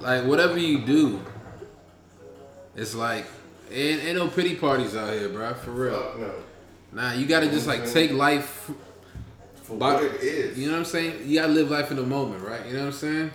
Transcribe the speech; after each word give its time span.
like 0.00 0.24
whatever 0.24 0.58
you 0.58 0.78
do, 0.84 1.20
it's 2.76 2.94
like 2.94 3.26
ain't, 3.70 4.02
ain't 4.04 4.16
no 4.16 4.28
pity 4.28 4.54
parties 4.56 4.96
out 4.96 5.12
here, 5.12 5.28
bro. 5.28 5.54
For 5.54 5.70
real. 5.70 6.00
Fuck 6.00 6.18
no. 6.18 6.32
Nah, 6.92 7.12
you 7.12 7.26
gotta 7.26 7.48
just 7.48 7.66
like 7.66 7.88
take 7.90 8.12
life. 8.12 8.70
For 9.62 9.76
But- 9.76 10.02
what 10.02 10.14
it 10.14 10.20
is. 10.22 10.58
You 10.58 10.66
know 10.66 10.72
what 10.72 10.78
I'm 10.80 10.84
saying? 10.86 11.22
You 11.28 11.40
gotta 11.40 11.52
live 11.52 11.70
life 11.70 11.90
in 11.90 11.96
the 11.96 12.02
moment, 12.02 12.42
right? 12.42 12.64
You 12.66 12.72
know 12.74 12.80
what 12.80 12.86
I'm 12.86 12.92
saying? 12.92 13.30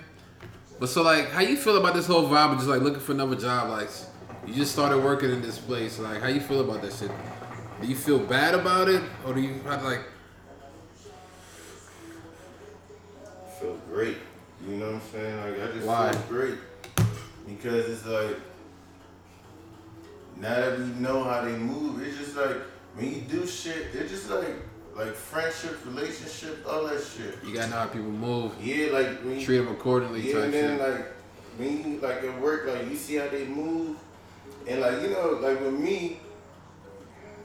But 0.79 0.89
so 0.89 1.01
like, 1.03 1.29
how 1.31 1.39
you 1.41 1.55
feel 1.55 1.77
about 1.77 1.93
this 1.93 2.07
whole 2.07 2.27
vibe 2.27 2.51
of 2.51 2.57
just 2.57 2.67
like 2.67 2.81
looking 2.81 2.99
for 2.99 3.13
another 3.13 3.35
job? 3.37 3.69
Like, 3.69 3.89
you 4.45 4.53
just 4.53 4.73
started 4.73 4.97
working 5.03 5.31
in 5.31 5.41
this 5.41 5.57
place. 5.57 5.97
Like, 5.99 6.21
how 6.21 6.27
you 6.27 6.41
feel 6.41 6.59
about 6.61 6.81
that 6.81 6.91
shit? 6.93 7.09
Do 7.81 7.87
you 7.87 7.95
feel 7.95 8.19
bad 8.19 8.53
about 8.55 8.89
it, 8.89 9.01
or 9.25 9.33
do 9.33 9.41
you 9.41 9.53
have 9.65 9.83
like? 9.83 10.01
You 14.67 14.77
know 14.77 14.85
what 14.87 14.95
I'm 14.95 15.01
saying? 15.11 15.37
Like 15.37 15.69
I 15.69 15.73
just 15.73 15.87
Why? 15.87 16.11
feel 16.11 16.21
great 16.29 16.57
because 17.47 17.85
it's 17.89 18.05
like 18.05 18.37
now 20.37 20.55
that 20.55 20.79
we 20.79 20.85
know 20.99 21.23
how 21.23 21.41
they 21.45 21.55
move, 21.57 22.01
it's 22.05 22.17
just 22.17 22.35
like 22.35 22.57
when 22.95 23.13
you 23.13 23.21
do 23.21 23.45
shit, 23.45 23.87
it's 23.93 24.11
just 24.11 24.29
like 24.29 24.55
like 24.95 25.13
friendship, 25.13 25.85
relationship, 25.85 26.65
all 26.67 26.85
that 26.87 27.01
shit. 27.03 27.37
You 27.45 27.53
gotta 27.53 27.69
know 27.69 27.77
how 27.77 27.85
people 27.87 28.09
move, 28.09 28.53
Yeah, 28.61 28.91
like 28.91 29.19
when 29.23 29.39
you 29.39 29.45
treat 29.45 29.57
them 29.57 29.67
accordingly, 29.69 30.21
yeah, 30.27 30.33
type 30.33 30.43
and 30.45 30.53
then 30.53 30.77
shit. 30.79 30.89
like 30.89 31.05
when 31.57 31.91
you 31.93 31.99
like 31.99 32.23
at 32.23 32.41
work, 32.41 32.65
like 32.67 32.89
you 32.89 32.95
see 32.95 33.15
how 33.15 33.27
they 33.27 33.45
move, 33.45 33.97
and 34.67 34.81
like 34.81 35.01
you 35.01 35.09
know, 35.09 35.39
like 35.41 35.59
with 35.61 35.73
me, 35.73 36.19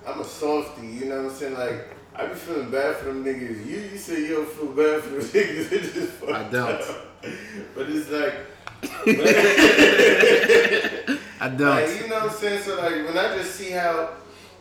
I'm 0.06 0.20
a 0.20 0.24
softy. 0.24 0.86
You 0.86 1.04
know 1.06 1.22
what 1.24 1.32
I'm 1.32 1.36
saying? 1.36 1.54
Like 1.54 1.96
I 2.14 2.26
be 2.26 2.34
feeling 2.34 2.70
bad 2.70 2.96
for 2.96 3.06
them 3.06 3.24
niggas. 3.24 3.66
You 3.66 3.76
you 3.92 3.98
say 3.98 4.20
you 4.22 4.36
don't 4.36 4.48
feel 4.48 4.66
bad 4.68 5.02
for 5.02 5.10
them 5.10 5.20
niggas. 5.22 5.72
It 5.72 5.92
just 5.92 6.12
fucked 6.12 6.32
I 6.32 6.48
don't. 6.50 6.82
But 7.74 7.86
it's 7.88 8.10
like. 8.10 8.34
I 11.40 11.48
don't. 11.48 11.60
Like, 11.60 12.00
you 12.02 12.08
know 12.08 12.16
what 12.20 12.30
I'm 12.30 12.36
saying? 12.36 12.62
So 12.62 12.76
like 12.76 13.06
when 13.06 13.16
I 13.18 13.36
just 13.36 13.54
see 13.54 13.70
how 13.70 14.10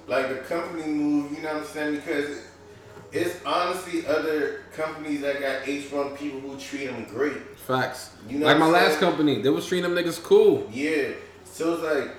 like 0.07 0.29
the 0.29 0.35
company 0.35 0.85
move, 0.87 1.31
you 1.31 1.41
know 1.43 1.53
what 1.53 1.63
I'm 1.63 1.67
saying? 1.67 1.95
Because 1.95 2.41
it's 3.11 3.43
honestly 3.45 4.05
other 4.07 4.61
companies 4.73 5.21
that 5.21 5.39
got 5.39 5.63
H1 5.63 6.17
people 6.17 6.39
who 6.41 6.57
treat 6.59 6.87
them 6.87 7.05
great. 7.05 7.57
Facts. 7.57 8.11
You 8.27 8.39
know 8.39 8.45
like 8.45 8.57
my 8.57 8.65
I'm 8.65 8.71
last 8.71 8.99
company, 8.99 9.41
they 9.41 9.49
was 9.49 9.65
treating 9.67 9.93
them 9.93 10.03
niggas 10.03 10.21
cool, 10.23 10.67
Yeah. 10.71 11.09
So 11.45 11.73
it's 11.73 11.83
like 11.83 12.15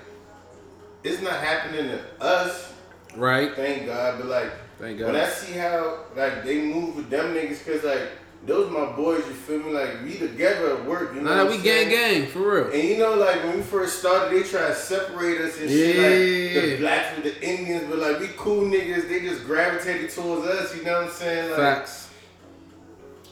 it's 1.03 1.21
not 1.21 1.33
happening 1.33 1.87
to 1.89 2.23
us, 2.23 2.73
right? 3.15 3.53
thank 3.55 3.87
God, 3.87 4.19
but 4.19 4.27
like 4.27 4.51
Thank 4.79 4.99
God. 4.99 5.13
when 5.13 5.15
I 5.15 5.27
see 5.27 5.53
how 5.53 6.05
like 6.15 6.43
they 6.43 6.61
move 6.61 6.95
with 6.95 7.09
them 7.09 7.33
niggas, 7.33 7.65
cause 7.65 7.83
like 7.83 8.09
those 8.45 8.71
my 8.71 8.91
boys, 8.95 9.19
you 9.27 9.33
feel 9.33 9.59
me? 9.59 9.71
Like 9.71 10.03
we 10.03 10.17
together 10.17 10.77
at 10.77 10.85
work, 10.85 11.13
you 11.13 11.21
know. 11.21 11.43
Nah, 11.43 11.49
we 11.49 11.61
gang 11.61 11.89
gang 11.89 12.27
for 12.27 12.39
real. 12.39 12.71
And 12.71 12.83
you 12.83 12.97
know, 12.97 13.13
like 13.13 13.43
when 13.43 13.57
we 13.57 13.61
first 13.61 13.99
started, 13.99 14.35
they 14.35 14.47
try 14.47 14.69
to 14.69 14.75
separate 14.75 15.39
us 15.41 15.59
and 15.59 15.69
shit. 15.69 16.55
Like 16.55 16.65
the 16.65 16.77
blacks 16.77 17.15
with 17.15 17.25
the 17.25 17.47
Indians, 17.47 17.85
but 17.89 17.99
like 17.99 18.19
we 18.19 18.29
cool 18.37 18.63
niggas, 18.63 19.07
they 19.07 19.19
just 19.21 19.45
gravitated 19.45 20.09
towards 20.09 20.47
us. 20.47 20.75
You 20.75 20.83
know 20.83 20.93
what 20.93 21.03
I'm 21.05 21.11
saying? 21.11 21.49
Like, 21.51 21.59
Facts. 21.59 22.09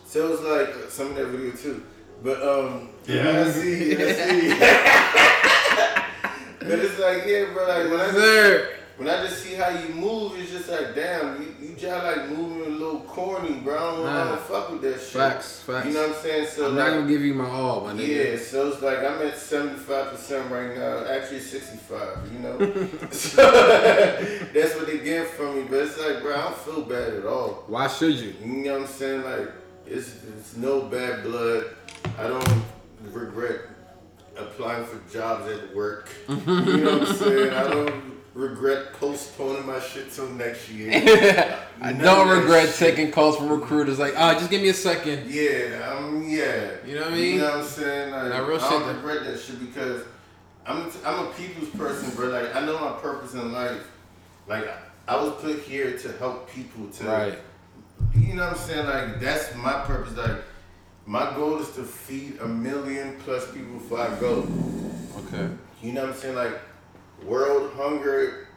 So 0.06 0.34
it's 0.34 0.42
like 0.44 0.70
uh, 0.76 0.90
some 0.90 1.08
of 1.08 1.16
that 1.16 1.28
video 1.28 1.52
too, 1.56 1.84
but 2.24 2.42
um, 2.42 2.90
yeah, 3.06 3.44
I 3.46 3.52
see, 3.52 3.96
I 3.96 4.12
see. 4.12 4.50
but 6.60 6.80
it's 6.80 7.00
like 7.00 7.26
yeah, 7.26 7.46
bro. 7.54 7.68
Like 7.68 7.92
when 7.92 8.00
I 8.00 8.12
just, 8.12 8.66
when 8.98 9.08
I 9.08 9.28
just 9.28 9.44
see 9.44 9.54
how 9.54 9.70
you 9.70 9.94
move, 9.94 10.38
it's 10.40 10.52
just 10.52 10.70
like 10.70 10.96
damn, 10.96 11.42
you, 11.42 11.56
you 11.62 11.76
just 11.76 12.04
like 12.04 12.30
moving 12.30 12.66
a 12.66 12.69
little 12.92 13.08
corny, 13.08 13.54
bro. 13.60 13.76
I 13.76 13.80
don't, 13.96 14.06
I 14.06 14.14
Nah. 14.14 14.30
don't 14.30 14.42
fuck 14.42 14.72
with 14.72 14.82
that 14.82 15.00
shit. 15.00 15.10
Facts, 15.10 15.60
facts. 15.62 15.88
You 15.88 15.94
know 15.94 16.08
what 16.08 16.18
I'm 16.18 16.24
saying? 16.24 16.48
So 16.48 16.68
I'm 16.68 16.76
like, 16.76 16.88
not 16.88 16.94
gonna 16.98 17.08
give 17.08 17.22
you 17.22 17.34
my 17.34 17.50
all, 17.50 17.82
my 17.82 17.94
nigga. 17.94 18.32
yeah, 18.34 18.38
so 18.40 18.68
it's 18.72 18.82
like 18.82 19.00
I'm 19.00 19.22
at 19.22 19.36
75% 19.36 20.50
right 20.50 20.78
now. 20.78 21.06
Actually, 21.06 21.40
65, 21.40 22.34
you 22.34 22.40
know? 22.40 22.58
so 23.12 23.52
that's 24.54 24.76
what 24.76 24.88
they 24.88 25.00
get 25.00 25.28
from 25.28 25.56
me. 25.56 25.64
But 25.70 25.80
it's 25.80 25.98
like, 26.00 26.22
bro, 26.22 26.36
I 26.36 26.42
don't 26.44 26.58
feel 26.58 26.82
bad 26.82 27.14
at 27.14 27.26
all. 27.26 27.64
Why 27.68 27.88
should 27.88 28.16
you? 28.16 28.34
You 28.42 28.48
know 28.48 28.74
what 28.74 28.82
I'm 28.82 28.88
saying? 28.88 29.24
Like, 29.24 29.52
it's, 29.86 30.16
it's 30.38 30.56
no 30.58 30.82
bad 30.82 31.24
blood. 31.24 31.66
I 32.18 32.28
don't 32.28 32.48
regret 33.12 33.62
applying 34.38 34.86
for 34.86 35.00
jobs 35.12 35.52
at 35.52 35.76
work. 35.76 36.10
you 36.30 36.36
know 36.38 37.00
what 37.00 37.10
I'm 37.10 37.16
saying? 37.16 37.54
I 37.54 37.64
don't 37.68 38.19
regret 38.34 38.94
postponing 38.94 39.66
my 39.66 39.80
shit 39.80 40.12
till 40.12 40.30
next 40.30 40.70
year. 40.70 40.92
I 41.82 41.94
don't 41.94 42.30
regret 42.30 42.74
taking 42.76 43.12
calls 43.12 43.38
from 43.38 43.50
recruiters 43.50 44.00
like, 44.00 44.14
ah, 44.18 44.34
just 44.34 44.50
give 44.50 44.62
me 44.62 44.70
a 44.70 44.74
second. 44.74 45.30
Yeah, 45.30 45.96
um, 45.98 46.24
yeah. 46.28 46.72
You 46.86 46.96
know 46.96 47.02
what 47.02 47.12
I 47.12 47.16
mean? 47.16 47.34
You 47.36 47.42
know 47.42 47.50
what 47.50 47.60
I'm 47.60 47.66
saying? 47.66 48.12
Like, 48.12 48.32
I 48.32 48.38
don't 48.38 48.60
though. 48.60 48.94
regret 48.94 49.24
that 49.26 49.40
shit 49.40 49.60
because 49.60 50.04
I'm 50.66 50.92
I'm 51.04 51.28
a 51.28 51.32
people's 51.32 51.70
person, 51.70 52.12
bro. 52.16 52.30
Like 52.30 52.56
I 52.56 52.66
know 52.66 52.80
my 52.80 52.92
purpose 53.00 53.34
in 53.34 53.52
life. 53.52 53.90
Like 54.48 54.68
I 55.08 55.16
was 55.22 55.34
put 55.42 55.60
here 55.64 55.98
to 55.98 56.12
help 56.14 56.50
people. 56.52 56.88
To 56.88 57.04
Right. 57.06 57.40
You 58.16 58.36
know 58.36 58.46
what 58.46 58.54
I'm 58.54 58.60
saying? 58.60 58.86
Like 58.86 59.20
that's 59.20 59.56
my 59.56 59.82
purpose. 59.86 60.16
Like 60.16 60.44
my 61.06 61.34
goal 61.36 61.60
is 61.60 61.72
to 61.72 61.84
feed 61.84 62.38
a 62.40 62.48
million 62.48 63.18
plus 63.20 63.52
people 63.52 63.74
before 63.74 64.00
I 64.00 64.20
go. 64.20 64.48
Okay. 65.18 65.50
You 65.82 65.94
know 65.94 66.02
what 66.02 66.12
I'm 66.12 66.16
saying? 66.16 66.36
Like 66.36 66.60
world 67.26 67.72
hunger. 67.76 68.48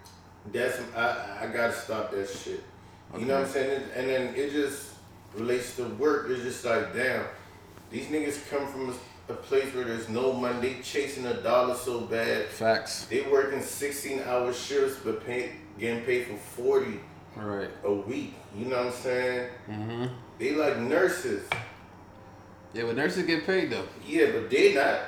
That's 0.53 0.79
I 0.97 1.39
I 1.43 1.47
gotta 1.47 1.73
stop 1.73 2.11
that 2.13 2.29
shit. 2.29 2.63
You 3.17 3.27
know 3.27 3.35
what 3.41 3.47
I'm 3.47 3.53
saying? 3.53 3.83
And 3.95 4.09
then 4.09 4.35
it 4.35 4.51
just 4.53 4.95
relates 5.35 5.77
to 5.77 5.85
work. 5.85 6.29
It's 6.31 6.43
just 6.43 6.65
like 6.65 6.95
damn, 6.95 7.25
these 7.91 8.07
niggas 8.07 8.49
come 8.51 8.67
from 8.67 8.91
a, 8.91 9.33
a 9.33 9.37
place 9.37 9.73
where 9.75 9.85
there's 9.85 10.09
no 10.09 10.33
money. 10.33 10.61
They 10.61 10.83
chasing 10.83 11.27
a 11.27 11.35
dollar 11.43 11.75
so 11.75 12.01
bad. 12.01 12.47
Facts. 12.47 13.05
They 13.05 13.23
working 13.23 13.63
16 13.63 14.21
hour 14.21 14.53
shifts 14.53 14.99
but 15.05 15.25
pay, 15.25 15.53
getting 15.79 16.03
paid 16.05 16.27
for 16.27 16.37
40 16.37 17.01
All 17.39 17.45
right. 17.45 17.71
a 17.85 17.93
week. 17.93 18.35
You 18.57 18.67
know 18.67 18.79
what 18.79 18.87
I'm 18.87 18.93
saying? 18.93 19.49
Mm-hmm. 19.71 20.07
They 20.39 20.53
like 20.53 20.79
nurses. 20.79 21.49
Yeah, 22.75 22.85
but 22.85 22.97
nurses 22.97 23.27
get 23.27 23.45
paid 23.47 23.71
though. 23.71 23.87
Yeah, 24.07 24.31
but 24.33 24.51
they 24.51 24.75
not. 24.75 24.99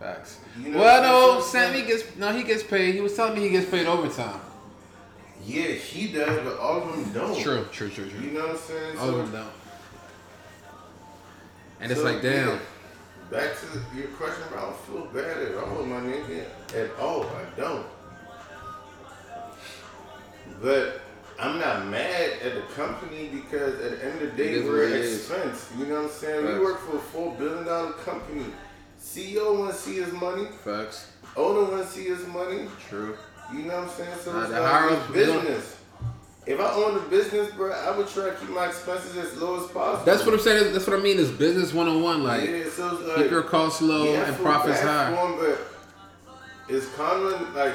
Facts. 0.00 0.40
You 0.58 0.70
know 0.70 0.78
well, 0.78 1.36
no? 1.36 1.42
Sammy 1.42 1.82
gets 1.82 2.16
no. 2.16 2.32
He 2.32 2.42
gets 2.42 2.62
paid. 2.62 2.94
He 2.94 3.02
was 3.02 3.14
telling 3.14 3.34
me 3.34 3.42
he 3.42 3.50
gets 3.50 3.70
paid 3.70 3.86
overtime. 3.86 4.40
Yeah, 5.46 5.72
he 5.72 6.08
does, 6.08 6.42
but 6.42 6.58
all 6.58 6.82
of 6.82 6.96
them 6.96 7.12
don't. 7.12 7.42
True, 7.42 7.66
true, 7.70 7.90
true, 7.90 8.06
You 8.22 8.30
know 8.30 8.40
what 8.40 8.50
I'm 8.50 8.56
saying? 8.56 8.98
All 8.98 9.10
of 9.10 9.16
them 9.16 9.32
don't. 9.32 9.52
And 11.80 11.92
it's 11.92 12.02
like, 12.02 12.22
damn. 12.22 12.48
yeah, 12.48 12.58
back 13.30 13.50
to 13.60 13.96
your 13.96 14.08
question, 14.08 14.42
bro. 14.50 14.58
I 14.58 14.62
don't 14.62 14.76
feel 14.80 15.04
bad 15.06 15.38
at 15.38 15.54
all, 15.56 15.84
my 15.84 16.00
nigga. 16.00 16.44
At 16.74 16.98
all, 16.98 17.24
I 17.24 17.60
don't. 17.60 17.86
But 20.62 21.00
I'm 21.38 21.58
not 21.58 21.88
mad 21.88 22.32
at 22.42 22.54
the 22.54 22.60
company 22.74 23.28
because 23.28 23.80
at 23.80 23.98
the 23.98 24.04
end 24.04 24.22
of 24.22 24.36
the 24.36 24.42
day, 24.42 24.62
we're 24.62 24.86
an 24.86 24.94
expense. 24.94 25.70
You 25.78 25.86
know 25.86 25.96
what 25.96 26.04
I'm 26.04 26.10
saying? 26.10 26.46
We 26.46 26.58
work 26.58 26.80
for 26.80 26.96
a 26.96 27.00
four 27.00 27.34
billion 27.34 27.66
dollar 27.66 27.92
company. 27.92 28.46
CEO 29.00 29.58
want 29.58 29.72
to 29.72 29.76
see 29.78 29.94
his 29.96 30.12
money. 30.12 30.46
Facts. 30.64 31.10
Owner 31.36 31.70
want 31.70 31.82
to 31.82 31.88
see 31.88 32.04
his 32.04 32.26
money. 32.26 32.66
True. 32.88 33.16
You 33.52 33.60
know 33.62 33.76
what 33.80 33.84
I'm 33.84 33.88
saying? 33.90 34.16
So 34.22 34.32
Nah, 34.32 34.40
it's 34.42 34.50
the 34.52 34.60
like 34.60 34.70
higher 34.70 34.88
it's 34.90 34.96
ups, 35.02 35.12
they 35.14 35.26
don't- 35.26 35.44
business. 35.44 35.76
If 36.46 36.58
I 36.58 36.72
own 36.72 36.96
a 36.96 37.00
business, 37.00 37.52
bro, 37.52 37.70
I 37.70 37.96
would 37.96 38.08
try 38.08 38.30
to 38.30 38.34
keep 38.34 38.48
my 38.50 38.66
expenses 38.68 39.14
as 39.16 39.36
low 39.40 39.62
as 39.62 39.70
possible. 39.70 40.04
That's 40.06 40.24
what 40.24 40.34
I'm 40.34 40.40
saying. 40.40 40.72
That's 40.72 40.86
what 40.86 40.98
I 40.98 41.02
mean. 41.02 41.18
Is 41.18 41.30
business 41.30 41.72
one 41.74 41.86
on 41.86 42.02
one. 42.02 42.24
Like, 42.24 42.48
yeah, 42.48 42.64
so 42.70 42.94
like, 43.06 43.16
keep 43.16 43.30
your 43.30 43.42
costs 43.42 43.82
low 43.82 44.04
yeah, 44.04 44.26
and 44.26 44.36
profits 44.38 44.80
high. 44.80 45.14
for 45.14 45.20
'em, 45.20 45.38
but 45.38 46.74
is 46.74 46.86
Conlon 46.86 47.54
like 47.54 47.74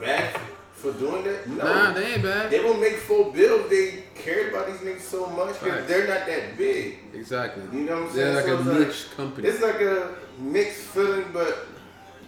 bad 0.00 0.40
for 0.72 0.92
doing 0.92 1.22
that? 1.24 1.48
No. 1.48 1.64
Nah, 1.64 1.92
they 1.92 2.14
ain't 2.14 2.22
bad. 2.22 2.50
They 2.50 2.60
will 2.60 2.78
make 2.78 2.96
full 2.96 3.30
bill 3.30 3.68
they 3.68 4.04
cared 4.18 4.52
about 4.52 4.66
these 4.66 4.76
niggas 4.80 5.00
so 5.00 5.26
much 5.26 5.60
because 5.60 5.78
Facts. 5.80 5.88
they're 5.88 6.06
not 6.08 6.26
that 6.26 6.56
big. 6.58 6.98
Exactly. 7.14 7.62
You 7.72 7.84
know 7.86 8.02
what 8.02 8.10
I'm 8.10 8.16
They're 8.16 8.42
saying? 8.42 8.56
like 8.58 8.64
So 8.64 8.70
a 8.70 8.78
niche 8.86 9.06
company. 9.16 9.48
It's 9.48 9.62
like 9.62 9.80
a 9.80 10.14
mixed 10.38 10.80
feeling, 10.82 11.26
but 11.32 11.66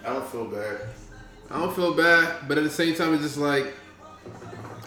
I 0.04 0.12
don't 0.12 0.26
feel 0.28 0.46
bad. 0.46 0.80
I 1.50 1.58
don't 1.58 1.74
feel 1.74 1.94
bad, 1.94 2.46
but 2.48 2.58
at 2.58 2.64
the 2.64 2.70
same 2.70 2.94
time, 2.94 3.12
it's 3.14 3.22
just 3.22 3.36
like 3.36 3.74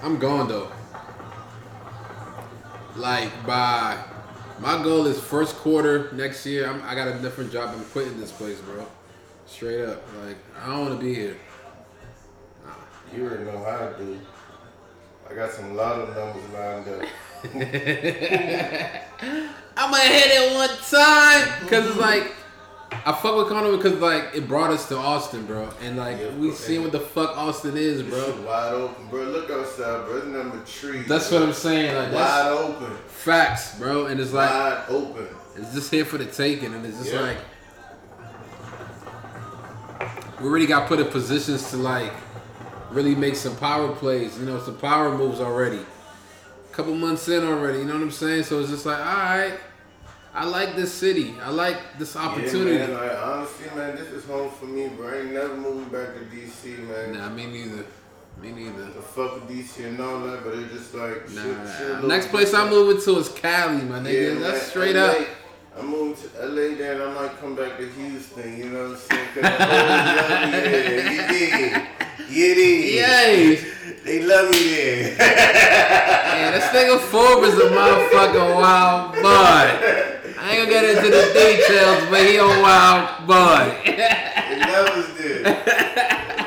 I'm 0.01 0.17
gone 0.17 0.47
though. 0.47 0.69
Like 2.95 3.31
by 3.45 3.97
my 4.59 4.81
goal 4.83 5.07
is 5.07 5.19
first 5.19 5.55
quarter 5.57 6.11
next 6.13 6.45
year. 6.45 6.69
I'm, 6.69 6.81
I 6.83 6.95
got 6.95 7.07
a 7.07 7.19
different 7.19 7.51
job. 7.51 7.73
I'm 7.75 7.83
quitting 7.85 8.19
this 8.19 8.31
place, 8.31 8.59
bro. 8.61 8.85
Straight 9.45 9.83
up, 9.85 10.01
like 10.25 10.37
I 10.61 10.67
don't 10.67 10.81
want 10.87 10.99
to 10.99 11.05
be 11.05 11.13
here. 11.13 11.37
You 13.15 13.25
already 13.25 13.43
know 13.43 13.57
how 13.63 13.89
I 13.93 13.97
do. 13.97 14.19
I 15.29 15.33
got 15.35 15.51
some 15.51 15.75
lot 15.75 15.99
of 15.99 16.15
numbers 16.15 16.49
lined 16.53 16.87
up. 16.87 17.09
I'm 19.75 19.91
gonna 19.91 20.03
hit 20.03 20.27
it 20.31 20.53
one 20.53 20.69
time 20.69 21.59
because 21.63 21.87
it's 21.89 21.97
like 21.99 22.31
I 23.05 23.11
fuck 23.11 23.35
with 23.35 23.47
Conor 23.49 23.75
because 23.75 23.93
like 23.99 24.29
it 24.35 24.47
brought 24.47 24.69
us 24.71 24.87
to 24.89 24.97
Austin, 24.97 25.45
bro, 25.45 25.69
and 25.81 25.97
like 25.97 26.19
Yeah, 26.19 26.29
we 26.35 26.51
seen 26.51 26.83
what 26.83 26.91
the 26.91 26.99
fuck 26.99 27.35
Austin 27.37 27.75
is, 27.75 28.03
bro. 28.03 28.41
wide 28.45 28.73
open, 28.73 29.07
bro. 29.09 29.23
Look 29.23 29.49
outside, 29.49 30.05
bro. 30.05 30.19
There's 30.19 30.27
number 30.27 30.63
trees. 30.65 31.07
That's 31.07 31.31
what 31.31 31.41
I'm 31.41 31.53
saying. 31.53 31.95
Like 31.95 32.13
Wide 32.13 32.49
open. 32.51 32.95
facts, 33.07 33.77
bro, 33.79 34.05
and 34.05 34.19
it's 34.19 34.31
like. 34.31 34.49
Wide 34.49 34.83
open. 34.89 35.27
It's 35.55 35.73
just 35.73 35.91
here 35.91 36.05
for 36.05 36.17
the 36.17 36.25
taking, 36.25 36.73
and 36.73 36.85
it's 36.85 36.97
just 36.99 37.13
Yeah. 37.13 37.21
like 37.21 37.37
we 40.39 40.47
already 40.47 40.65
got 40.67 40.87
put 40.87 40.99
in 40.99 41.07
positions 41.07 41.69
to 41.71 41.77
like 41.77 42.11
really 42.93 43.15
make 43.15 43.35
some 43.35 43.55
power 43.57 43.93
plays, 43.95 44.37
you 44.39 44.45
know, 44.45 44.59
some 44.59 44.77
power 44.77 45.15
moves 45.17 45.39
already. 45.39 45.79
A 45.79 46.75
couple 46.75 46.95
months 46.95 47.27
in 47.27 47.43
already, 47.43 47.79
you 47.79 47.85
know 47.85 47.93
what 47.93 48.01
I'm 48.03 48.11
saying? 48.11 48.43
So 48.43 48.59
it's 48.59 48.69
just 48.69 48.85
like, 48.85 48.97
all 48.99 49.05
right, 49.05 49.59
I 50.33 50.45
like 50.45 50.75
this 50.75 50.91
city. 50.93 51.35
I 51.43 51.49
like 51.49 51.77
this 51.99 52.15
opportunity. 52.15 52.77
Yeah, 52.77 52.87
man, 52.87 52.93
like, 52.93 53.17
honestly, 53.23 53.67
man, 53.75 53.95
this 53.95 54.07
is 54.09 54.25
home 54.25 54.49
for 54.49 54.65
me, 54.65 54.87
bro. 54.89 55.07
I 55.09 55.19
ain't 55.21 55.33
never 55.33 55.55
moving 55.55 55.89
back 55.89 56.13
to 56.15 56.21
DC, 56.35 56.79
man. 56.87 57.13
Nah, 57.13 57.29
me 57.29 57.45
neither. 57.45 57.85
Me 58.41 58.51
neither. 58.51 58.85
The 58.85 59.01
fuck 59.01 59.35
with 59.35 59.47
DC 59.47 59.85
and 59.85 59.99
all 59.99 60.21
that, 60.21 60.43
but 60.43 60.55
it's 60.55 60.73
just 60.73 60.95
like 60.95 61.29
Nah, 61.29 61.43
shit, 61.43 61.77
shit 61.77 61.87
nah. 61.89 61.99
look 61.99 62.07
Next 62.07 62.27
place 62.29 62.51
I'm 62.53 62.69
moving 62.71 62.99
to 63.03 63.19
is 63.19 63.29
Cali, 63.29 63.83
my 63.83 63.99
nigga. 63.99 64.33
Yeah, 64.33 64.39
That's 64.39 64.59
man, 64.61 64.69
straight 64.71 64.95
LA, 64.95 65.01
up. 65.03 65.27
I'm 65.77 65.87
moving 65.87 66.15
to 66.15 66.47
LA, 66.47 66.75
then 66.77 67.01
I 67.01 67.13
might 67.13 67.39
come 67.39 67.55
back 67.55 67.77
to 67.77 67.87
Houston. 67.87 68.57
You 68.57 68.69
know 68.69 68.89
what 68.89 68.91
I'm 68.91 68.97
saying? 68.97 69.27
'Cause 69.35 69.43
the 69.43 69.49
whole 69.49 69.77
young, 69.77 70.53
yeah, 70.63 71.11
you 71.11 71.27
dig, 71.27 71.87
dig. 72.33 72.93
Yay! 72.95 73.65
They 74.03 74.21
love 74.21 74.51
me 74.51 74.75
there. 74.75 75.15
Yeah, 76.33 76.51
this 76.51 76.65
nigga 76.75 76.99
Forbes 76.99 77.53
is 77.53 77.59
a 77.59 77.69
motherfucking 77.69 78.55
wild 78.55 79.13
bud. 79.21 80.03
I 80.37 80.49
ain't 80.49 80.57
gonna 80.57 80.69
get 80.69 80.83
into 80.83 81.09
the 81.09 81.31
details, 81.31 82.09
but 82.09 82.25
he 82.25 82.35
a 82.35 82.45
wild 82.45 83.27
bud. 83.27 83.77
they 83.85 84.59
love 84.59 84.89
us 84.89 85.09
there. 85.17 85.43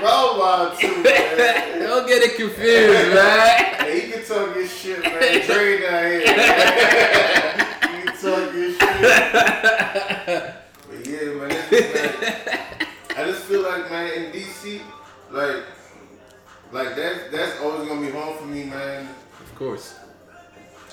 Bro, 0.01 0.39
wild 0.39 0.79
too, 0.79 1.03
man. 1.03 1.79
Don't 1.81 2.07
get 2.07 2.23
it 2.23 2.37
confused, 2.37 3.15
man. 3.15 3.75
Hey, 3.81 4.07
you 4.07 4.13
can 4.13 4.25
talk 4.25 4.55
your 4.55 4.67
shit, 4.67 5.03
man. 5.03 5.47
Dre 5.47 5.81
down 5.81 6.05
here. 6.05 6.25
Man. 6.37 7.97
you 7.97 8.03
can 8.05 8.17
talk 8.21 8.55
your 8.55 8.71
shit. 8.73 8.81
But 10.87 11.07
yeah, 11.07 11.31
man. 11.35 11.49
Like, 11.49 13.19
I 13.19 13.25
just 13.25 13.43
feel 13.45 13.63
like, 13.63 13.91
man, 13.91 14.13
in 14.13 14.33
DC, 14.33 14.83
like, 15.31 15.63
like 16.73 16.97
that's 16.97 17.31
that's 17.31 17.61
always 17.61 17.89
gonna 17.89 18.01
be 18.01 18.11
home 18.11 18.37
for 18.39 18.45
me, 18.45 18.65
man. 18.65 19.09
Of 19.41 19.55
course. 19.55 19.95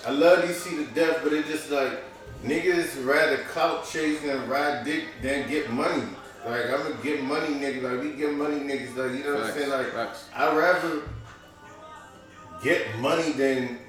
I 0.05 0.11
love 0.11 0.43
DC 0.43 0.69
to 0.69 0.93
death, 0.93 1.21
but 1.23 1.33
it 1.33 1.45
just 1.45 1.71
like 1.71 2.03
niggas 2.43 3.05
rather 3.05 3.37
clout 3.37 3.87
chase 3.87 4.23
and 4.23 4.47
ride 4.49 4.83
dick 4.85 5.05
than 5.21 5.49
get 5.49 5.71
money. 5.71 6.03
Like 6.45 6.65
I'm 6.65 6.83
gonna 6.83 6.95
get 7.03 7.23
money, 7.23 7.55
nigga. 7.55 7.81
Like 7.83 8.01
we 8.01 8.17
get 8.17 8.33
money, 8.33 8.57
niggas. 8.57 8.95
Like 8.97 9.17
you 9.17 9.23
know 9.23 9.35
what 9.35 9.45
I'm 9.45 9.53
saying? 9.53 9.69
Like 9.69 9.91
facts. 9.93 10.27
I'd 10.35 10.57
rather 10.57 11.03
get 12.61 12.97
money 12.99 13.31
than 13.31 13.79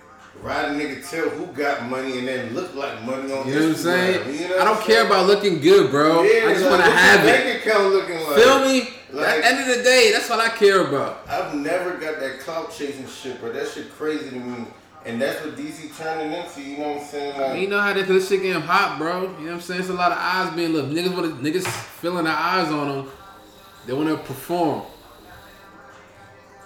ride 0.40 0.72
a 0.72 0.74
nigga 0.74 1.08
tell 1.08 1.28
who 1.30 1.46
got 1.52 1.88
money 1.88 2.18
and 2.18 2.28
then 2.28 2.54
look 2.54 2.74
like 2.74 3.02
money 3.02 3.32
on 3.32 3.46
You 3.48 3.54
know 3.54 3.60
what 3.60 3.68
I'm 3.70 3.74
saying? 3.76 4.34
You 4.34 4.48
know 4.48 4.58
I 4.58 4.64
don't 4.64 4.76
I'm 4.76 4.82
care 4.82 4.96
saying? 4.96 5.06
about 5.06 5.26
looking 5.26 5.60
good, 5.60 5.90
bro. 5.90 6.22
Yeah, 6.22 6.48
I 6.48 6.52
just 6.52 6.62
like, 6.62 6.70
want 6.70 6.84
to 6.84 6.90
have 6.90 7.26
it. 7.26 7.44
Bank 7.44 7.64
account 7.64 7.92
looking 7.92 8.16
like. 8.16 8.36
Feel 8.36 8.60
me? 8.60 8.88
At 9.08 9.14
the 9.14 9.46
end 9.46 9.60
of 9.70 9.76
the 9.76 9.82
day, 9.82 10.10
that's 10.12 10.28
what 10.28 10.40
I 10.40 10.48
care 10.48 10.86
about. 10.86 11.28
I've 11.28 11.54
never 11.54 11.96
got 11.96 12.18
that 12.20 12.40
clout 12.40 12.72
chasing 12.72 13.06
shit, 13.06 13.40
bro. 13.40 13.52
That 13.52 13.68
shit 13.68 13.90
crazy 13.92 14.30
to 14.30 14.36
me. 14.36 14.66
And 15.04 15.20
that's 15.20 15.44
what 15.44 15.54
DC 15.56 15.96
turning 15.98 16.32
into. 16.32 16.62
You 16.62 16.78
know 16.78 16.88
what 16.94 17.02
I'm 17.02 17.06
saying? 17.06 17.40
Like, 17.40 17.60
You 17.60 17.68
know 17.68 17.80
how 17.80 17.92
this, 17.92 18.08
this 18.08 18.28
shit 18.28 18.40
getting 18.42 18.62
hot, 18.62 18.98
bro. 18.98 19.22
You 19.22 19.28
know 19.28 19.34
what 19.34 19.52
I'm 19.52 19.60
saying? 19.60 19.80
It's 19.80 19.90
a 19.90 19.94
lot 19.94 20.12
of 20.12 20.18
eyes 20.18 20.54
being 20.56 20.72
looked. 20.72 20.92
Niggas 20.92 21.14
want 21.14 21.42
to, 21.42 21.50
niggas 21.50 21.66
feeling 21.66 22.24
their 22.24 22.34
eyes 22.34 22.68
on 22.72 22.88
them. 22.88 23.10
They 23.86 23.92
want 23.92 24.08
to 24.08 24.16
perform. 24.16 24.82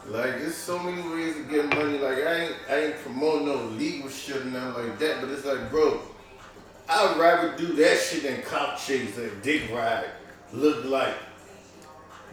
Like 0.07 0.39
there's 0.39 0.55
so 0.55 0.79
many 0.79 1.03
ways 1.11 1.35
to 1.35 1.43
get 1.43 1.69
money. 1.69 1.99
Like 1.99 2.19
I 2.19 2.35
ain't 2.35 2.55
I 2.71 2.77
ain't 2.85 2.97
promoting 3.03 3.47
no 3.47 3.57
legal 3.77 4.09
shit 4.09 4.37
or 4.37 4.45
nothing 4.45 4.87
like 4.89 4.99
that. 5.01 5.21
But 5.21 5.31
it's 5.31 5.45
like, 5.45 5.71
bro, 5.71 6.01
I'd 6.89 7.19
rather 7.19 7.55
do 7.57 7.75
that 7.75 7.99
shit 7.99 8.23
than 8.23 8.41
cop 8.43 8.79
chase 8.79 9.19
and 9.19 9.43
dick 9.43 9.71
ride. 9.71 10.07
Look 10.53 10.87
like 10.87 11.15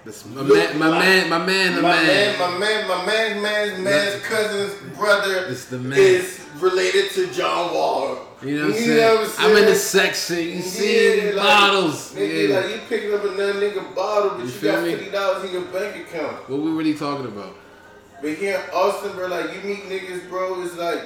This, 0.06 0.24
my, 0.28 0.44
man, 0.44 0.78
my 0.78 0.90
man, 0.90 1.30
my 1.32 1.40
man, 1.44 1.82
my 1.82 1.82
man. 1.82 2.38
my 2.40 2.58
man, 2.60 2.88
my 2.88 3.06
man, 3.08 3.42
man's 3.42 3.80
man's 3.80 4.22
cousin's 4.24 4.96
brother 4.96 5.46
It's 5.50 5.66
the 5.66 5.80
man. 5.80 5.98
is 5.98 6.46
related 6.60 7.10
to 7.14 7.26
John 7.34 7.74
Wall. 7.74 8.20
You 8.44 8.60
know 8.60 8.68
what 8.68 8.76
I'm 8.76 8.82
You 8.82 8.86
saying? 8.86 8.98
know 8.98 9.16
what 9.22 9.36
I'm 9.40 9.52
I'm 9.52 9.58
in 9.58 9.66
the 9.66 9.76
saying? 9.76 10.14
section. 10.14 10.48
You 10.58 10.62
see 10.62 11.18
Yeah, 11.18 11.32
like, 11.34 11.36
bottles. 11.48 12.14
Nigga, 12.14 12.50
yeah. 12.50 12.56
like 12.60 12.70
you 12.70 12.80
picking 12.88 13.14
up 13.16 13.24
another 13.24 13.54
nigga 13.56 13.96
bottle, 13.96 14.30
but 14.38 14.46
You 14.46 14.52
you, 14.52 14.62
got 14.62 14.84
fifty 14.84 15.10
dollars 15.10 15.44
in 15.46 15.52
your 15.54 15.66
bank 15.74 15.96
account. 16.08 16.50
what 16.50 16.60
we 16.62 16.70
really 16.72 16.94
talking 16.94 17.26
about? 17.26 17.56
But 18.22 18.34
here 18.36 18.62
in 18.64 18.70
Austin, 18.76 19.12
bro, 19.14 19.26
like 19.28 19.56
you 19.56 19.62
meet 19.68 19.84
niggas, 19.90 20.30
bro, 20.30 20.62
it's 20.62 20.78
like, 20.78 21.02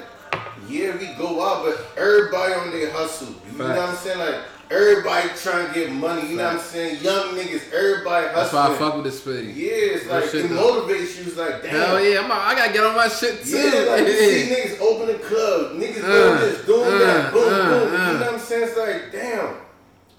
yeah, 0.67 0.93
we 0.97 1.07
go 1.17 1.41
out, 1.41 1.63
but 1.63 1.87
everybody 1.97 2.53
on 2.53 2.71
their 2.71 2.91
hustle. 2.91 3.33
You 3.49 3.57
know 3.57 3.69
what 3.69 3.79
I'm 3.79 3.95
saying? 3.95 4.19
Like 4.19 4.41
everybody 4.71 5.29
trying 5.35 5.67
to 5.67 5.73
get 5.73 5.91
money. 5.91 6.29
You 6.29 6.35
know 6.37 6.45
what 6.45 6.53
I'm 6.55 6.59
saying? 6.59 7.01
Young 7.03 7.35
niggas, 7.35 7.71
everybody 7.73 8.27
hustling. 8.27 8.35
That's 8.35 8.53
why 8.53 8.67
I 8.75 8.77
fuck 8.77 8.95
with 8.95 9.05
this 9.05 9.21
spitty. 9.21 9.55
Yeah, 9.55 9.69
it's 9.71 10.05
Real 10.05 10.13
like 10.15 10.33
it 10.35 10.49
though. 10.49 10.81
motivates 10.87 11.17
you. 11.17 11.23
It's 11.27 11.37
like, 11.37 11.61
damn. 11.63 11.71
Hell 11.71 11.99
yeah, 12.03 12.19
I'm, 12.21 12.31
I 12.31 12.55
gotta 12.55 12.73
get 12.73 12.83
on 12.83 12.95
my 12.95 13.07
shit 13.07 13.43
too. 13.43 13.57
Yeah, 13.57 13.91
like 13.91 14.07
you 14.07 14.13
see 14.19 14.53
niggas 14.53 14.79
open 14.81 15.15
a 15.15 15.19
club, 15.19 15.75
niggas 15.77 16.03
Uh, 16.03 16.07
doing 16.07 16.39
this, 16.39 16.65
doing 16.65 16.93
uh, 16.93 16.97
that, 16.99 17.33
boom, 17.33 17.43
uh, 17.43 17.49
boom. 17.49 17.95
uh. 17.95 18.11
You 18.13 18.19
know 18.19 18.25
what 18.25 18.33
I'm 18.33 18.39
saying? 18.39 18.67
It's 18.69 18.77
like, 18.77 19.11
damn. 19.11 19.55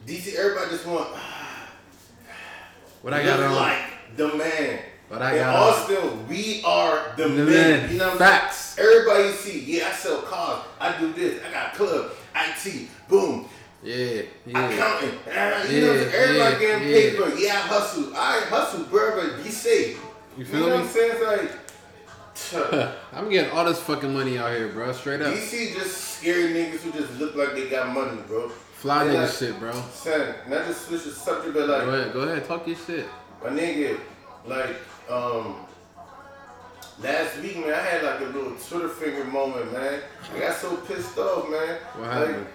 DC, 0.07 0.35
everybody 0.35 0.71
just 0.71 0.87
want 0.87 1.09
what 3.03 3.15
I 3.15 3.23
got 3.25 3.41
on? 3.41 3.55
like 3.55 3.83
the 4.17 4.29
man. 4.35 4.79
What 5.09 5.23
I 5.23 5.33
In 5.33 5.39
got 5.39 5.57
on? 5.57 5.63
Austin, 5.75 6.29
we 6.29 6.63
are 6.65 7.13
the, 7.17 7.25
The 7.25 7.29
men. 7.31 7.47
men. 7.47 7.91
You 7.93 7.99
know 7.99 8.05
what 8.07 8.13
I'm 8.13 8.19
Facts. 8.19 8.57
saying? 8.57 8.89
Everybody 8.89 9.33
see, 9.33 9.59
yeah, 9.79 9.89
I 9.89 9.93
sell 9.93 10.23
cars, 10.23 10.63
I 10.81 10.97
do 11.01 11.13
this, 11.13 11.43
I 11.45 11.51
got 11.53 11.75
a 11.75 11.77
club, 11.77 12.13
IT, 12.37 12.89
boom, 13.09 13.49
Yeah, 13.83 14.23
yeah. 14.47 14.69
accounting. 14.71 15.19
Uh, 15.27 15.67
you 15.71 15.81
know 15.81 15.93
I'm 15.93 15.99
Yeah, 15.99 16.11
saying? 16.11 16.13
Everybody 16.15 16.37
yeah, 16.39 16.59
getting 16.59 16.89
yeah. 16.89 16.95
paper. 16.95 17.39
Yeah, 17.39 17.53
I 17.55 17.57
hustle. 17.69 18.15
I 18.17 18.41
hustle, 18.51 18.85
bro, 18.85 19.15
but 19.17 19.43
be 19.43 19.51
safe. 19.51 19.97
You 20.37 20.39
You 20.39 20.45
feel 20.45 20.61
know 20.61 20.67
me? 20.67 20.73
what 20.73 20.81
I'm 20.83 20.89
saying? 20.89 21.13
It's 21.15 22.53
like, 22.53 22.95
I'm 23.13 23.29
getting 23.31 23.51
all 23.53 23.65
this 23.65 23.81
fucking 23.81 24.13
money 24.13 24.39
out 24.39 24.51
here, 24.55 24.69
bro. 24.69 24.93
Straight 24.93 25.21
up. 25.23 25.33
DC 25.35 25.75
just 25.75 25.97
scary 26.19 26.53
niggas 26.53 26.81
who 26.81 26.93
just 26.93 27.19
look 27.19 27.35
like 27.37 27.55
they 27.55 27.69
got 27.69 27.89
money, 27.95 28.21
bro. 28.27 28.49
Fly 28.49 29.05
nigga 29.07 29.15
like- 29.27 29.31
shit, 29.33 29.59
bro. 29.59 29.73
Son, 29.93 30.35
not 30.49 30.67
just 30.67 30.87
switch 30.87 31.05
the 31.05 31.11
subject, 31.11 31.55
but 31.55 31.69
like, 31.69 31.85
Go 31.85 31.91
ahead, 31.91 32.13
go 32.13 32.21
ahead, 32.21 32.45
talk 32.47 32.67
your 32.67 32.77
shit. 32.77 33.07
my 33.43 33.51
nigga, 33.51 33.99
like, 34.47 34.77
um, 35.11 35.57
last 37.03 37.39
week, 37.41 37.57
man, 37.59 37.75
I 37.75 37.79
had 37.83 38.05
like 38.05 38.21
a 38.21 38.25
little 38.25 38.53
Twitter 38.57 38.89
finger 38.89 39.25
moment, 39.25 39.73
man. 39.73 40.01
I 40.35 40.39
got 40.39 40.57
so 40.57 40.77
pissed 40.77 41.19
off, 41.19 41.51
man. 41.51 41.79
What 41.97 42.09
Like, 42.09 42.29
happened? 42.29 42.47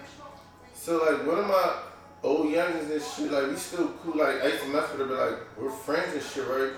So 0.86 0.98
like, 1.04 1.26
one 1.26 1.40
of 1.40 1.48
my 1.48 1.74
old 2.22 2.46
youngins 2.48 2.92
and 2.92 3.02
shit, 3.02 3.32
like, 3.32 3.50
we 3.50 3.56
still 3.56 3.88
cool. 4.04 4.18
Like, 4.18 4.42
I 4.44 4.48
used 4.48 4.64
to 4.64 4.70
mess 4.70 4.90
with 4.92 5.00
her, 5.02 5.06
but 5.08 5.32
like, 5.32 5.40
we're 5.60 5.72
friends 5.72 6.14
and 6.14 6.22
shit, 6.24 6.48
right? 6.48 6.72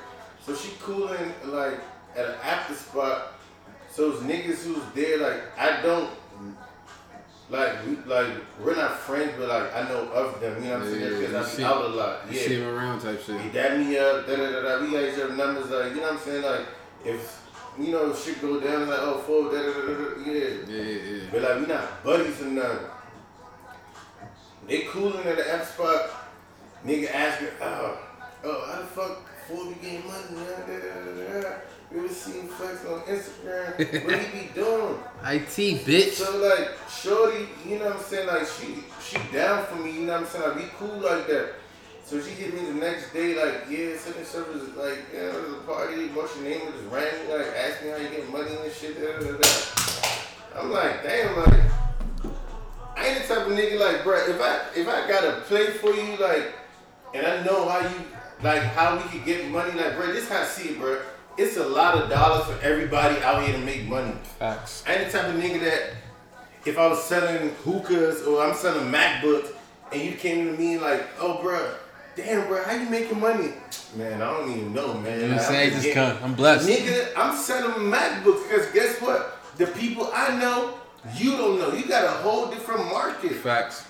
So 0.45 0.55
she 0.55 0.71
cooling 0.81 1.33
like 1.45 1.73
at 2.15 2.25
an 2.25 2.35
after 2.41 2.73
spot. 2.73 3.33
So 3.91 4.11
those 4.11 4.21
niggas 4.23 4.63
who's 4.63 4.83
there, 4.95 5.17
like, 5.19 5.41
I 5.57 5.81
don't. 5.81 6.09
Like 7.49 7.85
we 7.85 7.95
like 8.13 8.27
we're 8.61 8.75
not 8.75 8.99
friends, 8.99 9.31
but 9.37 9.47
like 9.47 9.73
I 9.73 9.87
know 9.87 10.09
of 10.11 10.41
them. 10.41 10.61
You 10.61 10.69
know 10.69 10.79
what 10.79 10.87
I'm 10.89 10.93
Yeah, 10.93 10.99
saying? 11.07 11.19
Because 11.21 11.35
I 11.35 11.49
see- 11.49 11.63
out 11.63 11.81
a 11.81 11.87
lot. 11.87 12.19
You 12.29 12.37
Yeah. 12.37 12.45
see 12.47 12.55
him 12.55 12.67
around 12.75 12.99
type 12.99 13.23
shit. 13.23 13.39
He 13.39 13.49
dab 13.49 13.79
me 13.79 13.97
up, 13.97 14.27
da 14.27 14.35
da 14.35 14.51
da 14.51 14.61
da. 14.63 14.81
We 14.83 14.91
got 14.91 15.03
each 15.03 15.13
other 15.21 15.33
numbers, 15.33 15.69
like, 15.69 15.91
you 15.91 15.95
know 15.95 16.01
what 16.03 16.13
I'm 16.13 16.19
saying? 16.19 16.43
Like, 16.43 16.65
if, 17.05 17.41
you 17.79 17.91
know, 17.93 18.13
shit 18.13 18.41
go 18.41 18.59
down, 18.59 18.89
like, 18.89 18.99
oh, 18.99 19.19
four, 19.25 19.43
da 19.45 19.63
da 19.63 19.71
da 19.71 19.93
da. 19.93 20.29
Yeah, 20.29 20.49
yeah, 20.67 20.83
yeah. 20.83 21.23
But, 21.31 21.41
like, 21.43 21.59
we 21.61 21.65
not 21.67 22.03
buddies 22.03 22.41
or 22.41 22.45
nothing. 22.47 22.85
They 24.67 24.81
cooling 24.81 25.25
at 25.25 25.37
the 25.37 25.53
F 25.53 25.73
spot. 25.73 26.09
Nigga 26.85 27.13
asking, 27.13 27.47
oh, 27.61 27.99
oh, 28.43 28.65
how 28.71 28.81
the 28.81 28.87
fuck 28.87 29.29
Ford 29.47 29.69
be 29.69 29.75
getting 29.75 30.05
money, 30.05 30.23
man? 30.31 30.45
Da, 30.67 30.77
da, 30.77 31.41
da. 31.41 31.55
We 31.89 31.99
ever 31.99 32.09
seen 32.09 32.47
Flex 32.49 32.85
on 32.85 32.99
Instagram? 33.01 34.05
What 34.05 34.19
he 34.19 34.39
be 34.39 34.47
doing? 34.53 34.99
IT, 35.23 35.85
bitch. 35.85 36.11
So 36.13 36.37
like, 36.37 36.71
Shorty, 36.89 37.47
you 37.65 37.79
know 37.79 37.85
what 37.85 37.95
I'm 37.95 38.03
saying? 38.03 38.27
Like 38.27 38.45
she 38.45 38.83
she 39.01 39.17
down 39.31 39.65
for 39.65 39.75
me, 39.75 39.91
you 39.93 40.01
know 40.01 40.13
what 40.13 40.21
I'm 40.23 40.27
saying? 40.27 40.49
Like 40.49 40.57
be 40.57 40.69
cool 40.77 40.97
like 40.99 41.27
that. 41.27 41.53
So 42.03 42.21
she 42.21 42.31
hit 42.31 42.53
me 42.53 42.61
the 42.61 42.73
next 42.73 43.13
day, 43.13 43.35
like, 43.35 43.65
yeah, 43.69 43.97
such 43.97 44.15
and 44.15 44.25
such 44.25 44.47
was 44.47 44.63
like, 44.75 44.99
yeah, 45.13 45.27
it 45.27 45.43
was 45.43 45.53
a 45.55 45.61
party, 45.67 46.07
what's 46.07 46.35
your 46.37 46.45
name? 46.45 46.61
Just 46.71 46.85
ran 46.89 47.03
me, 47.27 47.33
like, 47.33 47.47
asked 47.47 47.83
me 47.83 47.89
how 47.89 47.97
you 47.97 48.07
get 48.07 48.31
money 48.31 48.51
and 48.63 48.71
shit. 48.71 48.95
Da, 48.95 49.19
da, 49.19 49.37
da. 49.37 50.61
I'm 50.61 50.71
like, 50.71 51.03
damn, 51.03 51.35
like, 51.35 51.63
I 52.97 53.07
ain't 53.07 53.21
the 53.21 53.27
type 53.33 53.45
of 53.47 53.53
nigga 53.53 53.79
like, 53.79 53.97
bruh, 54.03 54.27
if 54.27 54.41
I 54.41 54.59
if 54.75 54.87
I 54.87 55.07
gotta 55.07 55.41
play 55.41 55.67
for 55.67 55.93
you, 55.93 56.17
like, 56.17 56.53
and 57.13 57.25
I 57.25 57.43
know 57.43 57.67
how 57.69 57.79
you 57.79 57.95
like 58.41 58.63
how 58.63 58.97
we 58.97 59.03
could 59.03 59.25
get 59.25 59.47
money, 59.49 59.71
like, 59.73 59.93
bruh, 59.97 60.13
this 60.13 60.27
how 60.29 60.41
I 60.41 60.45
see 60.45 60.69
it, 60.69 60.79
bruh. 60.79 61.01
It's 61.37 61.57
a 61.57 61.63
lot 61.67 61.95
of 61.95 62.09
dollars 62.09 62.45
for 62.47 62.59
everybody 62.65 63.21
out 63.21 63.43
here 63.43 63.53
to 63.53 63.63
make 63.63 63.83
money. 63.85 64.13
Facts. 64.39 64.83
I 64.87 64.95
ain't 64.95 65.11
the 65.11 65.17
type 65.19 65.27
of 65.29 65.35
nigga 65.39 65.59
that 65.61 65.91
if 66.65 66.77
I 66.79 66.87
was 66.87 67.03
selling 67.03 67.51
hookahs 67.63 68.23
or 68.23 68.43
I'm 68.43 68.55
selling 68.55 68.91
MacBooks 68.91 69.51
and 69.93 70.01
you 70.01 70.13
came 70.13 70.47
to 70.47 70.51
me 70.57 70.79
like, 70.79 71.03
oh 71.19 71.39
bruh, 71.43 71.75
damn 72.15 72.47
bruh, 72.47 72.63
how 72.65 72.73
you 72.73 72.89
making 72.89 73.19
money? 73.19 73.53
Man, 73.95 74.21
I 74.21 74.31
don't 74.31 74.51
even 74.51 74.73
know, 74.73 74.95
man. 74.95 75.19
You 75.21 75.27
know 75.27 75.33
what 75.35 75.43
I'm 75.45 75.47
saying? 75.51 75.69
just 75.71 75.83
getting- 75.83 76.17
come. 76.17 76.23
I'm 76.23 76.33
blessed. 76.33 76.67
Nigga, 76.67 77.09
I'm 77.15 77.37
selling 77.37 77.91
MacBooks 77.91 78.49
because 78.49 78.65
guess 78.73 78.99
what? 78.99 79.37
The 79.57 79.67
people 79.67 80.09
I 80.13 80.35
know, 80.39 80.73
you 81.15 81.31
don't 81.37 81.59
know. 81.59 81.73
You 81.73 81.85
got 81.87 82.03
a 82.05 82.09
whole 82.21 82.47
different 82.47 82.85
market. 82.85 83.33
Facts. 83.33 83.85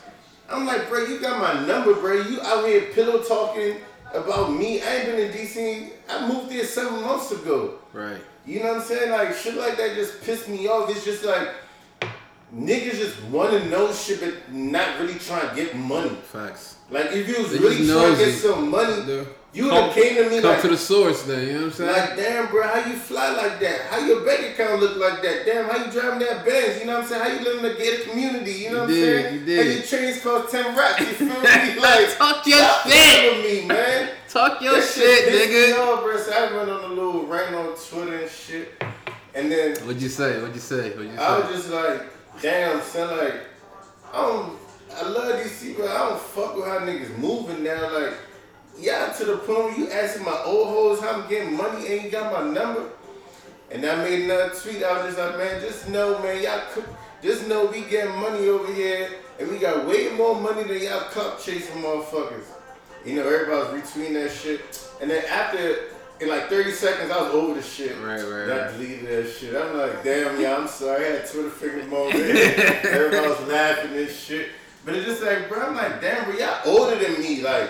I'm 0.50 0.66
like, 0.66 0.88
bro, 0.90 1.06
you 1.06 1.20
got 1.20 1.40
my 1.42 1.66
number, 1.66 1.94
bro. 1.94 2.22
You 2.22 2.42
out 2.42 2.66
here 2.66 2.82
pillow 2.94 3.22
talking 3.22 3.78
about 4.14 4.54
me. 4.54 4.82
I 4.82 4.96
ain't 4.96 5.06
been 5.08 5.20
in 5.20 5.32
DC. 5.32 5.90
I 6.10 6.28
moved 6.28 6.50
there 6.52 6.64
seven 6.64 7.02
months 7.02 7.32
ago. 7.32 7.76
Right. 7.94 8.18
You 8.46 8.60
know 8.64 8.74
what 8.74 8.78
I'm 8.78 8.84
saying? 8.84 9.12
Like 9.12 9.36
shit 9.36 9.56
like 9.56 9.76
that 9.78 9.96
just 9.96 10.22
pissed 10.24 10.48
me 10.48 10.68
off. 10.68 10.90
It's 10.90 11.04
just 11.04 11.26
like 11.26 11.50
niggas 12.56 12.96
just 12.98 13.22
want 13.26 13.52
to 13.52 13.68
know 13.70 13.92
shit, 13.92 14.22
but 14.22 14.54
not 14.54 15.00
really 15.00 15.20
trying 15.20 15.50
to 15.50 15.56
get 15.56 15.76
money. 15.76 16.10
Facts. 16.10 16.78
Like 16.90 17.08
if 17.12 17.28
you 17.28 17.44
was 17.44 17.52
They 17.52 17.60
really 17.60 17.86
trying 17.86 18.16
to 18.18 18.26
get 18.26 18.34
some 18.36 18.70
money, 18.70 19.04
Yeah. 19.12 19.24
You 19.58 19.70
have 19.70 19.94
came 19.94 20.16
to 20.16 20.30
me 20.30 20.42
Come 20.42 20.52
like, 20.52 20.62
to 20.62 20.68
the 20.70 20.78
source 20.78 21.24
then, 21.24 21.48
you 21.48 21.54
know 21.54 21.60
what 21.60 21.66
I'm 21.66 21.72
saying? 21.74 21.92
like, 21.92 22.16
damn, 22.18 22.48
bro, 22.50 22.64
how 22.68 22.90
you 22.90 22.96
fly 22.96 23.32
like 23.34 23.60
that? 23.60 23.82
How 23.90 24.00
your 24.06 24.22
bank 24.26 24.54
account 24.54 24.80
look 24.82 24.96
like 24.98 25.22
that? 25.24 25.46
Damn, 25.46 25.66
how 25.70 25.84
you 25.84 25.92
driving 25.92 26.20
that 26.20 26.46
Benz? 26.46 26.80
You 26.80 26.86
know 26.86 26.96
what 26.96 27.04
I'm 27.04 27.10
saying? 27.10 27.22
How 27.24 27.28
you 27.30 27.40
living 27.46 27.66
in 27.66 27.72
a 27.72 27.78
gated 27.78 28.08
community? 28.10 28.52
You 28.52 28.70
know 28.72 28.76
You 28.76 28.80
what 28.82 28.88
did, 28.90 29.18
I'm 29.18 29.24
saying? 29.24 29.40
you 29.40 29.46
did. 29.46 29.66
How 29.68 29.74
your 29.74 29.84
trains 29.84 30.22
cost 30.22 30.52
ten 30.52 30.76
racks? 30.78 31.00
You 31.02 31.06
feel 31.08 31.28
me? 31.42 31.80
Like, 31.82 32.18
Talk 32.18 32.46
your 32.48 32.70
shit. 32.86 33.38
with 33.38 33.46
me, 33.64 33.68
man. 33.68 34.10
Talk 34.30 34.62
your 34.62 34.74
That 34.76 34.84
shit, 34.84 35.32
me 35.32 35.56
nigga. 35.56 35.80
off, 35.80 36.04
bro. 36.04 36.18
So 36.18 36.32
I 36.32 36.56
went 36.56 36.70
on 36.70 36.84
a 36.92 36.94
little 36.94 37.26
rant 37.26 37.56
on 37.56 37.76
Twitter 37.76 38.18
and 38.20 38.30
shit, 38.30 38.84
and 39.34 39.52
then 39.52 39.76
What'd 39.86 40.02
you 40.02 40.10
say? 40.10 40.40
What'd 40.40 40.54
you 40.56 40.62
say? 40.62 40.90
What'd 40.92 41.10
you 41.12 41.18
say? 41.18 41.24
I 41.24 41.40
was 41.40 41.50
just 41.56 41.70
like, 41.72 42.02
damn, 42.42 42.82
son, 42.82 43.18
like, 43.18 43.36
I 44.14 44.22
don't, 44.22 44.58
I 44.96 45.08
love 45.08 45.42
DC, 45.44 45.78
but 45.78 45.88
I 45.90 46.10
don't 46.10 46.20
fuck 46.20 46.56
with 46.56 46.66
how 46.66 46.80
niggas 46.80 47.18
moving 47.18 47.64
now. 47.64 47.92
Like, 47.94 48.14
yeah, 48.80 49.14
to 49.14 49.26
the 49.26 49.38
point 49.38 49.60
where 49.60 49.80
you 49.80 49.92
asking 49.92 50.26
my 50.26 50.42
old 50.46 50.68
hoes 50.68 51.00
how 51.00 51.22
I'm 51.22 51.30
getting 51.30 51.56
money 51.56 51.88
and 51.88 52.04
you 52.04 52.10
got 52.10 52.32
my 52.32 52.54
number. 52.54 52.90
And 53.70 53.86
I 53.86 53.96
made 53.98 54.24
another 54.24 54.54
tweet. 54.56 54.84
I 54.84 55.04
was 55.04 55.16
just 55.16 55.18
like, 55.18 55.38
man, 55.38 55.62
just 55.62 55.90
know, 55.90 56.20
man, 56.20 56.42
y'all, 56.42 56.62
could, 56.72 56.86
just 57.22 57.48
know 57.48 57.66
we 57.66 57.82
getting 57.82 58.16
money 58.16 58.48
over 58.48 58.72
here, 58.74 59.10
and 59.40 59.50
we 59.50 59.58
got 59.58 59.86
way 59.86 60.10
more 60.10 60.40
money 60.40 60.64
than 60.64 60.82
y'all 60.82 61.02
clout 61.10 61.42
chasing 61.42 61.82
motherfuckers. 61.82 62.46
You 63.06 63.16
know, 63.16 63.28
everybody 63.28 63.74
was 63.74 63.84
retweeting 63.84 64.14
that 64.14 64.32
shit. 64.32 64.90
And 65.02 65.12
then 65.12 65.24
after, 65.26 65.80
in 66.22 66.30
like 66.30 66.50
30 66.50 66.72
seconds, 66.72 67.12
I 67.12 67.22
was 67.22 67.34
over 67.34 67.54
the 67.56 67.62
shit. 67.62 67.98
Right, 68.02 68.22
right, 68.22 68.50
I 68.50 68.72
deleted 68.72 69.08
that 69.08 69.32
shit. 69.32 69.56
I'm 69.56 69.78
like, 69.78 70.04
damn, 70.04 70.40
yeah, 70.40 70.56
I'm 70.56 70.68
sorry. 70.68 71.06
I 71.06 71.10
had 71.10 71.30
Twitter 71.30 71.50
finger 71.50 71.86
moment. 71.88 72.16
Everybody 72.16 73.28
was 73.28 73.48
laughing 73.48 73.98
and 73.98 74.10
shit. 74.10 74.50
But 74.86 74.96
it's 74.96 75.06
just 75.06 75.22
like, 75.22 75.50
bro, 75.50 75.68
I'm 75.68 75.76
like, 75.76 76.00
damn, 76.00 76.24
bro, 76.24 76.38
y'all 76.38 76.62
older 76.66 76.96
than 76.96 77.20
me. 77.20 77.42
Like, 77.42 77.70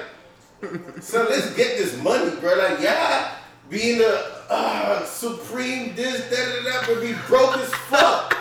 so 1.01 1.23
let's 1.29 1.55
get 1.55 1.77
this 1.77 2.01
money, 2.01 2.35
bro. 2.39 2.55
Like, 2.55 2.79
y'all 2.81 3.31
being 3.69 3.99
the 3.99 4.31
uh, 4.49 5.05
supreme 5.05 5.95
this, 5.95 6.21
that, 6.29 6.31
that, 6.31 6.63
that, 6.65 6.83
but 6.87 7.01
be 7.01 7.13
broke 7.27 7.57
as 7.57 7.69
fuck. 7.89 8.35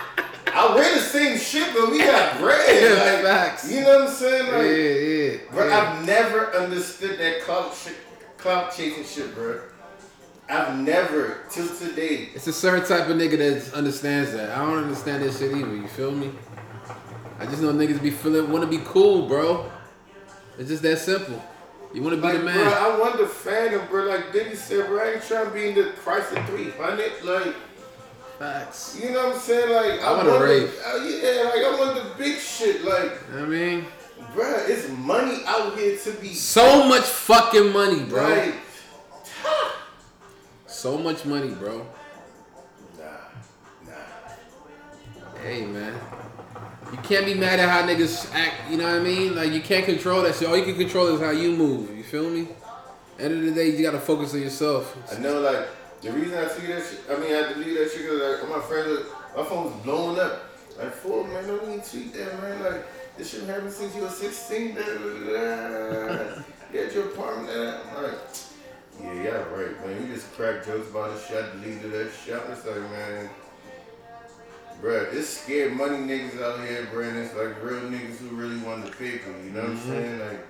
I 0.53 0.75
wear 0.75 0.95
the 0.95 1.01
same 1.01 1.39
shit, 1.39 1.75
but 1.75 1.91
we 1.91 1.99
got 1.99 2.39
bread. 2.39 2.57
Yeah, 2.83 3.13
Like, 3.13 3.23
facts. 3.25 3.71
You 3.71 3.83
know 3.83 3.99
what 3.99 4.09
I'm 4.09 4.15
saying? 4.15 4.47
yeah, 4.47 4.53
Like, 4.53 5.51
yeah. 5.51 5.55
Bro, 5.55 5.69
yeah. 5.69 5.77
I've 5.99 6.07
never 6.07 6.55
understood 6.55 7.19
that 7.19 7.43
clout 7.43 7.75
shit, 7.75 7.97
clout 8.39 8.75
chasing 8.75 9.05
shit, 9.05 9.35
bro. 9.35 9.61
I've 10.49 10.79
never 10.79 11.39
till 11.51 11.69
today. 11.69 12.29
It's 12.35 12.47
a 12.47 12.53
certain 12.53 12.87
type 12.87 13.09
of 13.09 13.17
nigga 13.17 13.37
that 13.39 13.75
understands 13.75 14.33
that. 14.33 14.51
I 14.51 14.65
don't 14.65 14.79
understand 14.79 15.23
that 15.25 15.33
shit 15.35 15.51
either. 15.55 15.75
You 15.75 15.89
feel 15.89 16.13
me? 16.13 16.31
I 17.39 17.47
just 17.47 17.61
know 17.61 17.73
niggas 17.73 18.01
be 18.01 18.11
feeling 18.11 18.51
want 18.51 18.63
to 18.65 18.71
be 18.71 18.83
cool, 18.87 19.27
bro. 19.27 19.71
It's 20.59 20.69
just 20.71 20.83
that 20.85 20.99
simple. 20.99 21.43
You 21.97 22.03
want 22.03 22.15
to 22.17 22.21
be 22.21 22.29
Like, 22.29 22.37
the 22.41 22.45
bro, 22.45 22.53
man. 22.55 22.67
I 22.75 22.99
want 22.99 23.17
to 23.21 23.27
fan 23.27 23.71
him, 23.71 23.81
bro. 23.89 24.05
Like 24.05 24.31
Diddy 24.31 24.55
said, 24.55 24.87
bro, 24.87 25.03
I 25.03 25.13
ain't 25.15 25.23
trying 25.23 25.47
to 25.47 25.51
be 25.51 25.69
in 25.71 25.75
the 25.77 25.93
price 26.05 26.31
of 26.31 26.45
300. 26.47 27.25
Like, 27.25 27.55
Facts. 28.39 28.99
you 29.03 29.13
know 29.13 29.29
what 29.29 29.37
I'm 29.37 29.41
saying? 29.41 29.71
Like, 29.73 30.01
I 30.07 30.13
wanna 30.13 30.29
want 30.29 30.41
the- 30.43 30.47
rave. 30.47 30.79
uh, 30.85 30.97
yeah, 30.97 31.43
like, 31.45 31.65
I 31.65 31.77
want 31.81 31.95
the 31.97 32.11
big 32.23 32.39
shit. 32.39 32.85
Like, 32.85 33.13
You 33.31 33.35
know 33.37 33.41
what 33.41 33.43
I 33.45 33.47
mean, 33.47 33.87
bro, 34.35 34.55
it's 34.67 34.91
money 34.91 35.41
out 35.47 35.75
here 35.79 35.97
to 35.97 36.11
be. 36.21 36.35
so 36.35 36.85
much 36.87 37.05
fucking 37.05 37.73
money, 37.73 38.01
bro. 38.05 38.29
Like, 38.29 38.55
So 40.67 40.99
much 40.99 41.25
money, 41.25 41.49
bro. 41.55 41.87
nah, 42.99 43.05
nah. 43.87 45.41
Hey, 45.43 45.65
man. 45.65 45.95
You 46.93 46.99
can't 46.99 47.27
be 47.27 47.35
mad 47.35 47.59
at 47.59 47.69
how 47.69 47.83
niggas 47.83 48.33
act. 48.35 48.71
You 48.71 48.77
know 48.79 48.85
what 48.85 49.01
I 49.01 49.05
mean? 49.05 49.35
Like 49.35 49.53
you 49.53 49.61
can't 49.61 49.85
control 49.85 50.23
that 50.23 50.35
shit. 50.37 50.49
All 50.49 50.57
you 50.57 50.65
can 50.65 50.77
control 50.77 51.09
is 51.09 51.21
how 51.21 51.31
you 51.31 51.53
move. 51.57 51.97
You 51.97 52.05
feel 52.05 52.31
me? 52.31 52.49
End 53.19 53.33
of 53.33 53.43
the 53.43 53.51
day, 53.51 53.71
you 53.71 53.83
gotta 53.83 53.99
focus 53.99 54.35
on 54.35 54.43
yourself. 54.43 54.95
I 55.11 55.19
know, 55.21 55.41
like, 55.41 55.69
the 56.03 56.13
reason 56.13 56.37
I 56.37 56.45
tweet 56.49 56.69
that 56.69 56.85
shit, 56.85 57.01
I 57.11 57.17
mean, 57.17 57.35
I 57.35 57.53
deleted 57.55 57.79
that 57.79 57.91
shit 57.91 58.03
because, 58.03 58.41
like, 58.43 58.51
my 58.51 58.63
friends, 58.63 59.07
my 59.35 59.43
phone 59.43 59.65
was 59.65 59.83
blowing 59.83 60.21
up. 60.21 60.43
Like, 60.77 60.93
fool, 60.93 61.25
man, 61.25 61.47
don't 61.47 61.63
even 61.63 61.81
tweet 61.81 62.13
that, 62.13 62.43
man. 62.43 62.63
Like, 62.63 63.17
this 63.17 63.31
shit 63.31 63.45
happened 63.45 63.73
since 63.73 63.97
you 63.97 64.03
were 64.03 64.11
16. 64.11 64.75
Da, 64.75 64.83
da, 64.83 64.99
da, 64.99 66.09
da. 66.09 66.43
You 66.73 66.81
at 66.83 66.93
your 66.93 67.07
apartment. 67.07 67.49
Da. 67.49 67.79
I'm 67.97 68.03
like, 68.03 68.19
yeah, 69.01 69.15
yeah, 69.15 69.31
right, 69.31 69.87
man. 69.87 70.03
You 70.03 70.13
just 70.13 70.33
crack 70.35 70.67
jokes 70.67 70.91
about 70.91 71.15
this 71.15 71.27
shit. 71.27 71.43
I 71.43 71.49
deleted 71.53 71.93
that 71.93 72.11
shit. 72.13 72.35
I'm 72.35 72.49
just 72.49 72.67
like, 72.67 72.81
man, 72.91 73.31
bruh, 74.81 75.13
it's 75.13 75.29
scared 75.29 75.75
money 75.75 75.99
niggas 75.99 76.41
out 76.43 76.67
here, 76.67 76.87
bruh, 76.93 77.15
it's 77.15 77.35
like 77.35 77.63
real 77.63 77.81
niggas 77.83 78.19
who 78.19 78.37
really 78.37 78.59
want 78.59 78.85
to 78.85 78.91
the 78.91 78.97
paper. 78.97 79.31
You 79.45 79.51
know 79.51 79.63
what 79.63 79.71
I'm 79.71 79.77
mm-hmm. 79.77 79.91
saying? 79.91 80.21
Like, 80.21 80.47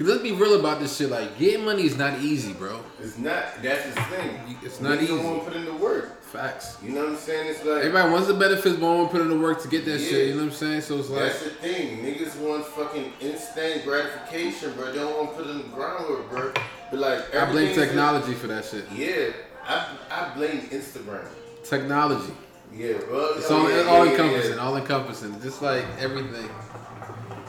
Cause 0.00 0.08
let's 0.08 0.22
be 0.22 0.32
real 0.32 0.58
about 0.58 0.80
this 0.80 0.96
shit. 0.96 1.10
Like 1.10 1.38
getting 1.38 1.62
money 1.62 1.82
is 1.82 1.98
not 1.98 2.20
easy, 2.20 2.54
bro. 2.54 2.82
it's 3.00 3.18
not, 3.18 3.62
that's 3.62 3.84
the 3.94 4.00
thing. 4.04 4.56
It's 4.62 4.80
not 4.80 4.98
easy. 5.02 5.12
want 5.12 5.44
to 5.44 5.50
put 5.50 5.56
in 5.56 5.66
the 5.66 5.74
work. 5.74 6.22
Facts. 6.22 6.78
You 6.82 6.92
know 6.92 7.00
what 7.00 7.08
I'm 7.10 7.16
saying? 7.18 7.50
It's 7.50 7.62
like 7.64 7.80
Everybody 7.80 8.10
wants 8.10 8.28
the 8.28 8.32
benefits, 8.32 8.76
but 8.76 8.80
won't 8.80 9.10
put 9.10 9.20
in 9.20 9.28
the 9.28 9.38
work 9.38 9.60
to 9.60 9.68
get 9.68 9.84
that 9.84 10.00
Yeah. 10.00 10.08
shit. 10.08 10.28
You 10.28 10.34
know 10.36 10.44
what 10.44 10.52
I'm 10.52 10.56
saying? 10.56 10.80
So 10.80 11.00
it's 11.00 11.10
like, 11.10 11.20
that's 11.24 11.42
the 11.42 11.50
thing. 11.50 11.98
Niggas 12.02 12.34
want 12.38 12.64
fucking 12.64 13.12
instant 13.20 13.84
gratification, 13.84 14.72
bro. 14.72 14.90
They 14.90 15.00
don't 15.00 15.18
want 15.18 15.36
to 15.36 15.42
put 15.42 15.50
in 15.50 15.58
the 15.58 15.64
groundwork, 15.64 16.30
bro. 16.30 16.52
But 16.90 17.00
like 17.00 17.34
I 17.34 17.50
blame 17.50 17.74
technology 17.74 18.32
for 18.32 18.46
that 18.46 18.64
shit. 18.64 18.86
Yeah, 18.92 19.32
I 19.66 19.96
I 20.10 20.34
blame 20.34 20.62
Instagram. 20.70 21.26
Technology. 21.62 22.32
Yeah, 22.72 22.98
bro. 22.98 23.34
It's 23.36 23.50
oh, 23.50 23.62
all, 23.62 23.70
yeah, 23.70 23.82
all 23.82 24.04
yeah, 24.04 24.12
encompassing, 24.12 24.54
yeah. 24.54 24.58
all 24.62 24.76
encompassing. 24.76 25.40
Just 25.42 25.62
like 25.62 25.84
everything. 25.98 26.48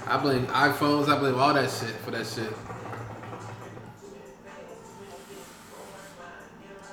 I 0.07 0.17
blame 0.17 0.45
iPhones. 0.47 1.09
I 1.09 1.19
blame 1.19 1.35
all 1.35 1.53
that 1.53 1.69
shit 1.69 1.95
for 2.03 2.11
that 2.11 2.25
shit. 2.25 2.51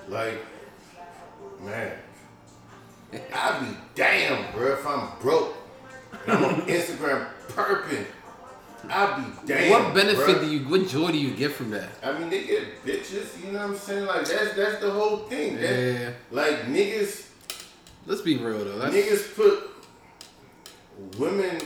Like, 0.08 0.38
man, 1.61 1.92
I'd 3.12 3.61
be 3.61 3.76
damn, 3.94 4.52
bro, 4.52 4.73
if 4.73 4.87
I'm 4.87 5.18
broke 5.20 5.54
and 6.26 6.32
I'm 6.32 6.44
on 6.44 6.62
Instagram 6.66 7.28
perping. 7.49 8.06
I'd 8.88 9.16
be 9.16 9.47
damn. 9.47 9.70
what 9.70 9.94
benefit 9.94 10.37
bruh. 10.37 10.40
do 10.40 10.47
you? 10.50 10.61
What 10.68 10.88
joy 10.88 11.11
do 11.11 11.18
you 11.18 11.32
get 11.35 11.52
from 11.52 11.70
that? 11.70 11.90
I 12.02 12.18
mean, 12.18 12.30
they 12.30 12.44
get 12.44 12.85
bitches. 12.85 13.44
You 13.44 13.52
know 13.52 13.58
what 13.58 13.70
I'm 13.70 13.76
saying? 13.76 14.06
Like 14.06 14.26
that's 14.26 14.54
that's 14.54 14.80
the 14.80 14.90
whole 14.90 15.18
thing. 15.28 15.56
That- 15.56 15.62
Yeah. 15.62 16.11
Like 16.30 16.62
niggas, 16.66 17.26
Let's 18.09 18.23
be 18.23 18.38
real 18.38 18.65
though. 18.65 18.79
That's, 18.79 18.95
niggas 18.95 19.37
put 19.37 19.71
women. 21.19 21.59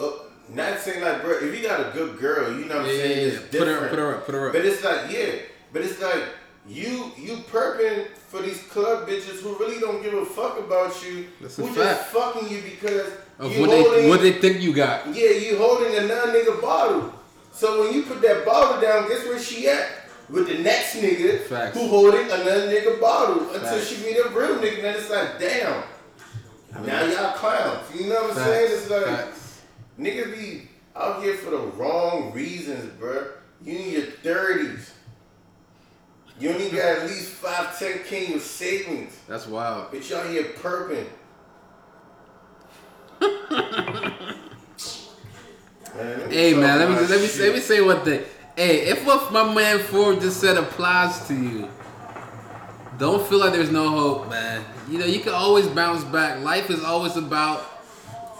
Up, 0.00 0.32
not 0.54 0.78
saying 0.78 1.02
like, 1.04 1.22
bro, 1.22 1.32
if 1.42 1.54
you 1.54 1.62
got 1.62 1.80
a 1.80 1.90
good 1.92 2.18
girl, 2.18 2.50
you 2.58 2.64
know 2.64 2.76
what 2.78 2.86
I'm 2.86 2.90
yeah, 2.90 2.92
yeah, 2.92 3.02
saying? 3.02 3.18
yeah. 3.18 3.34
It's 3.34 3.38
Put 3.58 3.60
her, 3.60 3.66
different. 3.66 3.90
put 3.90 3.98
her 3.98 4.14
up, 4.14 4.24
put 4.26 4.34
her 4.34 4.46
up. 4.46 4.52
But 4.54 4.64
it's 4.64 4.82
like, 4.82 5.10
yeah, 5.12 5.32
but 5.72 5.82
it's 5.82 6.00
like 6.00 6.22
you 6.66 7.12
you 7.18 7.36
perping 7.52 8.06
for 8.28 8.40
these 8.40 8.62
club 8.64 9.06
bitches 9.06 9.42
who 9.42 9.58
really 9.58 9.78
don't 9.80 10.02
give 10.02 10.14
a 10.14 10.24
fuck 10.24 10.58
about 10.58 10.94
you. 11.04 11.26
That's 11.42 11.58
a 11.58 11.66
who 11.66 11.74
just 11.74 12.06
fucking 12.06 12.48
you 12.48 12.62
because 12.62 13.06
of 13.38 13.52
you 13.54 13.60
what 13.60 13.70
holding 13.70 14.02
they, 14.04 14.08
what 14.08 14.20
they 14.22 14.32
think 14.32 14.62
you 14.62 14.72
got. 14.72 15.06
yeah, 15.14 15.30
you 15.30 15.58
holding 15.58 15.94
a 15.94 16.06
non 16.06 16.28
nigga 16.28 16.60
bottle. 16.62 17.12
So 17.52 17.82
when 17.84 17.92
you 17.94 18.02
put 18.04 18.22
that 18.22 18.46
bottle 18.46 18.80
down, 18.80 19.08
guess 19.08 19.24
where 19.26 19.38
she 19.38 19.68
at? 19.68 19.90
With 20.30 20.48
the 20.48 20.58
next 20.58 20.96
nigga 20.96 21.40
Facts. 21.42 21.76
who 21.76 21.88
holding 21.88 22.26
another 22.26 22.68
nigga 22.68 23.00
bottle 23.00 23.44
until 23.54 23.60
Facts. 23.60 23.88
she 23.88 24.04
meet 24.04 24.16
a 24.18 24.28
real 24.28 24.56
nigga. 24.58 24.82
Then 24.82 24.94
it's 24.96 25.10
like, 25.10 25.38
damn. 25.38 25.82
Now 26.84 27.04
y'all 27.06 27.32
clowns. 27.32 27.94
You 27.94 28.08
know 28.08 28.22
what 28.22 28.36
I'm 28.36 28.44
saying? 28.44 28.72
It's 28.72 28.90
like 28.90 29.04
Facts. 29.04 29.62
Niggas 29.98 30.38
be 30.38 30.68
out 30.94 31.22
here 31.22 31.34
for 31.34 31.50
the 31.50 31.58
wrong 31.58 32.32
reasons, 32.32 32.92
bro. 32.98 33.28
You 33.64 33.78
in 33.78 33.90
your 33.90 34.02
thirties. 34.02 34.92
You 36.38 36.50
only 36.50 36.70
got 36.70 36.98
at 36.98 37.06
least 37.06 37.30
five, 37.30 37.76
ten 37.78 38.00
K 38.04 38.26
in 38.26 38.30
your 38.32 38.40
savings. 38.40 39.18
That's 39.26 39.46
wild. 39.46 39.90
But 39.90 40.08
y'all 40.08 40.26
here 40.28 40.44
perping. 40.44 41.06
man, 45.90 46.30
Hey 46.30 46.54
man, 46.54 46.78
let 46.78 46.88
me 46.90 46.94
let 47.06 47.20
me 47.20 47.40
let 47.40 47.54
me 47.54 47.60
say 47.60 47.80
one 47.80 48.04
thing. 48.04 48.24
Hey, 48.58 48.88
if 48.88 49.06
what 49.06 49.32
my 49.32 49.54
man 49.54 49.78
Ford 49.78 50.20
just 50.20 50.40
said 50.40 50.56
applies 50.56 51.28
to 51.28 51.32
you, 51.32 51.68
don't 52.98 53.24
feel 53.28 53.38
like 53.38 53.52
there's 53.52 53.70
no 53.70 53.88
hope, 53.88 54.28
man. 54.28 54.64
You 54.90 54.98
know 54.98 55.06
you 55.06 55.20
can 55.20 55.32
always 55.32 55.68
bounce 55.68 56.02
back. 56.02 56.42
Life 56.42 56.68
is 56.68 56.82
always 56.82 57.16
about 57.16 57.64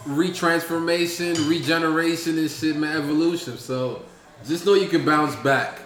retransformation, 0.06 1.48
regeneration, 1.48 2.37
and 2.37 2.50
shit, 2.50 2.75
man. 2.75 2.96
Evolution. 2.96 3.58
So 3.58 4.02
just 4.44 4.66
know 4.66 4.75
you 4.75 4.88
can 4.88 5.04
bounce 5.04 5.37
back. 5.37 5.82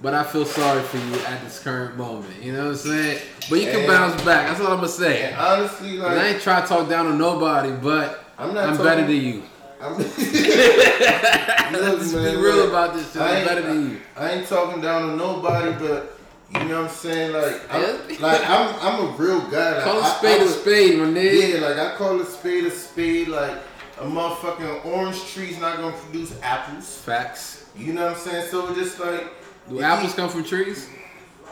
But 0.00 0.14
I 0.14 0.24
feel 0.24 0.46
sorry 0.46 0.82
for 0.82 0.96
you 0.96 1.14
at 1.26 1.44
this 1.44 1.58
current 1.62 1.98
moment. 1.98 2.42
You 2.42 2.54
know 2.54 2.62
what 2.64 2.70
I'm 2.70 2.76
saying? 2.76 3.20
But 3.50 3.60
you 3.60 3.66
can 3.66 3.80
And- 3.80 3.86
bounce 3.86 4.22
back. 4.22 4.48
That's 4.48 4.60
all 4.60 4.68
I'm 4.68 4.76
gonna 4.76 4.88
say. 4.88 5.24
And 5.24 5.36
honestly, 5.36 5.96
And 5.96 6.06
I 6.06 6.28
ain't 6.28 6.40
trying 6.40 6.62
to 6.62 6.68
talk 6.68 6.88
down 6.88 7.06
on 7.06 7.18
nobody, 7.18 7.72
but 7.72 8.24
I'm 8.38 8.48
I'm, 8.48 8.54
not 8.54 8.82
better 8.82 9.02
than 9.02 9.10
you. 9.14 9.42
I'm 9.80 9.98
Let's 9.98 10.16
Look, 12.12 12.24
be 12.24 12.36
real 12.40 12.56
look, 12.56 12.68
about 12.70 12.94
this 12.94 13.12
shit. 13.12 13.20
I 13.22 13.36
ain't, 13.38 13.46
better 13.48 13.62
than 13.62 13.90
you. 13.90 14.00
I 14.16 14.30
ain't 14.32 14.46
talking 14.48 14.80
down 14.80 15.10
to 15.10 15.16
nobody, 15.16 15.72
but 15.78 16.18
you 16.52 16.64
know 16.68 16.82
what 16.82 16.90
I'm 16.90 16.96
saying? 16.96 17.32
Like, 17.32 17.60
I'm, 17.72 18.20
like 18.20 18.48
I'm, 18.48 18.74
I'm 18.80 19.04
a 19.06 19.06
real 19.16 19.40
guy. 19.50 19.74
Like, 19.76 19.84
Call 19.84 19.98
a 20.00 20.04
spade 20.06 20.40
I 20.40 20.44
a 20.44 20.48
spade, 20.48 20.98
my 20.98 21.06
nigga. 21.06 21.54
Yeah, 21.60 21.66
like 21.68 21.78
I 21.78 21.96
call 21.96 22.20
a 22.20 22.24
spade 22.24 22.64
a 22.64 22.70
spade. 22.70 23.28
Like 23.28 23.58
a 23.98 24.04
motherfucking 24.04 24.84
orange 24.86 25.24
tree's 25.32 25.58
not 25.60 25.76
gonna 25.78 25.96
produce 25.96 26.34
apples. 26.42 26.98
Facts. 27.00 27.66
You 27.76 27.92
know 27.92 28.06
what 28.06 28.12
I'm 28.16 28.18
saying? 28.18 28.48
So 28.50 28.74
just 28.74 29.00
like, 29.00 29.26
Do 29.68 29.80
apples 29.82 30.12
he- 30.12 30.16
come 30.16 30.28
from 30.30 30.44
trees? 30.44 30.88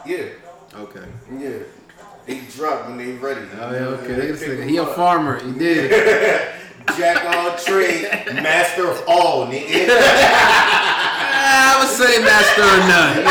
Yeah, 0.05 0.25
Okay. 0.75 1.05
yeah. 1.37 1.59
They 2.25 2.39
drop 2.55 2.87
when 2.87 2.97
they 2.97 3.11
ready. 3.13 3.41
Oh 3.59 3.71
yeah, 3.71 3.77
okay. 3.79 4.07
They 4.07 4.15
Look 4.15 4.21
at 4.21 4.27
this 4.27 4.39
pick 4.39 4.49
nigga. 4.59 4.61
'em 4.61 4.69
He 4.69 4.77
a 4.77 4.85
farmer. 4.85 5.39
He 5.43 5.51
did. 5.51 6.49
Jack 6.97 7.23
all 7.35 7.57
trade, 7.57 8.03
master 8.33 8.89
of 8.89 9.03
all, 9.07 9.47
nigga. 9.47 9.87
I 11.35 11.77
would 11.79 11.89
say 11.89 12.21
master 12.21 12.61
or 12.61 12.77
none. 12.87 13.17
You 13.17 13.23
know 13.23 13.29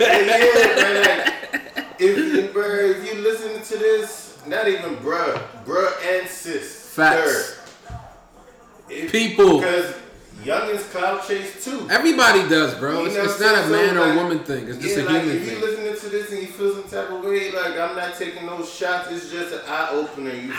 yeah, 0.00 0.74
man, 0.76 1.32
if, 1.98 2.52
bruh, 2.52 2.90
if 2.98 3.06
you 3.14 3.20
listen 3.22 3.62
to 3.62 3.78
this, 3.78 4.38
not 4.46 4.66
even 4.68 4.96
bruh, 4.96 5.40
bruh 5.64 5.92
and 6.04 6.28
sis. 6.28 6.86
Facts. 6.88 7.16
third. 7.20 7.94
If- 8.90 9.12
People. 9.12 9.58
Because 9.60 9.94
youngins 10.44 10.90
cloud 10.90 11.26
chase 11.26 11.64
too. 11.64 11.86
Everybody 11.90 12.48
does, 12.48 12.74
bro. 12.76 13.04
It's, 13.06 13.16
it's 13.16 13.40
not 13.40 13.64
a 13.64 13.68
man 13.68 13.94
So, 13.94 14.02
or 14.02 14.06
like, 14.08 14.16
woman 14.16 14.38
thing. 14.44 14.68
It's 14.68 14.78
just 14.78 14.96
yeah, 14.96 15.02
a 15.02 15.06
like, 15.06 15.22
human 15.22 15.36
if 15.36 15.44
thing. 15.48 15.56
you 15.60 15.64
listening 15.66 15.96
to 16.00 16.08
this 16.08 16.32
and 16.32 16.40
you 16.42 16.46
feel 16.48 16.74
some 16.74 16.84
type 16.90 17.10
of 17.10 17.24
way, 17.24 17.50
like 17.52 17.78
I'm 17.78 17.96
not 17.96 18.16
taking 18.16 18.46
those 18.46 18.72
shots. 18.72 19.10
It's 19.10 19.30
just 19.30 19.52
an 19.54 19.60
eye 19.66 19.88
opener. 19.92 20.30
You, 20.30 20.52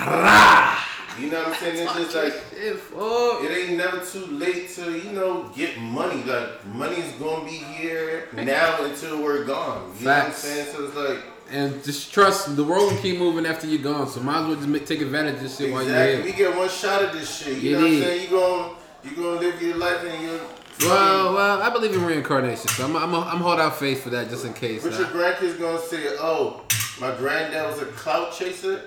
you 1.25 1.31
know 1.31 1.39
what 1.43 1.47
I'm 1.49 1.53
saying? 1.55 1.87
It's 1.87 1.93
just 1.93 2.15
like 2.15 2.33
it 2.55 3.69
ain't 3.69 3.77
never 3.77 3.99
too 4.03 4.25
late 4.27 4.69
to 4.75 4.91
you 4.97 5.11
know 5.11 5.49
get 5.55 5.77
money. 5.79 6.23
Like 6.23 6.65
money's 6.67 7.11
gonna 7.13 7.45
be 7.45 7.51
here 7.57 8.27
now 8.33 8.83
until 8.83 9.21
we're 9.21 9.43
gone. 9.45 9.93
You 9.99 10.05
know 10.05 10.11
what 10.11 10.23
I'm 10.25 10.31
Facts. 10.31 10.37
saying? 10.39 10.67
So 10.73 10.85
it's 10.85 10.95
like 10.95 11.19
And 11.51 11.83
just 11.83 12.11
trust 12.13 12.55
the 12.55 12.63
world 12.63 12.91
will 12.93 12.99
keep 12.99 13.19
moving 13.19 13.45
after 13.45 13.67
you're 13.67 13.81
gone. 13.83 14.07
So 14.07 14.21
might 14.21 14.41
as 14.41 14.47
well 14.47 14.55
just 14.55 14.67
make, 14.67 14.85
take 14.87 15.01
advantage 15.01 15.35
of 15.35 15.41
this 15.41 15.57
shit 15.57 15.71
while 15.71 15.83
you're 15.83 15.95
here. 16.03 16.23
We 16.23 16.31
get 16.31 16.55
one 16.55 16.69
shot 16.69 17.03
of 17.03 17.11
this 17.13 17.29
shit. 17.37 17.57
You 17.57 17.69
You 17.71 17.75
know 17.75 17.81
what 17.83 17.91
I'm 17.91 17.99
saying? 18.01 18.21
You 18.23 18.29
going 18.29 18.75
you 19.03 19.15
gonna 19.15 19.39
live 19.39 19.61
your 19.61 19.77
life 19.77 20.03
and 20.03 20.21
you. 20.21 20.39
Well, 20.81 21.33
well, 21.33 21.61
I 21.61 21.69
believe 21.69 21.93
in 21.93 22.03
reincarnation, 22.03 22.67
so 22.67 22.85
I'm, 22.85 22.95
I'm, 22.95 23.13
I'm 23.13 23.37
hold 23.37 23.59
out 23.59 23.77
faith 23.77 24.03
for 24.03 24.09
that 24.09 24.29
just 24.29 24.45
in 24.45 24.53
case. 24.53 24.83
But 24.83 24.93
your 24.93 25.05
uh, 25.05 25.09
grandkids 25.09 25.59
gonna 25.59 25.79
say, 25.79 26.15
"Oh, 26.19 26.63
my 26.99 27.15
granddad 27.15 27.69
was 27.69 27.81
a 27.81 27.85
clout 27.85 28.33
chaser. 28.33 28.81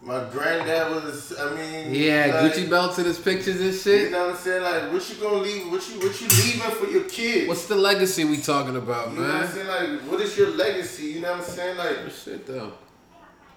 My 0.00 0.24
granddad 0.30 0.90
was. 0.92 1.36
I 1.38 1.54
mean, 1.56 1.94
yeah, 1.94 2.40
like, 2.40 2.52
Gucci 2.52 2.70
belts 2.70 2.98
in 2.98 3.04
his 3.04 3.18
pictures 3.18 3.60
and 3.60 3.74
shit. 3.74 4.02
You 4.02 4.10
know 4.10 4.26
what 4.26 4.36
I'm 4.36 4.36
saying? 4.36 4.62
Like, 4.62 4.92
what 4.92 5.08
you 5.08 5.16
gonna 5.16 5.38
leave? 5.38 5.70
What 5.72 5.88
you 5.88 5.96
what 5.98 6.20
you 6.20 6.28
leaving 6.28 6.70
for 6.70 6.86
your 6.86 7.04
kids? 7.04 7.48
What's 7.48 7.66
the 7.66 7.74
legacy 7.74 8.24
we 8.24 8.36
talking 8.36 8.76
about, 8.76 9.12
man? 9.12 9.16
you 9.16 9.22
know 9.22 9.34
what 9.34 9.44
I'm 9.44 9.50
saying? 9.50 9.66
Like, 9.66 10.00
what 10.10 10.20
is 10.20 10.36
your 10.38 10.50
legacy? 10.50 11.06
You 11.06 11.20
know 11.20 11.32
what 11.32 11.40
I'm 11.40 11.46
saying? 11.46 11.76
Like, 11.76 11.96
Shit 12.10 12.46
though. 12.46 12.72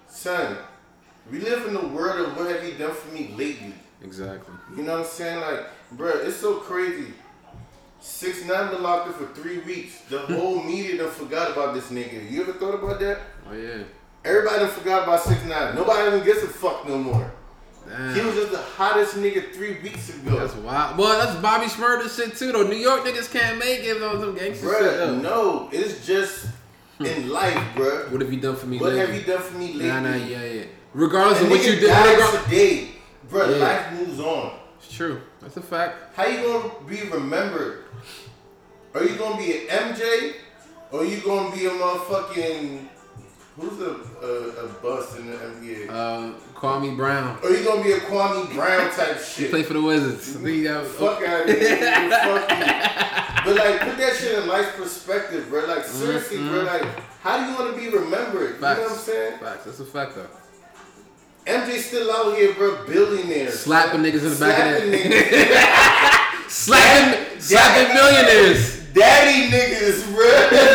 son, 0.08 0.56
we 1.30 1.38
live 1.38 1.66
in 1.68 1.74
the 1.74 1.86
world 1.86 2.26
of 2.26 2.36
what 2.36 2.50
have 2.50 2.64
you 2.66 2.74
done 2.74 2.92
for 2.92 3.14
me 3.14 3.34
lately? 3.36 3.74
Exactly. 4.04 4.54
You 4.76 4.82
know 4.82 4.92
what 4.92 5.00
I'm 5.00 5.06
saying? 5.06 5.40
Like, 5.40 5.66
bruh, 5.96 6.24
it's 6.24 6.36
so 6.36 6.56
crazy. 6.56 7.12
Six 8.00 8.44
nine 8.46 8.70
been 8.70 8.82
locked 8.82 9.08
up 9.08 9.14
for 9.14 9.26
three 9.40 9.58
weeks. 9.58 10.00
The 10.08 10.18
whole 10.34 10.62
media 10.62 10.98
done 10.98 11.10
forgot 11.10 11.52
about 11.52 11.74
this 11.74 11.90
nigga. 11.90 12.30
You 12.30 12.42
ever 12.42 12.52
thought 12.54 12.74
about 12.74 12.98
that? 13.00 13.20
Oh 13.48 13.54
yeah. 13.54 13.84
Everybody 14.24 14.58
done 14.58 14.70
forgot 14.70 15.04
about 15.04 15.20
six 15.20 15.44
nine. 15.44 15.74
Nobody 15.74 16.08
even 16.08 16.24
gives 16.24 16.42
a 16.42 16.48
fuck 16.48 16.86
no 16.88 16.98
more. 16.98 17.32
Damn. 17.88 18.14
He 18.14 18.20
was 18.22 18.34
just 18.34 18.52
the 18.52 18.58
hottest 18.58 19.16
nigga 19.16 19.52
three 19.52 19.80
weeks 19.80 20.14
ago. 20.14 20.38
That's 20.38 20.54
wild. 20.54 20.98
Well, 20.98 21.18
that's 21.18 21.38
Bobby 21.40 21.66
Shmurda 21.66 22.14
shit 22.14 22.36
too, 22.36 22.52
though. 22.52 22.62
New 22.62 22.76
York 22.76 23.02
niggas 23.02 23.30
can't 23.30 23.58
make 23.58 23.80
it 23.80 24.00
on 24.02 24.20
some 24.20 24.34
gangster 24.34 24.66
shit. 24.66 24.82
Bruh, 24.82 24.96
though. 24.98 25.16
no, 25.16 25.68
it's 25.72 26.06
just 26.06 26.46
hmm. 26.98 27.06
in 27.06 27.28
life, 27.28 27.56
bruh. 27.74 28.10
What 28.10 28.20
have 28.20 28.32
you 28.32 28.40
done 28.40 28.56
for 28.56 28.66
me 28.66 28.78
lately? 28.78 28.98
What 28.98 28.98
lately? 28.98 29.14
have 29.14 29.26
you 29.26 29.32
done 29.32 29.42
for 29.42 29.58
me 29.58 29.66
lately? 29.74 29.88
Nah, 29.88 30.00
nah, 30.00 30.14
yeah, 30.14 30.44
yeah. 30.44 30.64
Regardless 30.94 31.40
of 31.40 31.50
what 31.50 31.64
you 31.64 31.76
did, 31.76 31.86
dies 31.88 32.16
regard- 32.16 32.44
today, 32.44 32.91
bruh. 33.32 33.50
Yeah. 33.58 33.64
Life 33.64 33.92
moves 33.98 34.20
on. 34.20 34.52
it's 34.78 34.92
true. 34.92 35.20
That's 35.40 35.56
a 35.56 35.62
fact. 35.62 36.14
How 36.16 36.26
you 36.26 36.42
gonna 36.42 36.70
be 36.88 37.02
remembered? 37.08 37.84
Are 38.94 39.02
you 39.04 39.16
gonna 39.16 39.38
be 39.38 39.66
an 39.66 39.66
MJ, 39.94 40.34
or 40.90 41.00
are 41.00 41.04
you 41.04 41.20
gonna 41.22 41.54
be 41.56 41.66
a 41.66 41.70
motherfucking 41.70 42.86
who's 43.58 43.80
a 43.80 43.96
a, 44.22 44.64
a 44.64 44.68
bust 44.82 45.18
in 45.18 45.26
the 45.30 45.36
NBA? 45.36 45.88
Uh, 45.90 46.32
Kwame 46.54 46.96
Brown. 46.96 47.38
or 47.42 47.50
you 47.50 47.64
gonna 47.64 47.82
be 47.82 47.92
a 47.92 47.98
Kwame 48.00 48.52
Brown 48.54 48.90
type 48.94 49.18
shit? 49.24 49.50
Play 49.50 49.62
for 49.62 49.72
the 49.74 49.82
Wizards. 49.82 50.36
I 50.36 50.40
think 50.40 50.48
he 50.48 50.62
got- 50.64 50.86
Fuck 50.86 51.22
out 51.22 51.48
of 51.48 51.58
here. 51.58 51.78
But 53.44 53.56
like, 53.56 53.80
put 53.80 53.98
that 53.98 54.14
shit 54.20 54.38
in 54.38 54.46
life 54.48 54.76
perspective, 54.76 55.48
bro. 55.48 55.64
Like, 55.66 55.84
seriously, 55.84 56.38
bro. 56.38 56.62
Like, 56.62 56.84
how 57.22 57.38
do 57.44 57.50
you 57.50 57.58
want 57.58 57.74
to 57.74 57.80
be 57.80 57.88
remembered? 57.88 58.54
You 58.56 58.60
know 58.60 58.68
what 58.68 58.78
I'm 58.78 58.88
Facts. 58.90 59.00
saying? 59.00 59.38
Facts. 59.40 59.64
That's 59.64 59.80
a 59.80 59.84
fact 59.84 60.14
though. 60.14 60.28
MJ 61.46 61.78
still 61.78 62.10
out 62.12 62.36
here, 62.36 62.54
bro, 62.54 62.86
billionaire. 62.86 63.50
Slapping 63.50 64.00
niggas 64.00 64.22
in 64.24 64.30
the 64.30 64.36
back 64.38 64.76
of 64.76 64.82
Slapping 64.82 64.90
the 64.90 64.96
niggas. 65.08 66.50
Slapping, 66.50 67.40
slapping 67.40 67.94
millionaires. 67.94 68.82
Daddy 68.92 69.50
niggas, 69.50 70.04
bro. 70.12 70.24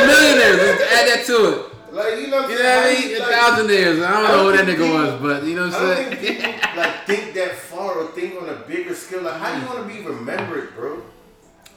millionaires. 0.08 0.82
Add 0.82 1.08
that 1.08 1.24
to 1.28 1.36
it. 1.54 1.94
Like, 1.94 2.20
you 2.20 2.28
know 2.28 2.42
what 2.42 2.46
I'm 2.46 2.52
You 2.52 2.58
know 2.60 2.64
what 2.64 2.86
I 2.86 2.94
mean? 3.00 3.20
Like, 3.20 3.28
Thousandaires. 3.32 4.06
I 4.06 4.12
don't 4.12 4.26
I 4.26 4.28
know 4.28 4.28
don't 4.28 4.46
who 4.46 4.58
that 4.58 4.66
nigga 4.68 4.78
people- 4.78 4.94
was, 4.94 5.22
but 5.22 5.44
you 5.46 5.56
know 5.56 5.64
I 5.66 5.70
what 5.70 5.80
don't 5.80 5.90
I'm 5.90 5.96
think 6.18 6.40
saying? 6.40 6.54
people 6.60 6.76
like 6.78 7.06
think 7.08 7.34
that 7.36 7.56
far 7.56 7.94
or 7.94 8.08
think 8.12 8.42
on 8.42 8.50
a 8.50 8.56
bigger 8.68 8.94
scale. 8.94 9.22
Like, 9.24 9.40
how 9.40 9.58
you 9.58 9.66
want 9.66 9.88
to 9.88 9.94
be 9.94 10.06
remembered, 10.06 10.76
bro? 10.76 11.02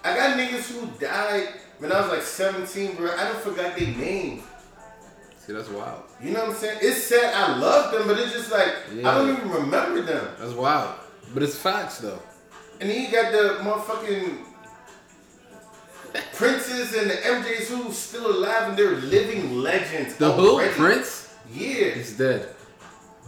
I 0.02 0.16
got 0.16 0.36
niggas 0.36 0.72
who 0.72 0.86
died 0.98 1.48
when 1.78 1.92
I 1.92 2.00
was 2.00 2.10
like 2.10 2.22
17, 2.22 2.96
bro. 2.96 3.12
I 3.16 3.24
don't 3.24 3.40
forgot 3.40 3.76
their 3.78 3.86
names. 3.88 4.42
See, 5.50 5.56
that's 5.56 5.68
wild. 5.68 6.04
You 6.22 6.30
know 6.30 6.42
what 6.42 6.50
I'm 6.50 6.54
saying? 6.54 6.78
It's 6.80 7.02
sad. 7.02 7.34
I 7.34 7.58
love 7.58 7.92
them, 7.92 8.06
but 8.06 8.20
it's 8.20 8.32
just 8.32 8.52
like 8.52 8.72
I 9.04 9.18
don't 9.18 9.36
even 9.36 9.50
remember 9.50 10.00
them. 10.00 10.28
That's 10.38 10.52
wild. 10.52 10.94
But 11.34 11.42
it's 11.42 11.56
facts 11.56 11.98
though. 11.98 12.22
And 12.80 12.88
then 12.88 13.02
you 13.02 13.10
got 13.10 13.32
the 13.32 13.58
motherfucking 13.64 14.44
princes 16.34 16.94
and 16.94 17.10
the 17.10 17.14
MJs 17.14 17.66
who's 17.66 17.98
still 17.98 18.30
alive 18.30 18.68
and 18.68 18.78
they're 18.78 18.94
living 18.94 19.56
legends. 19.56 20.14
The 20.14 20.30
who? 20.30 20.64
Prince? 20.70 21.34
Yeah. 21.52 21.94
He's 21.94 22.16
dead. 22.16 22.54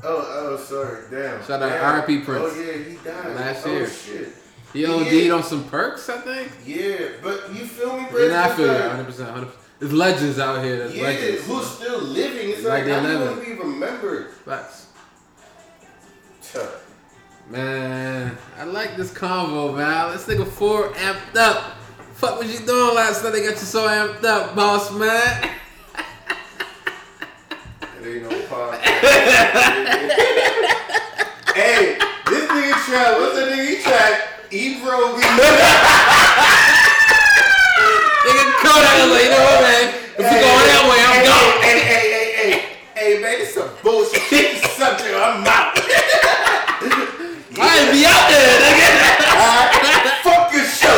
Oh, 0.04 0.52
oh, 0.52 0.56
sorry. 0.58 1.02
Damn. 1.10 1.44
Shout 1.44 1.60
out 1.60 1.70
Damn. 1.70 1.84
R.I.P. 1.84 2.20
Prince. 2.20 2.44
Oh 2.52 2.60
yeah, 2.60 2.84
he 2.88 2.94
died 3.04 3.34
Last 3.34 3.66
oh, 3.66 3.72
year. 3.72 3.88
shit. 3.88 4.28
He 4.72 4.86
OD'd 4.86 5.12
Yeah. 5.12 5.32
on 5.32 5.42
some 5.42 5.64
perks, 5.68 6.08
I 6.08 6.18
think. 6.18 6.52
Yeah, 6.64 7.08
but 7.20 7.52
you 7.52 7.64
feel 7.66 7.98
me, 7.98 8.06
bro? 8.12 8.28
Yeah, 8.28 8.44
I 8.44 8.54
feel 8.54 8.66
you. 8.66 8.72
100. 8.72 9.04
percent 9.06 9.30
100. 9.32 9.61
There's 9.82 9.92
legends 9.94 10.38
out 10.38 10.62
here. 10.62 10.76
There's 10.78 10.94
Yeah, 10.94 11.02
legends. 11.02 11.42
who's 11.44 11.66
still 11.66 11.98
living? 12.02 12.50
It's 12.50 12.62
Like 12.62 12.72
like, 12.72 12.84
they're 12.84 13.00
how 13.00 13.06
do 13.08 13.12
you 13.12 13.18
living. 13.18 13.44
be 13.56 13.62
remembered? 13.62 14.30
Facts. 14.30 14.86
Man, 17.50 18.38
I 18.60 18.62
like 18.62 18.96
this 18.96 19.10
convo, 19.12 19.76
man. 19.76 20.12
This 20.12 20.24
nigga 20.26 20.46
four 20.46 20.90
amped 20.90 21.34
up. 21.36 21.72
Fuck 22.14 22.36
what 22.38 22.46
you 22.46 22.60
doing 22.60 22.94
last 22.94 23.24
night? 23.24 23.32
They 23.32 23.40
got 23.42 23.50
you 23.54 23.56
so 23.56 23.88
amped 23.88 24.22
up, 24.22 24.54
boss 24.54 24.92
man. 24.92 25.50
It 28.00 28.06
ain't 28.06 28.22
no 28.22 28.28
podcast. 28.46 28.82
hey, 31.56 31.98
this 32.28 32.44
nigga 32.52 32.72
tried. 32.86 33.18
What's 33.18 33.34
that 33.34 33.48
nigga 33.50 33.66
he 33.66 33.82
tried? 33.82 34.16
Ebro 34.52 35.18
be 38.62 38.68
Nigga 38.68 38.74
Kodak 38.74 39.02
was 39.02 39.10
like, 39.10 39.24
you 39.24 39.30
know 39.30 39.42
what, 39.42 39.60
man? 39.62 39.84
If 40.12 40.22
we 40.22 40.36
going 40.38 40.66
that 40.70 40.82
way, 40.86 41.00
I'm 41.02 41.18
hey, 41.18 41.26
gone. 41.26 41.62
Hey, 41.62 41.80
hey, 41.82 42.06
hey, 42.12 42.28
hey, 42.38 42.52
hey, 42.94 43.20
man, 43.20 43.38
this 43.38 43.54
some 43.54 43.70
bullshit. 43.82 44.62
Subject. 44.78 45.14
I'm 45.14 45.46
out. 45.46 45.74
I 47.54 47.78
ain't 47.78 47.92
be 47.92 48.04
out 48.06 48.26
there, 48.30 48.58
nigga. 48.62 48.88
Fuck 50.22 50.52
your 50.52 50.64
show. 50.64 50.94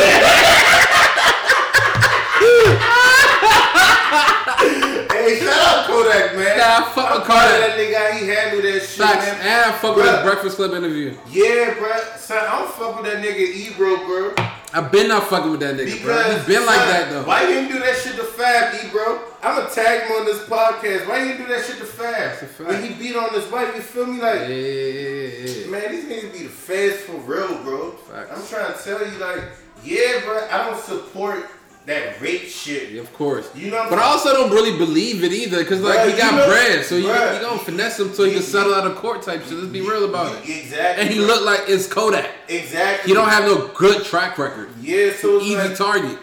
hey, 5.11 5.39
shout 5.39 5.61
out 5.65 5.85
Kodak, 5.87 6.35
man. 6.35 6.57
Nah, 6.57 6.91
fuck 6.91 7.09
with 7.15 7.27
Kodak. 7.27 7.59
That 7.59 7.77
nigga, 7.77 8.19
he 8.19 8.27
handled 8.27 8.63
that 8.63 8.79
shit, 8.81 8.97
Facts. 8.97 9.25
man. 9.25 9.41
And 9.41 9.73
I 9.73 9.77
fuck 9.77 9.95
with 9.95 10.05
his 10.05 10.21
Breakfast 10.23 10.55
Club 10.57 10.73
interview. 10.73 11.15
Yeah, 11.29 11.73
bro. 11.77 11.91
Son, 12.17 12.37
I 12.37 12.59
don't 12.59 12.71
fuck 12.71 13.01
with 13.01 13.11
that 13.11 13.23
nigga 13.23 13.45
Ebro, 13.53 13.97
bro. 14.05 14.54
I've 14.73 14.91
been 14.91 15.07
not 15.07 15.23
fucking 15.29 15.51
with 15.51 15.61
that 15.61 15.75
nigga, 15.75 16.01
bro. 16.03 16.15
Because 16.17 16.45
He 16.47 16.53
been 16.53 16.65
like 16.65 16.79
that 16.79 17.09
though. 17.09 17.23
Why 17.23 17.43
you 17.43 17.47
didn't 17.47 17.71
do 17.71 17.79
that 17.79 17.95
shit 17.97 18.15
to 18.17 18.23
Fab, 18.23 18.73
E, 18.75 18.89
bro? 18.91 19.21
I'ma 19.41 19.67
tag 19.69 20.03
him 20.07 20.11
on 20.17 20.25
this 20.25 20.41
podcast. 20.43 21.07
Why 21.07 21.19
you 21.19 21.25
didn't 21.33 21.47
do 21.47 21.53
that 21.53 21.63
shit 21.65 21.77
to 21.77 21.85
Fab? 21.85 22.13
That's 22.13 22.41
a 22.41 22.45
fact. 22.47 22.69
When 22.69 22.83
he 22.83 22.93
beat 22.95 23.15
on 23.15 23.33
his 23.33 23.49
wife, 23.51 23.73
you 23.75 23.81
feel 23.81 24.05
me? 24.07 24.19
Like, 24.19 24.39
Yeah, 24.41 24.47
yeah, 24.47 24.89
yeah, 24.89 25.49
yeah. 25.63 25.67
man, 25.71 25.91
these 25.91 26.05
niggas 26.05 26.33
be 26.33 26.39
the 26.43 26.49
feds 26.49 27.01
for 27.03 27.13
real, 27.19 27.63
bro. 27.63 27.91
Facts. 27.91 28.31
I'm 28.35 28.47
trying 28.47 28.73
to 28.73 28.83
tell 28.83 28.99
you, 29.07 29.17
like, 29.19 29.43
yeah, 29.83 30.19
bro, 30.25 30.45
I 30.51 30.69
don't 30.69 30.81
support 30.83 31.45
that 31.85 32.19
rape 32.19 32.43
shit. 32.43 32.91
Yeah, 32.91 33.01
of 33.01 33.13
course. 33.13 33.49
You 33.55 33.69
know 33.71 33.85
but 33.89 33.99
I 33.99 34.03
also 34.03 34.33
don't 34.33 34.51
really 34.51 34.77
believe 34.77 35.23
it 35.23 35.31
either, 35.31 35.59
because 35.59 35.81
like 35.81 35.99
Bruh, 35.99 36.11
he 36.11 36.17
got 36.17 36.33
know- 36.35 36.47
bread, 36.47 36.83
so 36.85 36.95
you, 36.95 37.07
you 37.07 37.13
gonna 37.41 37.59
finesse 37.59 37.99
him 37.99 38.13
so 38.13 38.23
he 38.23 38.31
you- 38.31 38.37
can 38.37 38.45
settle 38.45 38.73
out 38.73 38.87
of 38.87 38.95
court 38.95 39.21
type 39.21 39.43
shit. 39.43 39.53
Let's 39.53 39.67
be 39.71 39.81
real 39.81 40.05
about 40.05 40.35
it. 40.35 40.49
Exactly. 40.49 41.03
And 41.05 41.13
he 41.13 41.19
looked 41.19 41.43
like 41.45 41.61
it's 41.67 41.87
Kodak. 41.87 42.29
exactly. 42.47 43.09
He 43.09 43.13
don't 43.13 43.29
have 43.29 43.43
no 43.45 43.67
good 43.75 44.03
track 44.03 44.37
record. 44.37 44.69
yeah. 44.81 45.11
So 45.13 45.39
Easy 45.41 45.55
like, 45.55 45.75
target. 45.75 46.17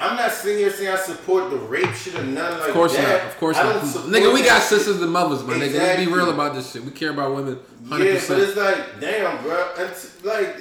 I'm 0.00 0.16
not 0.16 0.32
sitting 0.32 0.58
here 0.58 0.72
saying 0.72 0.88
I 0.92 0.96
support 0.96 1.50
the 1.50 1.58
rape 1.58 1.92
shit 1.94 2.16
or 2.16 2.24
nothing 2.24 2.58
like 2.58 2.68
Of 2.70 2.74
course 2.74 2.96
that. 2.96 3.02
not. 3.22 3.30
Of 3.30 3.36
course 3.38 3.56
not. 3.56 3.82
Nigga, 4.06 4.34
we 4.34 4.42
got 4.42 4.58
shit. 4.60 4.78
sisters 4.80 5.00
and 5.00 5.12
mothers, 5.12 5.44
my 5.44 5.54
nigga. 5.54 5.74
Let's 5.78 6.04
be 6.04 6.10
real 6.10 6.30
about 6.30 6.54
this 6.56 6.72
shit. 6.72 6.82
We 6.84 6.90
care 6.90 7.10
about 7.10 7.34
women 7.36 7.60
100%. 7.86 7.98
Yeah, 8.04 8.20
but 8.26 8.38
it's 8.40 8.56
like, 8.56 9.00
damn, 9.00 9.42
bro. 9.44 9.68
It's 9.78 10.24
like, 10.24 10.56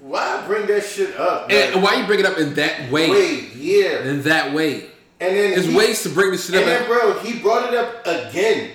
why 0.00 0.44
bring 0.46 0.66
that 0.66 0.84
shit 0.84 1.16
up? 1.18 1.50
and 1.50 1.82
why 1.82 1.94
you 2.00 2.06
bring 2.06 2.20
it 2.20 2.26
up 2.26 2.38
in 2.38 2.54
that 2.54 2.90
way? 2.90 3.10
wait, 3.10 3.54
yeah. 3.54 4.04
In 4.04 4.22
that 4.22 4.54
way. 4.54 4.84
And 5.20 5.36
then 5.36 5.50
There's 5.50 5.66
he- 5.66 5.76
ways 5.76 6.02
to 6.04 6.10
bring 6.10 6.30
this 6.30 6.46
shit 6.46 6.54
up. 6.56 6.62
And 6.62 6.70
then, 6.70 6.86
bro, 6.86 7.18
he 7.20 7.38
brought 7.40 7.72
it 7.72 7.78
up 7.78 8.06
again. 8.06 8.70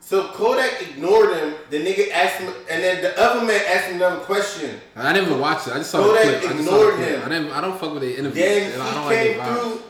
So 0.00 0.28
Kodak 0.28 0.82
ignored 0.82 1.36
him. 1.36 1.54
The 1.70 1.84
nigga 1.84 2.10
asked 2.12 2.36
him, 2.40 2.52
and 2.70 2.82
then 2.82 3.02
the 3.02 3.18
other 3.20 3.44
man 3.44 3.60
asked 3.68 3.86
him 3.88 3.96
another 3.96 4.20
question. 4.20 4.80
I 4.94 5.12
didn't 5.12 5.28
even 5.28 5.40
watch 5.40 5.66
it. 5.66 5.72
I 5.72 5.78
just 5.78 5.90
saw 5.90 5.98
Kodak 5.98 6.24
the 6.24 6.30
clip. 6.46 6.50
I 6.52 6.58
ignored 6.60 6.94
clip. 6.94 7.08
him. 7.08 7.22
I 7.24 7.28
didn't. 7.28 7.52
I 7.52 7.60
don't 7.60 7.78
fuck 7.80 7.92
with 7.92 8.02
the 8.02 8.16
interview. 8.18 8.42
Then 8.42 8.72
and 8.72 8.82
I 8.82 8.88
he 8.88 8.94
don't 8.94 9.04
like 9.06 9.16
came 9.18 9.38
the 9.38 9.44
through. 9.44 9.82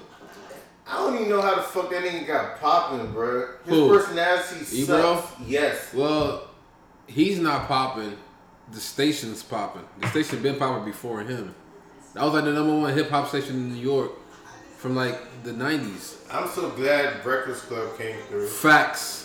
I 0.88 0.96
don't 0.98 1.14
even 1.16 1.28
know 1.28 1.42
how 1.42 1.54
the 1.56 1.62
fuck 1.62 1.90
that 1.90 2.02
nigga 2.02 2.26
got 2.26 2.60
popping, 2.60 3.12
bro. 3.12 3.48
His 3.64 3.74
Who? 3.74 3.88
personality 3.88 4.76
Ebro? 4.82 5.16
sucks. 5.16 5.40
Yes. 5.46 5.92
Well, 5.92 6.48
he's 7.06 7.38
not 7.38 7.66
popping. 7.68 8.16
The 8.72 8.81
station's 8.81 9.42
popping. 9.42 9.85
The 10.00 10.09
station 10.09 10.42
been 10.42 10.57
popping 10.57 10.85
before 10.85 11.20
him. 11.20 11.55
That 12.14 12.24
was 12.24 12.35
like 12.35 12.44
the 12.44 12.52
number 12.52 12.74
one 12.76 12.92
hip 12.94 13.11
hop 13.11 13.29
station 13.29 13.55
in 13.57 13.74
New 13.74 13.81
York 13.81 14.12
from 14.79 14.96
like 14.96 15.18
the 15.44 15.52
'90s. 15.52 16.16
I'm 16.33 16.48
so 16.48 16.70
glad 16.70 17.22
Breakfast 17.22 17.64
Club 17.68 17.96
came 17.96 18.16
through. 18.29 18.48
Facts. 18.48 19.22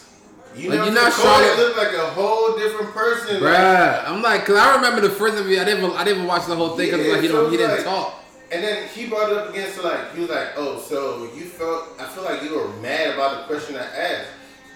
You 0.56 0.70
Like, 0.70 0.80
know, 0.80 0.86
you're 0.86 0.94
not 0.94 1.14
saying? 1.14 1.28
Kodak 1.28 1.46
trying 1.46 1.56
to- 1.58 1.64
looked 1.64 1.78
like 1.78 1.94
a 1.94 2.10
whole 2.12 2.58
different 2.58 2.94
person. 2.94 3.42
like- 3.42 4.08
I'm 4.08 4.22
like, 4.22 4.46
cause 4.46 4.58
I 4.58 4.76
remember 4.76 5.00
the 5.02 5.10
first 5.10 5.38
interview. 5.38 5.60
I 5.62 5.64
didn't, 5.64 5.90
I 5.96 6.04
didn't 6.04 6.28
watch 6.28 6.46
the 6.46 6.56
whole 6.56 6.76
thing 6.76 6.92
because 6.92 7.06
Yeah, 7.08 7.14
like 7.14 7.22
he 7.22 7.28
so 7.30 7.44
don't, 7.44 7.52
he 7.52 7.58
didn't 7.58 7.78
like- 7.78 7.86
talk. 7.86 8.16
And 8.52 8.62
then 8.62 8.86
he 8.90 9.08
brought 9.08 9.32
it 9.32 9.38
up 9.38 9.50
again, 9.52 9.72
so 9.72 9.82
like 9.88 10.14
he 10.14 10.20
was 10.22 10.30
like, 10.30 10.50
"Oh, 10.58 10.78
so 10.78 11.30
you 11.34 11.46
felt? 11.46 11.86
I 11.98 12.04
feel 12.04 12.26
like 12.26 12.44
you 12.44 12.54
were 12.54 12.68
mad 12.82 13.14
about 13.14 13.38
the 13.48 13.54
question 13.56 13.78
I 13.78 13.86
asked." 13.98 14.28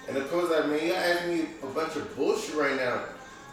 And 0.08 0.15
the 0.15 0.21
coach 0.21 0.49
like, 0.49 0.67
"Man, 0.69 0.80
you 0.88 0.93
asking 0.93 1.38
me 1.38 1.45
a 1.62 1.65
bunch 1.67 1.97
of 1.97 2.15
bullshit 2.15 2.56
right 2.56 2.78
now, 2.78 3.01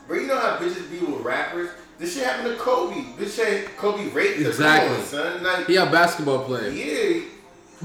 bro. 0.07 0.19
You 0.19 0.27
know 0.27 0.39
how 0.39 0.57
bitches 0.59 0.91
be 0.91 0.99
with 1.05 1.23
rappers? 1.23 1.71
This 1.99 2.15
shit 2.15 2.25
happened 2.25 2.49
to 2.57 2.57
Kobe. 2.61 2.95
Bitch 3.19 3.39
ain't 3.45 3.77
Kobe 3.77 4.09
raped 4.11 4.41
Exactly. 4.41 4.97
on, 4.97 5.05
son. 5.05 5.43
Like, 5.43 5.67
He 5.67 5.77
a 5.77 5.87
basketball 5.87 6.45
player, 6.45 6.69
yeah, 6.71 7.21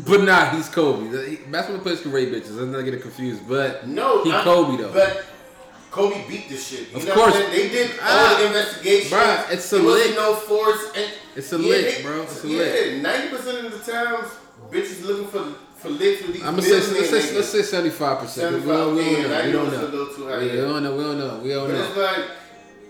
but 0.06 0.22
nah, 0.24 0.50
he's 0.52 0.70
Kobe. 0.70 1.08
The- 1.10 1.38
Basketball 1.52 1.82
players 1.84 2.02
can 2.02 2.12
rape 2.12 2.30
bitches. 2.30 2.56
Let's 2.58 2.72
not 2.72 2.82
get 2.82 2.94
it 2.96 3.02
confused. 3.02 3.48
But 3.48 3.88
no, 3.88 4.24
he 4.24 4.32
I'm- 4.32 4.44
Kobe 4.44 4.82
though. 4.82 4.92
But 4.94 5.26
Kobe 5.92 6.28
beat 6.28 6.50
the 6.50 6.58
shit. 6.58 6.90
You 6.92 6.98
Of 6.98 7.06
know 7.08 7.14
course. 7.14 7.34
what 7.34 7.44
I'm 7.46 7.52
saying? 7.52 7.70
They 7.70 7.76
did 7.76 7.92
all 7.92 7.96
Ah. 8.04 8.38
the 8.40 8.48
investigations. 8.48 9.12
Bruh, 9.14 9.52
it's 9.52 9.74
a 9.74 9.78
lick. 9.80 10.16
no 10.16 10.36
force. 10.36 10.84
And 10.96 11.12
It's 11.36 11.54
a 11.54 11.58
yeah, 11.58 11.70
lick, 11.70 12.04
bro. 12.04 12.22
It's 12.24 12.44
a 12.44 12.48
yeah, 12.48 12.58
lick. 12.60 13.02
ninety 13.02 13.28
percent 13.36 13.66
of 13.66 13.86
the 13.86 13.92
times, 13.92 14.28
bitches 14.72 15.06
looking 15.06 15.28
for 15.28 15.46
for 15.78 15.90
these. 15.90 16.22
I'm 16.44 16.56
gonna 16.56 16.62
say 16.62 16.72
let's 16.74 17.10
say, 17.10 17.36
let's 17.36 17.50
say 17.50 17.62
75 17.62 18.20
percent. 18.20 18.56
We 18.66 18.72
don't, 18.72 18.96
we 18.96 19.04
don't 19.04 19.30
know. 19.30 19.46
We 19.46 19.52
don't 19.52 19.72
know. 19.72 19.82
little 19.86 20.08
too 20.16 20.28
high, 20.28 20.42
Yeah, 20.42 20.52
we 20.54 20.58
don't 20.58 20.84
know. 20.84 20.96
We 20.96 21.04
don't 21.04 21.18
know. 21.18 21.40
We 21.44 21.50
don't 21.50 21.68
But 21.68 21.74
know. 21.78 21.84
it's 21.88 21.98
like, 21.98 22.26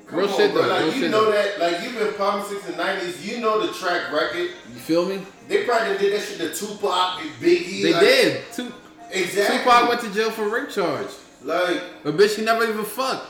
come 0.07 0.19
Real 0.19 0.29
on, 0.29 0.37
shit 0.37 0.53
bro. 0.53 0.61
though, 0.61 0.67
Like 0.69 0.83
real 0.93 1.03
you 1.03 1.09
know 1.09 1.25
though. 1.25 1.31
that, 1.31 1.59
like 1.59 1.83
you've 1.83 1.95
been 1.99 2.13
popping 2.13 2.49
since 2.49 2.63
the 2.65 2.75
nineties. 2.77 3.27
You 3.29 3.39
know 3.41 3.65
the 3.65 3.73
track 3.73 4.11
record. 4.11 4.37
You 4.69 4.79
feel 4.79 5.05
me? 5.07 5.21
They 5.47 5.63
probably 5.65 5.97
did 5.97 6.13
that 6.13 6.25
shit 6.27 6.37
to 6.39 6.53
Tupac 6.53 7.21
and 7.21 7.29
Biggie. 7.41 7.83
They 7.83 7.93
like, 7.93 8.01
did. 8.01 8.43
Two, 8.53 8.73
exactly. 9.11 9.57
Tupac 9.59 9.89
went 9.89 10.01
to 10.01 10.13
jail 10.13 10.31
for 10.31 10.49
rape 10.49 10.69
charge. 10.69 11.07
like 11.43 11.81
But 12.03 12.15
bitch, 12.17 12.35
he 12.35 12.43
never 12.43 12.63
even 12.65 12.83
fucked. 12.85 13.27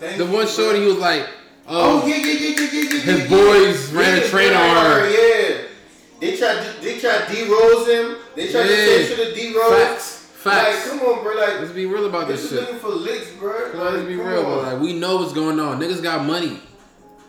The 0.00 0.16
you, 0.24 0.26
one 0.30 0.46
shorty 0.46 0.80
he 0.80 0.86
was 0.86 0.98
like, 0.98 1.26
Oh 1.66 2.02
oh, 2.02 2.06
yeah, 2.06 2.16
yeah, 2.16 2.26
yeah, 2.26 2.56
yeah, 2.60 2.68
yeah, 2.72 2.82
yeah. 2.82 3.00
His 3.00 3.30
boys 3.30 3.92
yeah. 3.92 3.98
ran 4.00 4.22
a 4.22 4.28
train 4.28 4.52
on 4.52 4.76
her. 4.84 5.08
Yeah, 5.08 5.53
they 6.30 6.36
tried. 6.36 6.62
to- 6.64 6.80
They 6.84 6.98
tried 6.98 7.26
to 7.28 7.34
D-Rose 7.34 7.88
him. 7.88 8.16
They 8.34 8.48
tried 8.50 8.64
to 8.66 8.70
Yeah. 8.70 8.86
say 8.86 9.06
shit 9.06 9.18
to 9.18 9.34
D-Rose. 9.34 9.78
facts, 9.78 10.26
facts. 10.34 10.88
Like, 10.90 11.00
come 11.00 11.08
on, 11.08 11.22
bro. 11.22 11.34
Like, 11.34 11.60
Let's 11.60 11.72
be 11.72 11.86
real 11.86 12.06
about 12.06 12.28
this 12.28 12.48
shit. 12.48 12.60
looking 12.60 12.78
for 12.78 12.88
licks, 12.90 13.30
bro. 13.38 13.52
On, 13.74 13.94
let's 13.94 14.06
be 14.06 14.16
real, 14.16 14.42
bro. 14.42 14.58
on. 14.60 14.62
Like 14.72 14.80
we 14.80 14.92
know 14.94 15.16
what's 15.16 15.32
going 15.32 15.58
on. 15.60 15.80
Niggas 15.80 16.02
got 16.02 16.24
money. 16.24 16.60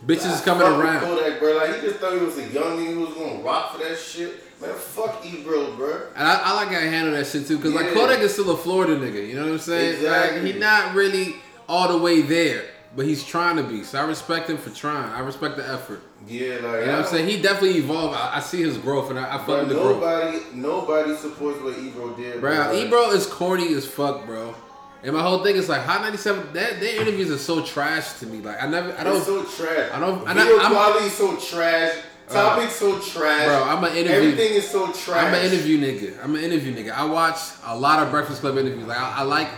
Bitches 0.06 0.34
is 0.34 0.40
coming 0.42 0.66
around. 0.66 1.00
Kodak, 1.00 1.40
bro. 1.40 1.56
Like 1.56 1.74
he 1.76 1.80
just 1.88 1.98
thought 2.00 2.12
he 2.12 2.18
was 2.24 2.36
a 2.38 2.42
young 2.48 2.78
nigga 2.78 2.94
who 2.94 3.00
was 3.00 3.14
gonna 3.14 3.42
rock 3.42 3.72
for 3.72 3.82
that 3.84 3.98
shit. 3.98 4.42
Man, 4.60 4.70
fuck 4.74 5.22
Ebro, 5.24 5.72
bro. 5.72 5.92
And 6.14 6.26
I, 6.28 6.40
I 6.44 6.54
like 6.54 6.68
how 6.68 6.78
I 6.78 6.82
handle 6.82 7.12
that 7.14 7.26
shit 7.26 7.46
too, 7.48 7.58
cause 7.58 7.72
like 7.72 7.86
Yeah. 7.86 7.94
Kodak 7.94 8.20
is 8.20 8.32
still 8.32 8.50
a 8.50 8.56
Florida 8.56 8.96
nigga. 8.96 9.26
You 9.26 9.34
know 9.34 9.42
what 9.44 9.52
I'm 9.52 9.58
saying? 9.58 9.94
Exactly. 9.96 10.40
Like 10.42 10.54
he 10.54 10.58
not 10.58 10.94
really 10.94 11.36
all 11.68 11.88
the 11.88 11.98
way 11.98 12.20
there, 12.22 12.62
but 12.96 13.04
he's 13.06 13.22
trying 13.22 13.56
to 13.56 13.62
be. 13.62 13.84
So 13.84 14.00
I 14.00 14.04
respect 14.06 14.48
him 14.50 14.56
for 14.56 14.70
trying. 14.70 15.10
I 15.12 15.20
respect 15.20 15.56
the 15.56 15.68
effort. 15.68 16.00
Yeah, 16.26 16.54
like 16.54 16.62
You 16.62 16.68
know 16.68 16.76
what 16.78 16.88
I'm 16.88 17.04
saying? 17.06 17.28
He 17.28 17.40
definitely 17.40 17.78
evolved. 17.78 18.16
I, 18.16 18.36
I 18.38 18.40
see 18.40 18.62
his 18.62 18.78
growth, 18.78 19.10
and 19.10 19.18
I, 19.18 19.34
I 19.34 19.38
fuck 19.38 19.48
with 19.60 19.68
the 19.68 19.74
growth. 19.74 20.00
nobody, 20.00 20.38
nobody 20.54 21.14
supports 21.16 21.60
what 21.60 21.78
Ebro 21.78 22.14
did, 22.16 22.40
Bro, 22.40 22.50
Like, 22.56 22.74
Ebro 22.74 23.10
is 23.10 23.26
corny 23.26 23.72
as 23.74 23.86
fuck, 23.86 24.24
bro. 24.26 24.54
And 25.02 25.14
my 25.14 25.22
whole 25.22 25.44
thing 25.44 25.54
is 25.56 25.68
like 25.68 25.82
Hot 25.82 26.00
97. 26.00 26.52
That 26.54 26.80
their 26.80 27.00
interviews 27.00 27.30
are 27.30 27.38
so 27.38 27.62
trash 27.62 28.14
to 28.20 28.26
me. 28.26 28.38
Like 28.38 28.60
I 28.60 28.66
never, 28.66 28.92
I 28.98 29.04
don't, 29.04 29.18
It's 29.18 29.26
so 29.26 29.44
trash. 29.44 29.90
I 29.92 30.00
don't- 30.00 30.26
and 30.26 30.38
Video 30.38 30.56
I- 30.56 30.62
I'm- 30.62 30.72
quality 30.72 31.08
so 31.10 31.36
trash. 31.36 31.98
Uh, 32.28 32.32
Topics 32.32 32.74
so 32.74 32.98
trash. 32.98 33.44
Bro, 33.46 33.62
I'm 33.62 33.84
an 33.84 33.92
interview- 33.96 34.30
Everything 34.32 34.54
is 34.54 34.68
so 34.68 34.90
trash. 34.90 35.22
I'm 35.26 35.34
an 35.34 35.44
interview 35.44 35.78
nigga. 35.78 36.24
I'm 36.24 36.34
an 36.34 36.42
interview 36.42 36.74
nigga. 36.74 36.90
I 36.92 37.04
watch 37.04 37.38
a 37.66 37.78
lot 37.78 38.02
of 38.02 38.10
Breakfast 38.10 38.40
Club 38.40 38.58
interviews. 38.58 38.84
Like 38.88 38.98
I, 38.98 39.18
I 39.18 39.22
like 39.22 39.48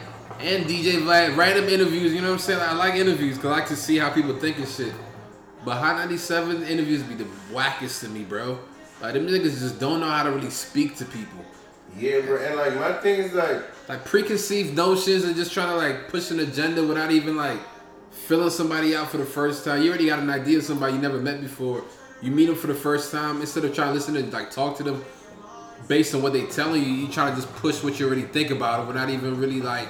and 0.41 0.67
DJ 0.67 1.01
Vlad 1.03 1.37
random 1.37 1.69
interviews. 1.69 2.13
You 2.13 2.21
know 2.21 2.29
what 2.29 2.35
I'm 2.35 2.39
saying? 2.39 2.61
I 2.61 2.73
like 2.75 2.95
interviews 2.95 3.37
because 3.37 3.51
I 3.51 3.61
like 3.61 3.69
to 3.69 3.77
see 3.77 3.97
how 3.99 4.11
people 4.11 4.37
think 4.37 4.59
and 4.59 4.69
shit. 4.69 4.93
But 5.65 5.79
Hot 5.79 5.97
97 5.97 6.63
interviews 6.65 7.03
be 7.03 7.15
the 7.15 7.27
wackest 7.53 8.01
to 8.01 8.09
me, 8.09 8.25
bro. 8.25 8.59
Like 9.01 9.15
them 9.15 9.27
niggas 9.27 9.59
just 9.59 9.79
don't 9.81 10.01
know 10.01 10.09
how 10.09 10.23
to 10.25 10.31
really 10.31 10.51
speak 10.51 10.97
to 10.97 11.05
people. 11.05 11.45
Yeah, 11.97 12.21
bro. 12.21 12.43
And 12.43 12.57
like 12.57 12.75
my 12.77 12.93
thing 12.95 13.21
is 13.21 13.33
like, 13.33 13.63
Like 13.89 14.05
preconceived 14.05 14.77
notions 14.77 15.25
and 15.25 15.35
just 15.35 15.53
trying 15.53 15.69
to 15.69 15.77
like 15.77 16.09
push 16.09 16.31
an 16.31 16.41
agenda 16.41 16.85
without 16.85 17.11
even 17.11 17.37
like 17.37 17.59
filling 18.11 18.51
somebody 18.51 18.95
out 18.95 19.09
for 19.09 19.17
the 19.17 19.25
first 19.25 19.65
time. 19.65 19.83
You 19.83 19.89
already 19.89 20.07
got 20.07 20.19
an 20.19 20.31
idea 20.31 20.59
of 20.59 20.65
somebody 20.65 20.95
you 20.95 21.01
never 21.01 21.19
met 21.19 21.41
before. 21.41 21.85
You 22.21 22.31
meet 22.31 22.47
them 22.47 22.57
for 22.57 22.67
the 22.67 22.75
first 22.75 23.13
time 23.13 23.41
instead 23.41 23.65
of 23.65 23.75
trying 23.75 23.89
to 23.89 23.95
listen 23.95 24.17
and 24.17 24.33
like 24.33 24.51
talk 24.51 24.77
to 24.79 24.83
them 24.83 25.05
based 25.87 26.15
on 26.15 26.23
what 26.23 26.33
they 26.33 26.47
telling 26.47 26.83
you. 26.83 26.91
You 26.91 27.09
try 27.09 27.31
to 27.31 27.37
just 27.37 27.53
push 27.57 27.83
what 27.83 27.99
you 27.99 28.07
already 28.07 28.23
think 28.23 28.51
about 28.51 28.79
them 28.79 28.89
without 28.89 29.11
even 29.11 29.39
really 29.39 29.61
like, 29.61 29.89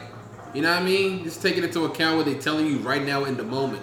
you 0.55 0.63
know 0.63 0.73
what 0.73 0.83
I 0.83 0.85
mean? 0.85 1.25
Just 1.25 1.43
taking 1.43 1.65
into 1.65 1.85
account 1.85 2.17
what 2.17 2.27
they're 2.27 2.41
telling 2.41 2.67
you 2.67 2.79
right 2.79 3.05
now 3.05 3.25
in 3.25 3.37
the 3.37 3.45
moment. 3.45 3.83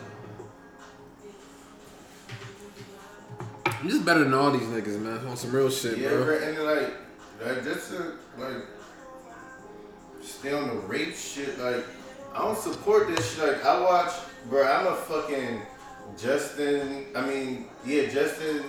I'm 3.65 3.89
just 3.89 4.05
better 4.05 4.23
than 4.23 4.33
all 4.33 4.51
these 4.51 4.67
niggas, 4.67 4.99
man. 4.99 5.25
On 5.27 5.37
some 5.37 5.51
real 5.51 5.69
shit, 5.69 5.97
yeah, 5.97 6.09
bro. 6.09 6.25
bro. 6.25 6.37
And 6.39 6.63
like, 6.63 6.93
like 7.45 7.63
just 7.63 7.91
to 7.91 8.13
like 8.37 8.65
stay 10.21 10.53
on 10.53 10.67
the 10.69 10.75
rape 10.75 11.15
shit. 11.15 11.59
Like, 11.59 11.85
I 12.33 12.39
don't 12.39 12.57
support 12.57 13.07
this 13.07 13.35
shit. 13.35 13.47
Like, 13.47 13.65
I 13.65 13.81
watch, 13.81 14.13
bro. 14.49 14.65
I'm 14.65 14.87
a 14.87 14.95
fucking 14.95 15.61
Justin. 16.17 17.05
I 17.15 17.25
mean, 17.27 17.65
yeah, 17.85 18.07
Justin. 18.09 18.63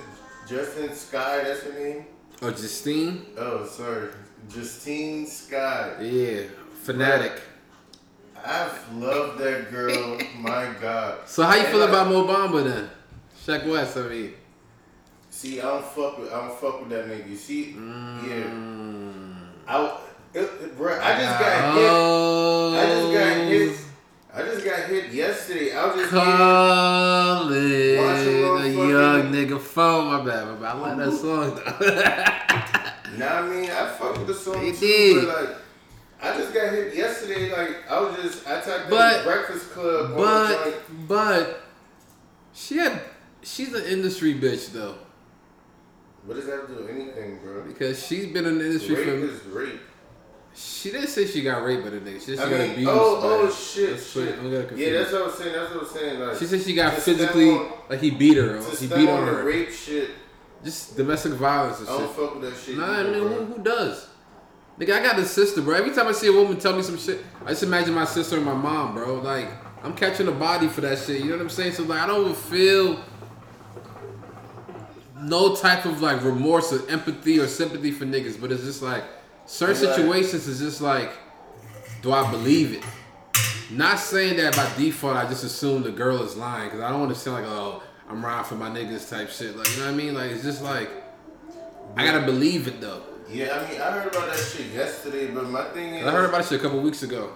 Justin 0.47 0.95
Skye. 0.95 1.43
That's 1.43 1.63
her 1.63 1.73
name. 1.73 2.07
Oh, 2.43 2.51
Justine? 2.51 3.27
Oh, 3.39 3.67
sorry, 3.67 4.11
Justine 4.49 5.27
Skye. 5.27 5.97
Yeah. 6.01 6.43
Fanatic. 6.83 7.41
I've 8.47 8.93
loved 8.95 9.39
that 9.39 9.71
girl. 9.71 10.19
my 10.39 10.69
God. 10.81 11.19
So 11.27 11.43
how 11.43 11.55
you 11.55 11.61
And, 11.63 11.69
feel 11.69 11.81
like, 11.81 11.89
about 11.91 12.09
Mo 12.09 12.25
Bamba 12.27 12.65
then? 12.65 12.91
Sheck 13.45 13.67
Wes, 13.71 13.97
I 13.97 14.03
mean. 14.09 14.33
See, 15.31 15.61
I 15.61 15.65
don't 15.65 15.85
fuck 15.85 16.19
with. 16.19 16.33
I 16.33 16.47
don't 16.47 16.59
fuck 16.59 16.81
with 16.81 16.89
that 16.91 17.07
nigga. 17.07 17.29
You 17.29 17.37
see, 17.37 17.75
Mm. 17.77 18.29
yeah. 18.29 19.75
I, 19.75 19.99
it, 20.35 20.41
it- 20.43 20.77
bro, 20.77 20.93
I 20.99 21.19
just 21.21 21.39
got 21.41 21.75
hit. 21.75 21.91
Oh, 21.91 22.75
I 22.75 22.87
just 22.87 23.13
got 23.13 23.37
hit. 23.49 23.81
I 24.35 24.43
just 24.43 24.65
got 24.65 24.79
hit 24.91 25.13
yesterday. 25.13 25.75
I 25.77 25.87
was 25.87 25.97
just. 25.97 26.11
Call 26.13 27.53
it 27.53 28.67
a 28.67 28.71
young 28.71 29.33
nigga 29.33 29.61
phone. 29.61 30.07
My 30.07 30.25
bad, 30.25 30.47
my 30.49 30.55
bad. 30.55 30.77
I 30.77 30.79
like 30.79 30.97
that 30.99 31.13
song 31.13 31.55
though. 31.55 32.83
Nah, 33.19 33.27
I 33.39 33.43
mean, 33.49 33.71
I 33.71 33.89
fuck 33.99 34.19
with 34.19 34.27
the 34.27 34.35
song 34.35 34.63
You 34.67 34.73
too, 34.75 34.79
did. 34.81 35.27
but 35.27 35.43
like, 35.43 35.57
I 36.23 36.37
just 36.39 36.55
got 36.55 36.71
hit 36.73 36.95
yesterday. 36.95 37.51
Like, 37.55 37.91
I 37.91 38.01
was 38.01 38.17
just, 38.23 38.47
I 38.47 38.61
typed 38.61 38.91
But- 38.91 39.19
in 39.21 39.25
Breakfast 39.25 39.71
Club. 39.71 40.17
but 40.17 40.83
but 41.09 41.63
she 42.53 42.79
had 42.79 43.01
she's 43.43 43.73
an 43.75 43.85
industry 43.85 44.35
bitch 44.35 44.73
though 44.73 44.97
what 46.25 46.35
does 46.35 46.47
that 46.47 46.67
do 46.67 46.75
with 46.83 46.91
anything, 46.91 47.39
bro? 47.39 47.63
because 47.63 48.05
she's 48.05 48.27
been 48.33 48.47
in 48.47 48.59
the 48.59 48.67
industry 48.67 48.97
Rape 48.97 49.05
for. 49.05 49.13
is 49.27 49.45
rape. 49.45 49.81
She 50.57 50.91
didn't 50.91 51.09
say 51.09 51.27
she 51.27 51.43
got 51.43 51.63
raped 51.63 51.85
by 51.85 51.91
the 51.91 51.99
nigga. 52.01 52.15
She 52.19 52.35
said 52.35 52.39
she 52.39 52.43
I 52.43 52.51
got 52.51 52.61
abused. 52.73 52.91
oh, 52.91 53.21
oh 53.23 53.51
shit, 53.53 54.01
shit. 54.01 54.39
I'm 54.39 54.51
gonna 54.51 54.65
confuse. 54.65 54.89
Yeah, 54.91 54.99
that's 54.99 55.13
what 55.13 55.23
I 55.23 55.27
was 55.27 55.35
saying. 55.35 55.53
That's 55.53 55.69
what 55.71 55.77
I 55.77 55.83
was 55.83 55.91
saying. 55.93 56.19
Like, 56.21 56.39
She 56.39 56.47
said 56.47 56.63
she 56.63 56.75
got 56.75 56.95
physically 56.95 57.51
on- 57.51 57.73
like 57.91 58.01
he 58.01 58.11
beat 58.11 58.39
her. 58.39 58.59
He 58.77 58.87
beat 58.89 59.09
on 59.09 59.21
on 59.21 59.27
her. 59.29 59.45
rape 59.45 59.71
shit. 59.71 60.11
just 60.65 60.97
domestic 60.97 61.35
violence 61.35 61.79
and 61.81 61.89
I 61.89 61.93
don't 61.93 62.07
shit. 62.09 62.17
fuck 62.17 62.35
with 62.41 62.51
that 62.51 62.59
shit. 62.61 62.77
Nah, 62.79 62.87
I 62.91 63.03
mean, 63.05 63.15
who, 63.15 63.29
who 63.45 63.63
does? 63.63 64.09
Nigga, 64.79 64.93
I 64.93 65.03
got 65.03 65.19
a 65.19 65.25
sister, 65.25 65.63
bro. 65.63 65.75
Every 65.77 65.91
time 65.95 66.07
I 66.07 66.13
see 66.13 66.27
a 66.27 66.33
woman 66.33 66.59
tell 66.59 66.77
me 66.77 66.83
some 66.83 66.99
shit, 66.99 67.21
I 67.45 67.51
just 67.51 67.63
imagine 67.63 67.95
my 67.95 68.05
sister 68.05 68.37
and 68.37 68.45
my 68.45 68.53
mom, 68.55 68.95
bro. 68.95 69.15
Like, 69.17 69.49
I'm 69.83 69.95
catching 69.95 70.29
a 70.29 70.33
body 70.33 70.69
for 70.69 70.83
that 70.83 70.99
shit. 70.99 71.21
You 71.21 71.31
know 71.31 71.37
what 71.37 71.43
I'm 71.43 71.49
saying? 71.51 71.73
So 71.73 71.85
like, 71.85 72.01
I 72.01 72.07
don't 72.07 72.37
feel 72.37 73.01
no 75.19 75.55
type 75.57 75.85
of 75.87 76.03
like 76.03 76.23
remorse 76.23 76.73
or 76.73 76.89
empathy 76.91 77.39
or 77.41 77.47
sympathy 77.47 77.91
for 77.91 78.05
niggas, 78.05 78.41
but 78.41 78.53
it's 78.53 78.65
just 78.65 78.83
like 78.83 79.03
certain 79.47 79.87
Right. 79.87 79.97
situations 79.97 80.47
is 80.47 80.59
just 80.59 80.81
like, 80.81 81.11
do 82.03 82.13
I 82.13 82.31
believe 82.31 82.75
it? 82.75 82.85
Not 83.71 83.99
saying 83.99 84.37
that 84.37 84.55
by 84.55 84.71
default, 84.77 85.17
I 85.17 85.27
just 85.27 85.43
assume 85.43 85.83
the 85.83 85.91
girl 85.91 86.23
is 86.23 86.37
lying 86.37 86.67
because 86.69 86.83
I 86.83 86.91
don't 86.91 87.01
want 87.01 87.15
to 87.15 87.19
sound 87.19 87.43
like, 87.43 87.51
oh, 87.51 87.83
I'm 88.09 88.25
riding 88.25 88.45
for 88.45 88.55
my 88.55 88.69
niggas 88.69 89.09
type 89.11 89.29
shit. 89.31 89.57
Like, 89.57 89.69
you 89.73 89.79
know 89.81 89.87
what 89.87 89.95
I 89.95 89.97
mean? 89.97 90.15
Like, 90.15 90.31
it's 90.33 90.45
just 90.45 90.63
like, 90.63 90.89
I 91.97 92.05
gotta 92.05 92.25
believe 92.27 92.69
it 92.69 92.81
though. 92.81 93.03
Yeah, 93.29 93.59
I 93.59 93.71
mean, 93.71 93.81
I 93.81 93.91
heard 93.91 94.07
about 94.15 94.29
that 94.29 94.39
shit 94.39 94.67
yesterday, 94.73 95.27
but 95.29 95.49
my 95.51 95.65
thing 95.71 95.95
is, 95.95 96.07
I 96.07 96.11
heard 96.13 96.27
about 96.29 96.39
this 96.39 96.49
shit 96.51 96.61
a 96.61 96.63
couple 96.63 96.81
weeks 96.81 97.03
ago. 97.03 97.31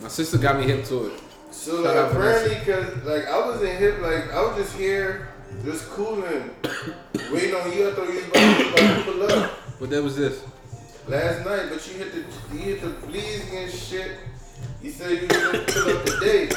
My 0.00 0.08
sister 0.08 0.38
got 0.38 0.56
me 0.56 0.64
hip 0.64 0.84
to 0.86 1.06
it. 1.06 1.20
So 1.50 1.82
Shout 1.82 1.96
like 1.96 2.12
apparently, 2.12 2.54
cause 2.72 3.04
like 3.04 3.26
I 3.26 3.44
wasn't 3.44 3.78
hip, 3.78 4.00
like 4.00 4.32
I 4.32 4.40
was 4.42 4.56
just 4.56 4.76
here, 4.76 5.28
just 5.64 5.88
cooling, 5.90 6.50
waiting 7.32 7.54
on 7.56 7.72
you. 7.72 7.88
I 7.88 7.92
thought 7.92 8.08
you 8.08 8.14
was 8.14 8.24
about, 8.28 8.58
was 8.58 8.68
about 8.72 8.96
to 8.96 9.12
pull 9.12 9.22
up 9.24 9.50
What 9.80 9.90
that 9.90 10.02
was 10.02 10.16
this? 10.16 10.44
last 11.08 11.44
night, 11.44 11.66
but 11.70 11.86
you 11.88 11.98
hit 11.98 12.12
the 12.12 12.54
you 12.54 12.58
hit 12.60 12.80
the 12.82 12.90
bleeding 13.06 13.56
and 13.56 13.70
shit. 13.72 14.12
You 14.80 14.90
said 14.92 15.10
you 15.10 15.26
was 15.26 15.36
gonna 15.36 15.64
pull 15.66 15.96
up 15.98 16.04
today, 16.06 16.48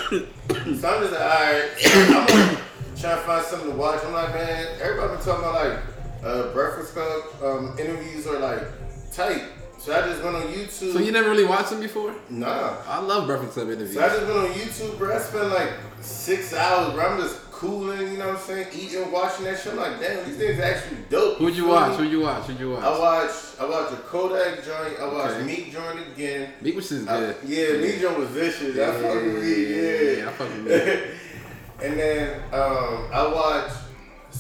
so 0.80 0.90
I'm 0.90 1.02
just 1.02 1.12
like, 1.12 1.22
alright, 1.22 1.72
I'm 1.86 2.28
gonna 2.28 2.58
try 2.96 3.16
to 3.16 3.22
find 3.22 3.46
something 3.46 3.72
to 3.72 3.76
watch. 3.76 4.00
I'm 4.06 4.14
like, 4.14 4.34
man, 4.36 4.68
everybody 4.80 5.16
been 5.16 5.26
talking 5.26 5.44
about 5.44 5.56
like 5.56 5.80
uh, 6.24 6.54
Breakfast 6.54 6.94
Club 6.94 7.24
um, 7.44 7.78
interviews 7.80 8.26
are 8.28 8.40
like 8.40 8.62
tight, 9.12 9.44
so 9.80 9.94
I 9.96 10.08
just 10.08 10.24
went 10.24 10.36
on 10.36 10.44
YouTube. 10.44 10.94
So 10.94 11.00
you 11.00 11.12
never 11.12 11.30
really 11.30 11.46
watched 11.46 11.70
them 11.72 11.80
before? 11.82 12.16
nah. 12.30 12.78
I 12.88 13.00
love 13.00 13.28
Breakfast 13.28 13.54
Club 13.54 13.68
interviews. 13.68 13.94
So 13.96 14.04
I 14.04 14.10
just 14.10 14.26
went 14.26 14.38
on 14.38 14.48
YouTube, 14.54 14.98
bro. 14.98 15.16
I 15.16 15.20
spent 15.20 15.50
like 15.50 15.70
six 16.02 16.54
hours, 16.54 16.94
bro. 16.94 17.06
I'm 17.06 17.20
just 17.20 17.40
cooling, 17.52 18.12
you 18.12 18.18
know 18.18 18.28
what 18.28 18.36
I'm 18.38 18.42
saying? 18.42 18.68
Eating, 18.74 19.10
watching 19.12 19.46
that 19.46 19.58
shit. 19.60 19.72
I'm 19.74 19.78
like, 19.80 20.00
damn, 20.00 20.26
these 20.26 20.38
things 20.38 20.60
actually 20.60 20.98
dope. 21.10 21.38
Who'd 21.38 21.56
you 21.56 21.68
watch? 21.68 21.96
Who'd 21.98 22.12
you 22.12 22.22
watch? 22.22 22.44
Who'd 22.48 22.60
you 22.60 22.72
watch? 22.72 22.84
I 22.84 22.90
watch? 22.90 23.00
watched, 23.00 23.62
I 23.62 23.66
watched 23.70 23.94
a 23.94 23.98
Kodak 23.98 24.66
joint. 24.66 25.00
I 25.00 25.08
watched 25.14 25.34
Okay. 25.36 25.46
Meek 25.46 25.72
joint 25.72 26.00
again. 26.14 26.50
Meek 26.62 26.76
was 26.76 26.90
just 26.90 27.08
I- 27.08 27.20
good. 27.20 27.36
yeah, 27.46 27.78
Meek 27.78 28.02
joint 28.02 28.18
was 28.20 28.30
vicious. 28.30 28.78
I 28.78 28.92
fuck 29.02 29.14
with 29.24 29.44
Meek, 29.44 29.68
yeah. 29.70 30.30
I 30.30 30.32
fuck 30.34 30.50
with 30.50 30.66
Meek. 30.66 31.14
and 31.84 32.00
then 32.00 32.40
um, 32.52 33.08
I 33.14 33.32
watched 33.34 33.76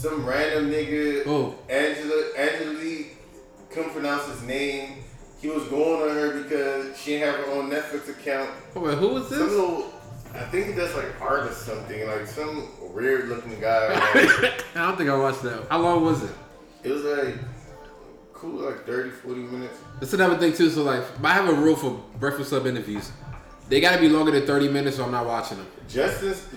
some 0.03 0.25
random 0.25 0.69
nigga. 0.69 1.55
Angela, 1.69 2.23
Angela 2.37 2.83
Yee, 2.83 3.07
couldn't 3.69 3.91
pronounce 3.93 4.27
his 4.27 4.43
name. 4.43 4.97
He 5.39 5.47
was 5.49 5.63
going 5.67 6.09
on 6.09 6.15
her 6.15 6.41
because 6.43 6.97
she 6.99 7.11
didn't 7.11 7.35
have 7.35 7.45
her 7.45 7.51
own 7.53 7.69
Netflix 7.69 8.09
account. 8.09 8.49
Wait, 8.75 8.97
who 8.97 9.07
was 9.09 9.29
Some 9.29 9.39
this? 9.39 9.49
little, 9.51 9.93
I 10.33 10.43
think 10.45 10.67
he 10.67 10.73
does 10.73 10.93
like 10.95 11.19
art 11.21 11.43
or 11.47 11.53
something, 11.53 12.05
like 12.07 12.27
some 12.27 12.69
weird 12.93 13.29
looking 13.29 13.59
guy. 13.59 13.87
I 13.93 14.53
don't 14.75 14.97
think 14.97 15.09
I 15.09 15.17
watched 15.17 15.41
that. 15.43 15.67
How 15.69 15.79
long 15.79 16.03
was 16.03 16.23
it? 16.23 16.31
it 16.83 16.91
was 16.91 17.03
like 17.03 17.35
cool, 18.33 18.59
like 18.69 18.85
30, 18.85 19.09
40 19.09 19.39
minutes. 19.39 19.77
That's 20.01 20.13
another 20.13 20.37
thing 20.37 20.53
too. 20.53 20.69
So 20.69 20.83
like, 20.83 21.03
I 21.23 21.33
have 21.33 21.47
a 21.47 21.53
rule 21.53 21.75
for 21.77 21.91
Breakfast 22.19 22.49
Club 22.49 22.65
interviews. 22.67 23.09
They 23.69 23.79
gotta 23.79 23.99
be 23.99 24.09
longer 24.09 24.31
than 24.31 24.45
30 24.45 24.69
minutes, 24.69 24.99
or 24.99 25.03
I'm 25.03 25.11
not 25.11 25.25
watching 25.25 25.57
them. 25.57 25.67
Justice, 25.87 26.47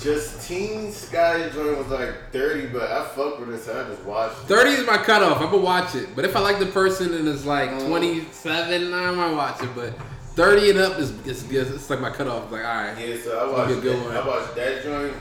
Justine 0.00 0.92
Skye 0.92 1.48
joint 1.50 1.78
was 1.78 1.88
like 1.88 2.32
30, 2.32 2.66
but 2.66 2.90
I 2.90 3.04
fuck 3.06 3.38
with 3.40 3.54
it, 3.54 3.62
so 3.62 3.80
I 3.80 3.88
just 3.88 4.02
watched 4.04 4.38
it. 4.42 4.46
30 4.46 4.70
is 4.70 4.86
my 4.86 4.98
cutoff. 4.98 5.40
I'm 5.40 5.50
gonna 5.50 5.58
watch 5.58 5.94
it. 5.94 6.14
But 6.14 6.24
if 6.24 6.36
I 6.36 6.40
like 6.40 6.58
the 6.58 6.66
person 6.66 7.14
and 7.14 7.26
it's 7.28 7.44
like 7.44 7.70
Mm. 7.70 7.88
27, 7.88 8.92
I 8.92 9.10
might 9.12 9.32
watch 9.32 9.62
it. 9.62 9.70
But 9.74 9.94
30 10.34 10.70
and 10.70 10.78
up 10.80 10.98
is 10.98 11.10
it's, 11.26 11.50
it's, 11.50 11.70
it's 11.70 11.90
like 11.90 12.00
my 12.00 12.10
cutoff. 12.10 12.44
It's 12.44 12.52
Like, 12.52 12.64
all 12.64 12.74
right. 12.74 12.98
Yeah, 13.08 13.16
so 13.22 13.38
I 13.38 13.50
watched 13.50 13.80
good 13.82 13.98
that, 13.98 14.04
one. 14.06 14.16
I 14.16 14.26
watched 14.26 14.54
that 14.56 14.82
joint. 14.82 15.14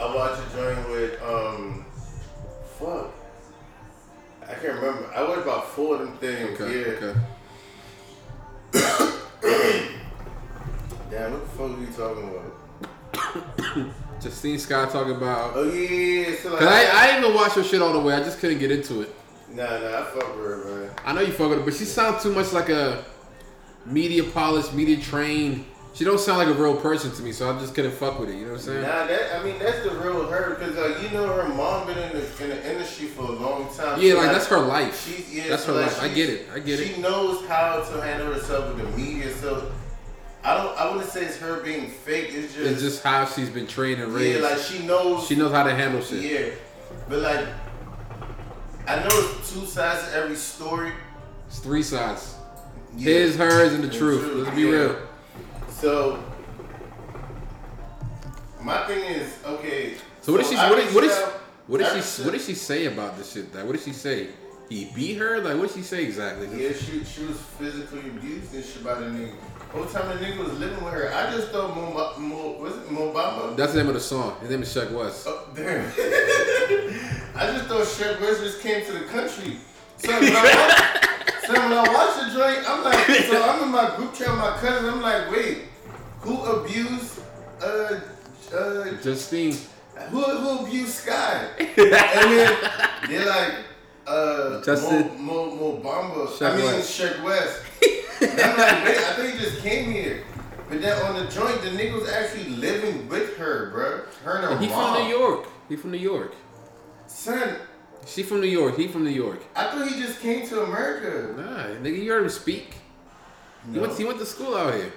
I 0.00 0.14
watched 0.14 0.42
a 0.42 0.56
joint 0.56 0.88
with, 0.90 1.22
um, 1.22 1.84
fuck. 2.78 3.10
I 4.42 4.54
can't 4.54 4.74
remember. 4.80 5.10
I 5.14 5.22
watched 5.24 5.42
about 5.42 5.68
four 5.70 5.96
of 5.96 6.00
them 6.00 6.16
things. 6.18 6.60
Okay. 6.60 6.80
yeah. 6.80 7.12
Okay. 9.44 9.82
Damn, 11.10 11.32
what 11.32 11.42
the 11.42 11.48
fuck 11.50 11.70
are 11.70 11.80
you 11.80 11.86
talking 11.86 12.30
about? 12.30 13.92
Justine 14.22 14.58
Scott 14.58 14.90
talking 14.90 15.14
about. 15.14 15.52
Oh, 15.54 15.64
yeah, 15.64 15.88
yeah, 15.88 16.28
yeah. 16.30 16.36
So, 16.42 16.50
like, 16.50 16.58
Cause 16.60 16.68
I, 16.68 17.02
I 17.02 17.06
didn't 17.08 17.24
even 17.24 17.36
watch 17.36 17.52
her 17.52 17.62
shit 17.62 17.80
all 17.80 17.92
the 17.92 18.00
way. 18.00 18.14
I 18.14 18.20
just 18.20 18.38
couldn't 18.38 18.58
get 18.58 18.70
into 18.70 19.02
it. 19.02 19.14
Nah, 19.50 19.64
nah, 19.64 20.00
I 20.00 20.04
fuck 20.04 20.36
with 20.36 20.46
her, 20.46 20.64
man. 20.64 20.90
I 21.04 21.12
know 21.12 21.20
you 21.20 21.32
fuck 21.32 21.50
with 21.50 21.58
her, 21.60 21.64
but 21.64 21.74
she 21.74 21.84
sounds 21.84 22.22
too 22.22 22.32
much 22.32 22.52
like 22.52 22.68
a 22.68 23.04
media 23.84 24.24
polished, 24.24 24.74
media 24.74 24.96
trained. 24.96 25.64
She 25.94 26.04
don't 26.04 26.20
sound 26.20 26.38
like 26.38 26.48
a 26.48 26.60
real 26.60 26.76
person 26.76 27.10
to 27.12 27.22
me, 27.22 27.32
so 27.32 27.50
I 27.50 27.58
just 27.58 27.74
couldn't 27.74 27.92
fuck 27.92 28.18
with 28.18 28.28
it. 28.28 28.34
You 28.34 28.46
know 28.46 28.52
what 28.52 28.60
I'm 28.60 28.66
saying? 28.66 28.82
Nah, 28.82 29.06
that 29.06 29.40
I 29.40 29.42
mean 29.42 29.58
that's 29.58 29.82
the 29.82 29.92
real 29.92 30.28
her 30.28 30.54
because 30.54 30.76
like 30.76 31.02
you 31.02 31.16
know 31.16 31.26
her 31.26 31.48
mom 31.48 31.86
been 31.86 31.96
in 31.96 32.12
the 32.12 32.44
in 32.44 32.50
the 32.50 32.70
industry 32.70 33.06
for 33.06 33.22
a 33.22 33.30
long 33.30 33.74
time. 33.74 33.98
yeah, 33.98 34.10
She, 34.10 34.14
like 34.14 34.30
that's 34.30 34.46
her 34.48 34.58
life. 34.58 35.06
She's 35.06 35.34
yeah, 35.34 35.48
that's 35.48 35.64
so, 35.64 35.72
her 35.72 35.80
like, 35.80 35.92
life. 35.92 36.02
I 36.02 36.08
get 36.14 36.28
it. 36.28 36.48
I 36.52 36.58
get 36.58 36.80
she 36.80 36.84
it. 36.84 36.96
She 36.96 37.00
knows 37.00 37.46
how 37.46 37.80
to 37.80 38.02
handle 38.02 38.30
herself 38.34 38.74
with 38.74 38.84
the 38.84 38.94
media. 38.94 39.32
So 39.36 39.72
I 40.46 40.54
don't. 40.54 40.78
I 40.78 40.90
wouldn't 40.92 41.10
say 41.10 41.24
it's 41.24 41.38
her 41.38 41.60
being 41.62 41.88
fake. 41.90 42.28
It's 42.30 42.54
just, 42.54 42.70
It's 42.70 42.80
just 42.80 43.02
how 43.02 43.24
she's 43.26 43.50
been 43.50 43.66
trained 43.66 44.00
and 44.00 44.14
raised. 44.14 44.40
yeah, 44.40 44.48
like 44.48 44.58
she 44.58 44.86
knows. 44.86 45.26
she 45.26 45.34
knows 45.34 45.50
how 45.52 45.64
to 45.64 45.74
handle 45.74 46.00
shit. 46.00 46.22
Yeah, 46.22 46.54
but 47.08 47.18
like 47.18 47.46
I 48.86 49.00
know 49.00 49.08
it's 49.10 49.52
two 49.52 49.66
sides 49.66 50.06
to 50.08 50.14
every 50.14 50.36
story. 50.36 50.92
It's 51.48 51.58
three 51.58 51.82
sides. 51.82 52.36
Yeah. 52.96 53.12
His, 53.12 53.36
hers, 53.36 53.72
and 53.72 53.82
the 53.82 53.88
And 53.88 53.98
truth. 53.98 54.20
truth, 54.22 54.44
Let's 54.44 54.56
be 54.56 54.62
yeah. 54.62 54.70
real. 54.70 54.96
So 55.68 56.22
my 58.62 58.86
thing 58.86 59.04
is 59.04 59.34
okay. 59.44 59.94
So 60.22 60.32
what 60.32 60.38
did 60.42 60.46
she? 60.50 60.56
What 60.56 60.76
did, 60.76 60.94
what 60.94 61.00
did 61.02 61.10
she? 61.10 61.16
reached 61.16 61.22
out- 61.26 61.40
What 61.66 61.78
did 61.78 62.04
she? 62.04 62.22
What 62.22 62.32
did 62.32 62.40
she 62.42 62.54
say 62.54 62.86
about 62.86 63.16
this 63.18 63.32
shit? 63.32 63.52
That 63.52 63.66
what 63.66 63.72
did 63.72 63.82
she 63.84 63.92
say? 63.92 64.28
He 64.68 64.90
beat 64.94 65.14
her. 65.18 65.40
Like, 65.40 65.56
what 65.58 65.68
did 65.68 65.76
she 65.76 65.82
say 65.82 66.04
exactly? 66.04 66.46
Yeah, 66.60 66.72
she 66.72 67.04
she 67.04 67.24
was 67.24 67.36
physically 67.58 68.00
abused 68.00 68.54
and 68.54 68.64
shit 68.64 68.82
by 68.84 68.94
the 68.94 69.06
nigga. 69.06 69.32
Whole 69.76 69.84
time 69.84 70.08
the 70.08 70.24
nigga 70.24 70.38
was 70.38 70.58
living 70.58 70.82
with 70.82 70.94
her, 70.94 71.12
I 71.12 71.30
just 71.30 71.48
thought 71.48 71.76
Mo, 71.76 72.14
Mo 72.18 72.52
was 72.58 72.76
it 72.78 72.90
Mo 72.90 73.12
Bamba? 73.12 73.54
That's 73.58 73.72
the 73.72 73.80
name 73.80 73.88
of 73.88 73.94
the 73.94 74.00
song. 74.00 74.40
His 74.40 74.48
name 74.48 74.62
is 74.62 74.72
Chuck 74.72 74.90
West. 74.90 75.26
Oh, 75.28 75.46
damn. 75.54 75.84
I 77.36 77.52
just 77.52 77.66
thought 77.66 77.86
Shep 77.86 78.18
West 78.22 78.40
just 78.40 78.62
came 78.62 78.86
to 78.86 78.92
the 78.92 79.04
country. 79.04 79.58
So 79.98 80.08
when 80.18 80.32
I 80.34 80.42
watch, 80.42 81.46
so 81.46 81.52
when 81.52 81.72
I 81.74 81.92
watch 81.92 82.24
the 82.24 82.38
joint, 82.38 82.64
I'm 82.66 82.84
like, 82.84 83.06
so 83.26 83.42
I'm 83.42 83.62
in 83.64 83.68
my 83.68 83.94
group 83.96 84.14
chat 84.14 84.30
with 84.30 84.38
my 84.38 84.56
cousin. 84.56 84.88
I'm 84.94 85.02
like, 85.02 85.30
wait, 85.30 85.58
who 86.20 86.42
abused? 86.42 87.20
Uh, 87.62 88.00
uh, 88.54 88.90
Justine. 89.02 89.56
who 90.10 90.22
who 90.22 90.64
abused 90.66 90.94
Skye? 90.94 91.48
and 91.58 91.76
then 91.76 92.56
they're 93.10 93.26
like, 93.26 93.52
uh, 94.06 94.62
Justin- 94.62 95.22
Mo, 95.22 95.54
Mo, 95.54 95.56
Mo 95.56 95.80
Bamba. 95.82 96.28
Sheck 96.28 96.52
I 96.52 96.56
mean, 96.56 96.64
West. 96.64 96.98
Sheck 96.98 97.22
Wes. 97.22 97.62
I'm 98.20 98.56
like, 98.58 98.84
wait, 98.84 98.98
I 98.98 99.12
think 99.16 99.34
he 99.34 99.38
just 99.44 99.58
came 99.62 99.90
here. 99.90 100.22
But 100.68 100.80
then 100.82 101.00
on 101.04 101.14
the 101.24 101.30
joint, 101.30 101.62
the 101.62 101.68
nigga 101.70 101.92
was 102.00 102.08
actually 102.08 102.50
living 102.56 103.08
with 103.08 103.36
her, 103.36 103.70
bro. 103.70 104.00
Her 104.24 104.36
and 104.38 104.44
her 104.44 104.50
And 104.52 104.60
he 104.60 104.68
mom. 104.68 104.94
from 104.96 105.04
New 105.04 105.10
York. 105.16 105.48
He 105.68 105.76
from 105.76 105.90
New 105.92 105.98
York. 105.98 106.34
Son, 107.06 107.56
She 108.06 108.22
from 108.22 108.40
New 108.40 108.48
York. 108.48 108.76
He 108.76 108.88
from 108.88 109.04
New 109.04 109.10
York. 109.10 109.42
I 109.54 109.70
thought 109.70 109.88
he 109.88 110.00
just 110.00 110.20
came 110.20 110.46
to 110.48 110.62
America. 110.62 111.34
Nah, 111.40 111.80
nigga, 111.82 112.02
you 112.02 112.10
heard 112.10 112.22
him 112.24 112.28
speak. 112.30 112.76
He 113.66 113.72
No. 113.72 113.82
went. 113.82 113.98
He 113.98 114.04
went 114.04 114.18
to 114.18 114.26
school 114.26 114.56
out 114.56 114.74
here. 114.74 114.92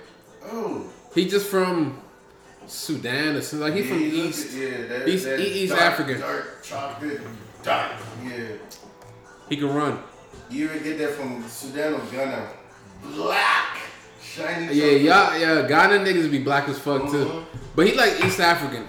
Oh. 0.52 0.86
He 1.16 1.28
just 1.28 1.48
from 1.48 2.00
Sudan 2.68 3.36
or 3.36 3.42
something. 3.42 3.68
Like 3.68 3.74
he 3.76 3.84
from 3.84 4.00
Yeah, 4.00 4.06
look 4.24 4.26
East. 4.30 4.48
at- 4.48 4.54
Yeah, 4.62 4.88
that, 4.88 5.08
East- 5.08 5.26
that 5.26 5.40
East 5.40 5.70
dark, 5.74 5.82
African. 5.84 6.20
Dark 6.20 6.64
chocolate, 6.64 7.22
dark. 7.64 7.92
Yeah. 8.24 8.46
He 9.50 9.58
can 9.58 9.74
run. 9.74 10.00
You 10.52 10.70
ever 10.70 10.80
get 10.80 10.98
that 11.00 11.12
from 11.12 11.48
Sudan 11.48 11.94
or 11.96 12.02
Ghana? 12.12 12.48
Black, 13.04 13.78
shiny. 14.22 14.74
Yeah, 14.74 14.86
y'all, 14.86 15.38
yeah. 15.38 15.68
Ghana 15.68 16.00
niggas 16.06 16.30
be 16.30 16.40
black 16.40 16.68
as 16.70 16.78
fuck 16.80 17.10
too. 17.10 17.26
Mhm. 17.26 17.46
But 17.76 17.88
he 17.88 17.94
like 17.94 18.24
East 18.24 18.40
African. 18.40 18.88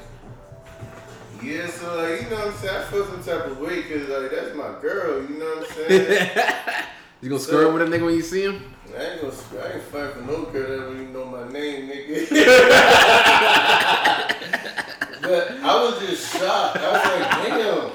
Yeah, 1.42 1.66
so 1.68 1.96
like 1.96 2.22
you 2.22 2.28
know 2.30 2.36
what 2.36 2.48
I'm 2.48 2.54
saying. 2.54 2.76
I 2.76 2.82
feel 2.84 3.06
some 3.06 3.22
type 3.24 3.46
of 3.46 3.58
way 3.58 3.82
because 3.82 4.08
like 4.08 4.30
that's 4.30 4.54
my 4.54 4.72
girl. 4.80 5.22
You 5.22 5.38
know 5.38 5.56
what 5.56 5.70
I'm 5.70 5.88
saying. 5.88 6.30
you 7.22 7.28
gonna 7.28 7.40
square 7.40 7.66
up 7.66 7.72
with 7.74 7.82
a 7.82 7.86
nigga 7.86 8.04
when 8.04 8.14
you 8.14 8.22
see 8.22 8.42
him? 8.42 8.62
I 8.96 9.02
ain't 9.02 9.20
gonna. 9.20 9.32
I 9.62 9.72
ain't 9.74 9.82
fighting 9.84 10.14
for 10.16 10.22
no 10.22 10.44
girl 10.46 10.68
that 10.68 10.78
don't 10.84 11.00
even 11.00 11.12
know 11.12 11.24
my 11.24 11.48
name, 11.48 11.88
nigga. 11.88 12.28
but 15.22 15.50
I 15.62 15.64
was 15.84 15.98
just 16.00 16.32
shocked. 16.36 16.76
I 16.76 16.92
was 16.92 17.04
like, 17.04 17.30
damn. 17.46 17.90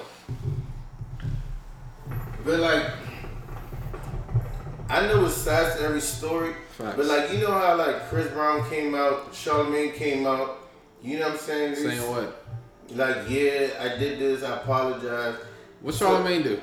But 2.45 2.59
like, 2.59 2.85
I 4.89 5.07
know 5.07 5.25
it's 5.25 5.35
sides 5.35 5.75
to 5.77 5.81
every 5.83 6.01
story. 6.01 6.53
Facts. 6.77 6.95
But 6.97 7.05
like, 7.05 7.31
you 7.31 7.39
know 7.39 7.51
how 7.51 7.75
like 7.75 8.07
Chris 8.09 8.27
Brown 8.31 8.67
came 8.69 8.93
out, 8.95 9.31
Charlamagne 9.33 9.93
came 9.95 10.25
out. 10.27 10.57
You 11.01 11.19
know 11.19 11.25
what 11.25 11.33
I'm 11.33 11.39
saying? 11.39 11.75
Saying 11.75 12.01
what? 12.09 12.43
Like, 12.91 13.29
yeah, 13.29 13.69
I 13.79 13.97
did 13.97 14.19
this. 14.19 14.43
I 14.43 14.57
apologize. 14.57 15.35
What 15.81 15.93
So- 15.95 16.07
Charlamagne 16.09 16.43
do? 16.43 16.61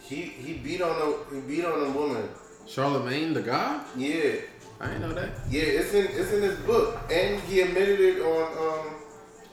He 0.00 0.16
he 0.16 0.54
beat 0.54 0.82
on 0.82 0.90
a 1.30 1.34
he 1.34 1.40
beat 1.40 1.64
on 1.64 1.86
a 1.86 1.90
woman. 1.90 2.28
Charlamagne 2.66 3.32
the 3.34 3.42
guy? 3.42 3.80
Yeah, 3.96 4.32
I 4.80 4.86
didn't 4.88 5.02
know 5.02 5.12
that. 5.14 5.30
yeah. 5.48 5.62
It's 5.62 5.94
in 5.94 6.06
it's 6.06 6.32
in 6.32 6.42
his 6.42 6.58
book, 6.60 6.98
and 7.10 7.40
he 7.42 7.60
admitted 7.62 8.00
it 8.00 8.20
on 8.20 8.42
um 8.58 8.94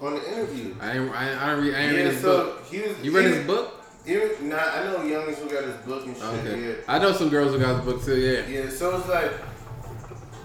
on 0.01 0.13
the 0.15 0.27
interview. 0.33 0.75
I 0.81 0.97
ain't, 0.97 1.11
I 1.15 1.33
I 1.33 1.51
read, 1.53 1.73
I 1.75 1.79
ain't 1.81 1.95
read 1.95 2.05
his 2.07 2.21
so 2.21 2.37
book. 2.45 2.65
he 2.65 2.81
was. 2.81 2.99
You 3.03 3.11
read 3.15 3.27
he- 3.27 3.33
his 3.35 3.45
book? 3.47 3.68
He- 4.05 4.15
nah, 4.45 4.57
I 4.57 4.83
know 4.85 4.97
youngins 4.99 5.35
who 5.35 5.49
got 5.49 5.63
his 5.65 5.75
book 5.85 6.05
and 6.05 6.15
shit. 6.15 6.25
Okay. 6.25 6.67
Yeah. 6.69 6.73
I 6.87 6.99
know 6.99 7.11
some 7.13 7.29
girls 7.29 7.53
who 7.53 7.59
got 7.59 7.75
his 7.77 7.85
book 7.85 8.03
too. 8.03 8.17
Yeah. 8.17 8.47
Yeah, 8.47 8.69
so 8.69 8.97
it's 8.97 9.07
like 9.07 9.31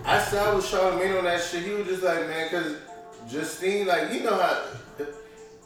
I 0.04 0.18
side 0.22 0.54
with 0.54 0.64
Charlamagne 0.66 1.18
on 1.18 1.24
that 1.24 1.40
shit. 1.42 1.62
He 1.62 1.70
was 1.70 1.86
just 1.86 2.02
like, 2.02 2.26
man, 2.28 2.48
cause 2.50 2.76
Justine, 3.28 3.86
like, 3.86 4.12
you 4.12 4.20
know 4.22 4.34
how 4.34 4.64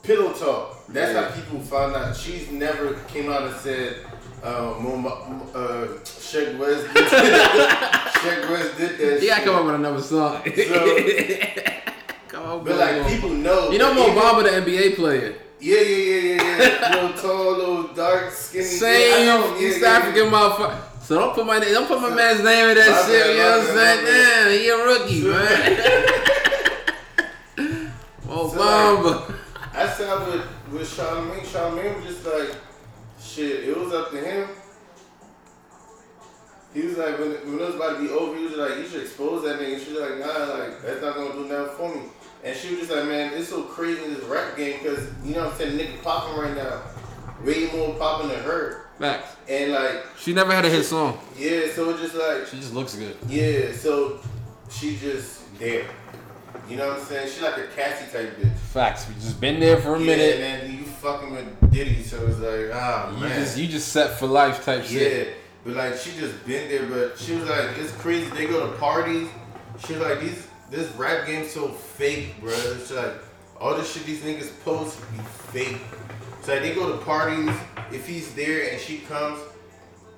pillow 0.05 0.33
talk. 0.33 0.87
That's 0.88 1.12
Yeah. 1.12 1.29
how 1.29 1.35
people 1.35 1.59
found 1.61 1.96
out. 1.96 2.14
She's 2.16 2.51
never 2.53 2.94
came 3.09 3.31
out 3.31 3.42
and 3.48 3.57
said, 3.57 3.96
uh, 4.44 4.74
Mom, 4.79 5.05
uh, 5.07 5.87
West 5.88 6.94
did 6.94 7.05
Sheck 7.09 8.51
Wes 8.51 8.77
did 8.79 8.98
that. 8.98 9.18
Yeah, 9.22 9.37
I 9.37 9.40
come 9.44 9.57
up 9.57 9.64
with 9.66 9.74
another 9.74 10.01
song. 10.01 10.42
So- 10.44 10.53
come 12.29 12.44
on, 12.44 12.64
But 12.64 12.77
like 12.77 13.09
people 13.09 13.31
know. 13.31 13.70
You 13.72 13.79
know 13.79 13.90
Even- 13.90 14.14
Mo 14.14 14.20
Bamba, 14.20 14.44
the 14.44 14.51
NBA 14.70 14.94
player. 14.94 15.35
Yeah, 15.61 15.81
yeah, 15.81 15.97
yeah, 15.97 16.21
yeah, 16.21 16.42
yeah. 16.42 16.94
little 17.03 17.18
tall, 17.21 17.57
little 17.57 17.83
dark, 17.94 18.31
skinny. 18.31 18.64
Same 18.64 19.27
yeah, 19.27 19.59
East 19.59 19.81
yeah, 19.81 19.88
African 19.88 20.27
yeah. 20.27 20.31
motherfucker. 20.31 20.81
So 21.03 21.18
don't 21.18 21.35
put 21.35 21.47
my 21.47 21.59
don't 21.59 21.88
put 21.88 22.01
my 22.01 22.14
man's 22.14 22.44
name 22.44 22.68
in 22.68 22.77
that 22.77 22.90
My 22.90 23.11
shit. 23.11 23.25
bad, 23.25 23.31
you 23.31 23.38
know 23.38 23.59
what 23.59 23.71
I'm 23.71 23.77
saying? 23.77 24.05
Damn, 24.05 24.51
he 24.53 24.68
a 24.68 24.77
rookie, 24.85 25.23
man. 25.25 25.71
Mo 28.27 28.33
oh, 28.35 28.49
So, 28.49 28.59
Bamba. 28.59 29.35
I 29.73 29.88
sat 29.88 30.27
with 30.27 30.47
with 30.71 30.97
Charlamagne. 30.97 31.44
Charlamagne 31.44 31.97
was 31.97 32.05
just 32.05 32.27
like, 32.27 32.57
shit. 33.21 33.68
It 33.68 33.77
was 33.77 33.92
up 33.92 34.11
to 34.11 34.21
him. 34.21 34.49
He 36.75 36.83
was 36.83 36.99
like, 36.99 37.18
when, 37.18 37.31
when 37.31 37.55
it 37.55 37.66
was 37.66 37.75
about 37.75 37.97
to 37.97 38.03
be 38.03 38.11
over, 38.11 38.37
he 38.37 38.44
was 38.44 38.57
like, 38.57 38.77
you 38.77 38.87
should 38.87 39.01
expose 39.03 39.42
that 39.44 39.59
nigga. 39.59 39.83
She 39.83 39.92
was 39.92 40.03
like, 40.03 40.18
nah, 40.18 40.55
like 40.55 40.83
that's 40.83 41.03
not 41.03 41.16
gonna 41.16 41.33
do 41.33 41.47
nothing 41.47 41.77
for 41.77 41.94
me. 41.94 42.03
And 42.44 42.57
she 42.57 42.70
was 42.70 42.87
just 42.87 42.90
like, 42.92 43.05
man, 43.07 43.33
it's 43.35 43.48
so 43.48 43.62
crazy 43.64 44.03
in 44.05 44.14
this 44.14 44.22
rap 44.24 44.57
game 44.57 44.79
because 44.83 45.07
you 45.24 45.35
know 45.35 45.44
what 45.44 45.53
I'm 45.55 45.59
saying, 45.59 45.79
nigga 45.79 46.03
popping 46.03 46.38
right 46.40 46.55
now, 46.55 46.83
way 47.44 47.66
more 47.72 47.94
popping 47.94 48.29
than 48.29 48.40
her. 48.40 48.87
Facts. 48.98 49.37
And 49.48 49.72
like, 49.72 50.05
She 50.18 50.33
never 50.33 50.53
had 50.53 50.64
a 50.64 50.68
hit 50.70 50.85
song. 50.85 51.18
yeah, 51.37 51.62
so 51.74 51.90
it's 51.90 52.01
just 52.01 52.14
like, 52.14 52.46
She 52.46 52.57
just 52.59 52.74
looks 52.74 52.94
good. 52.94 53.16
yeah, 53.29 53.72
so 53.72 54.18
she 54.70 54.96
just 54.96 55.59
there. 55.59 55.85
You 56.68 56.77
know 56.77 56.88
what 56.88 56.98
I'm 56.98 57.05
saying? 57.05 57.31
She 57.31 57.42
like 57.42 57.57
a 57.59 57.66
Cassie 57.68 58.11
type 58.12 58.37
bitch. 58.38 58.57
Facts. 58.57 59.09
We 59.09 59.14
just 59.14 59.40
been 59.40 59.59
there 59.61 59.79
for 59.81 59.94
a 59.94 59.98
Yeah, 60.01 60.07
minute. 60.07 60.40
and 60.40 60.70
then 60.70 60.79
you 60.79 60.85
fucking 60.85 61.31
with 61.33 61.70
Diddy, 61.72 62.03
so 62.03 62.27
it's 62.27 62.38
like, 62.38 62.70
ah 62.74 63.11
You 63.14 63.22
man. 63.24 63.40
just 63.40 63.57
you 63.59 63.66
just 63.68 63.88
set 63.88 64.18
for 64.18 64.27
life 64.27 64.64
type 64.64 64.85
shit. 64.85 65.29
yeah, 65.29 65.33
but 65.64 65.74
like 65.77 65.96
she 65.96 66.11
just 66.18 66.44
been 66.46 66.68
there, 66.68 66.87
but 66.87 67.18
she 67.18 67.35
was 67.37 67.48
like, 67.48 67.70
it's 67.79 67.92
crazy. 67.92 68.29
They 68.31 68.46
go 68.46 68.66
to 68.70 68.77
parties. 68.79 69.29
She 69.87 69.92
was 69.94 70.03
like, 70.03 70.20
these 70.20 70.48
this 70.70 70.90
rap 70.96 71.26
game's 71.26 71.50
so 71.50 71.68
fake, 71.68 72.40
bro. 72.40 72.50
It's 72.52 72.90
like 72.90 73.14
all 73.61 73.74
this 73.74 73.92
shit 73.92 74.04
these 74.04 74.22
niggas 74.22 74.52
post 74.64 75.00
be 75.12 75.18
fake. 75.52 75.78
So 76.42 76.52
like, 76.52 76.62
they 76.62 76.74
go 76.74 76.92
to 76.96 77.04
parties. 77.04 77.54
If 77.90 78.07
he's 78.07 78.35
there 78.35 78.70
and 78.70 78.81
she 78.81 78.98
comes, 78.98 79.40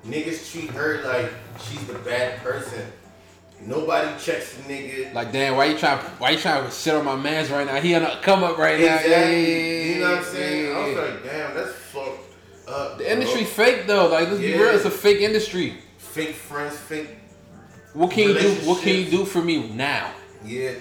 niggas 0.04 0.50
treat 0.50 0.70
her 0.70 1.02
like 1.04 1.32
she's 1.60 1.84
the 1.86 1.98
bad 2.00 2.38
person. 2.42 2.84
Nobody 3.62 4.08
checks 4.18 4.54
the 4.54 4.62
nigga. 4.62 5.14
Like 5.14 5.32
damn, 5.32 5.56
why 5.56 5.66
you 5.66 5.78
trying 5.78 5.98
why 6.18 6.30
you 6.30 6.38
trying 6.38 6.64
to 6.64 6.70
shit 6.70 6.94
on 6.94 7.04
my 7.04 7.16
man's 7.16 7.50
right 7.50 7.66
now? 7.66 7.80
He 7.80 7.94
on 7.94 8.02
a 8.02 8.20
come 8.22 8.42
up 8.42 8.56
right 8.58 8.80
now. 8.80 8.96
Exactly. 8.96 9.10
Yeah, 9.10 9.28
yeah, 9.28 9.36
yeah, 9.36 9.94
you 9.94 10.00
know 10.00 10.10
what 10.10 10.18
I'm 10.18 10.24
yeah, 10.24 10.30
saying? 10.30 10.74
I 10.74 10.78
was 10.78 10.94
yeah. 10.94 11.00
like, 11.00 11.24
damn, 11.24 11.54
that's 11.54 11.72
fucked 11.72 12.68
up. 12.68 12.98
The 12.98 13.04
bro. 13.04 13.12
industry 13.12 13.44
fake 13.44 13.86
though. 13.86 14.08
Like 14.08 14.28
let's 14.28 14.40
be 14.40 14.54
real, 14.54 14.74
it's 14.74 14.84
a 14.84 14.90
fake 14.90 15.20
industry. 15.20 15.76
fake 15.98 16.34
friends, 16.34 16.76
fake 16.76 17.08
What 17.92 18.10
can 18.10 18.28
you 18.28 18.38
do? 18.38 18.54
What 18.66 18.82
can 18.82 18.96
you 18.96 19.10
do 19.10 19.24
for 19.24 19.42
me 19.42 19.68
now? 19.68 20.10
Yeah, 20.44 20.72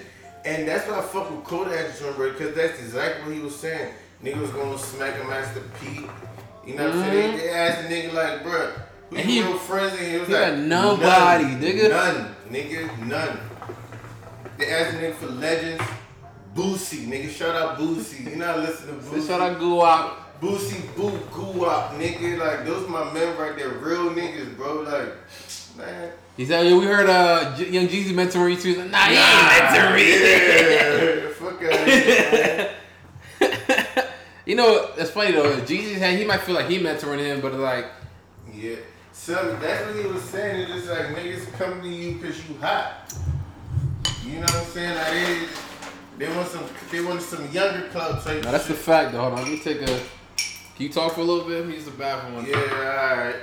and 0.44 0.66
that's 0.66 0.88
why 0.88 0.98
I 0.98 1.02
fuck 1.02 1.30
with 1.30 1.44
Kodak 1.44 1.98
joint, 1.98 2.16
bro, 2.16 2.32
because 2.32 2.54
that's 2.54 2.78
exactly 2.80 3.24
what 3.24 3.34
he 3.34 3.40
was 3.40 3.56
saying. 3.56 3.92
Nigga 4.24 4.40
was 4.40 4.50
gonna 4.50 4.78
smack 4.78 5.20
a 5.22 5.24
Master 5.24 5.62
P. 5.80 6.02
You 6.66 6.76
know 6.76 6.86
what 6.88 6.96
I'm 6.96 7.02
saying? 7.04 7.36
They, 7.36 7.42
they 7.44 7.50
asked 7.50 7.88
the 7.88 7.94
nigga 7.94 8.12
like, 8.12 8.42
bro, 8.42 8.72
who 9.10 9.16
And 9.16 9.30
you 9.30 9.42
he- 9.42 9.48
real 9.48 9.58
friends? 9.58 9.98
And 9.98 10.12
he 10.12 10.18
was 10.18 10.28
he 10.28 10.34
like, 10.34 10.56
nobody, 10.58 11.44
none, 11.44 11.60
nigga. 11.60 11.90
None, 11.90 12.34
nigga, 12.50 13.06
none. 13.06 13.40
They 14.58 14.70
asked 14.70 14.92
the 14.96 15.06
nigga 15.06 15.14
for 15.14 15.26
legends. 15.26 15.82
Boosie, 16.54 17.06
nigga, 17.06 17.30
shout 17.30 17.54
out 17.54 17.78
Boosie. 17.78 18.28
You 18.28 18.36
not 18.36 18.58
listening 18.58 18.98
to 19.00 19.06
Boosie? 19.06 19.26
shout 19.26 19.40
out 19.40 19.58
go 19.58 19.84
out. 19.84 20.40
Boosie, 20.40 20.82
Boo, 20.96 21.10
Goo 21.32 21.60
nigga. 21.98 22.38
Like, 22.38 22.64
those 22.64 22.88
my 22.88 23.12
men 23.12 23.36
right 23.38 23.56
there, 23.56 23.68
real 23.68 24.10
niggas, 24.10 24.56
bro. 24.56 24.80
Like, 24.82 25.14
man. 25.76 26.12
He 26.40 26.46
said, 26.46 26.64
"Yeah, 26.64 26.74
we 26.78 26.86
heard 26.86 27.06
uh 27.06 27.54
J- 27.54 27.68
Young 27.68 27.86
Jeezy 27.86 28.14
mentoring 28.14 28.52
you 28.52 28.56
too." 28.56 28.68
He's 28.68 28.78
like, 28.78 28.90
Nah, 28.90 29.04
he 29.04 29.14
ain't 29.14 29.50
mentoring 29.60 29.94
me. 29.94 30.04
Yeah, 31.12 31.28
fuck 31.36 31.62
out. 33.42 34.06
You 34.46 34.56
know, 34.56 34.90
that's 34.96 35.10
funny 35.10 35.32
though. 35.32 35.52
Jeezy 35.58 35.96
had 35.96 36.18
he 36.18 36.24
might 36.24 36.40
feel 36.40 36.54
like 36.54 36.66
he 36.66 36.78
mentoring 36.78 37.18
him, 37.18 37.42
but 37.42 37.52
like, 37.52 37.88
Yeah. 38.54 38.76
So 39.12 39.54
that's 39.60 39.86
what 39.86 40.02
he 40.02 40.10
was 40.10 40.22
saying. 40.22 40.62
It's 40.62 40.72
just 40.72 40.88
like 40.88 41.08
niggas 41.08 41.52
come 41.58 41.82
to 41.82 41.88
you 41.88 42.14
because 42.14 42.48
you 42.48 42.56
hot. 42.56 43.12
You 44.24 44.36
know 44.36 44.40
what 44.40 44.54
I'm 44.56 44.64
saying? 44.64 44.96
Like 44.96 45.10
they, 45.10 45.46
they 46.26 46.34
want 46.34 46.48
some, 46.48 46.64
they 46.90 47.00
want 47.02 47.20
some 47.20 47.50
younger 47.52 47.86
club 47.88 48.24
type. 48.24 48.44
now 48.44 48.52
that's 48.52 48.66
the 48.66 48.72
shit. 48.72 48.82
fact 48.82 49.12
though. 49.12 49.20
Hold 49.20 49.34
on, 49.34 49.42
let 49.42 49.52
me 49.52 49.58
take 49.58 49.82
a. 49.82 49.84
Can 49.84 50.00
you 50.78 50.88
talk 50.88 51.12
for 51.12 51.20
a 51.20 51.24
little 51.24 51.44
bit? 51.46 51.58
Let 51.58 51.68
me 51.68 51.74
use 51.74 51.84
the 51.84 51.90
bathroom. 51.90 52.36
One. 52.36 52.46
Yeah, 52.46 52.56
alright. 52.56 53.36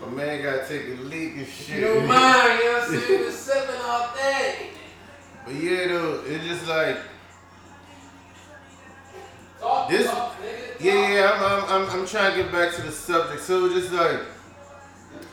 My 0.00 0.08
man 0.08 0.42
gotta 0.42 0.66
take 0.66 0.86
a 0.98 1.00
leak 1.02 1.36
and 1.36 1.46
shit. 1.46 1.78
You 1.78 1.84
don't 1.86 2.06
mind, 2.06 2.58
you 2.58 2.64
know 2.64 2.78
what 2.78 2.82
I'm 2.82 3.00
saying? 3.00 3.24
It's 3.24 3.36
seven 3.36 3.74
all 3.84 4.14
day. 4.16 4.70
But 5.44 5.54
yeah, 5.54 5.88
though, 5.88 6.22
it's 6.26 6.44
just 6.44 6.66
like 6.68 6.96
Talk, 9.60 9.88
This- 9.90 10.06
talk, 10.10 10.34
nigga, 10.42 10.72
talk. 10.72 10.80
Yeah, 10.80 11.08
yeah, 11.14 11.32
I'm, 11.32 11.42
I'm, 11.44 11.82
I'm, 11.90 12.00
I'm 12.00 12.06
trying 12.06 12.32
to 12.36 12.42
get 12.42 12.50
back 12.52 12.74
to 12.74 12.82
the 12.82 12.90
subject. 12.90 13.42
So 13.42 13.66
it's 13.66 13.74
just 13.74 13.92
like, 13.92 14.20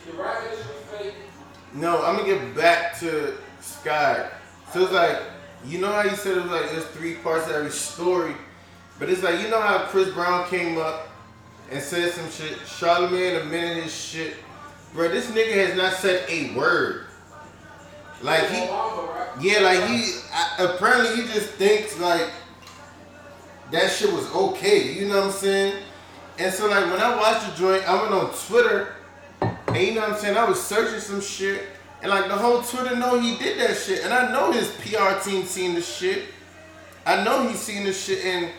The 0.06 0.14
rap 0.18 0.44
industry 0.44 0.74
fake. 0.92 1.14
no, 1.74 2.04
I'm 2.04 2.18
gonna 2.18 2.28
get 2.28 2.56
back 2.56 3.00
to 3.00 3.34
Skye. 3.62 4.30
So 4.72 4.84
it's 4.84 4.92
like, 4.94 5.18
you 5.66 5.80
know 5.80 5.92
how 5.92 6.04
you 6.04 6.16
said 6.16 6.38
it 6.38 6.44
was 6.44 6.52
like 6.52 6.70
there's 6.72 6.86
three 6.88 7.16
parts 7.16 7.48
to 7.48 7.56
every 7.56 7.72
story, 7.72 8.36
but 9.00 9.10
it's 9.10 9.24
like 9.24 9.42
you 9.42 9.50
know 9.50 9.60
how 9.60 9.80
Chris 9.86 10.10
Brown 10.14 10.48
came 10.48 10.78
up 10.78 11.10
and 11.72 11.82
said 11.82 12.12
some 12.14 12.30
shit. 12.30 12.58
Charlamagne 12.60 13.42
admitted 13.42 13.84
his 13.84 13.94
shit, 13.96 14.36
bro. 14.94 15.10
This 15.10 15.28
nigga 15.28 15.68
has 15.68 15.76
not 15.76 15.94
said 15.94 16.26
a 16.30 16.54
word. 16.56 17.06
Like 18.22 18.50
he, 18.50 18.64
yeah, 19.48 19.60
like 19.62 19.84
he 19.88 20.20
apparently 20.60 21.24
he 21.24 21.34
just 21.34 21.52
thinks 21.52 21.98
like 22.00 22.30
that 23.72 23.92
shit 23.92 24.12
was 24.12 24.30
okay. 24.34 24.94
You 24.94 25.08
know 25.08 25.18
what 25.18 25.26
I'm 25.28 25.32
saying? 25.32 25.84
And 26.38 26.54
so 26.54 26.68
like 26.68 26.86
when 26.86 27.00
I 27.00 27.16
watched 27.16 27.50
the 27.50 27.56
joint, 27.58 27.88
I 27.88 28.02
went 28.02 28.14
on 28.14 28.34
Twitter, 28.48 28.96
and 29.42 29.78
you 29.78 29.94
know 29.94 30.02
what 30.02 30.12
I'm 30.12 30.18
saying. 30.18 30.38
I 30.38 30.46
was 30.46 30.62
searching 30.62 31.00
some 31.00 31.22
shit, 31.22 31.68
and 32.02 32.10
like 32.10 32.28
the 32.28 32.36
whole 32.36 32.62
Twitter 32.62 32.96
know 32.96 33.20
he 33.20 33.38
did 33.38 33.60
that 33.60 33.78
shit, 33.78 34.04
and 34.04 34.14
I 34.14 34.32
know 34.32 34.52
his 34.52 34.70
PR 34.82 35.20
team 35.24 35.46
seen 35.46 35.76
the 35.76 35.82
shit. 35.82 36.26
I 37.06 37.24
know 37.24 37.48
he's 37.48 37.60
seen 37.60 37.86
the 37.86 37.94
shit, 37.94 38.26
and 38.26 38.52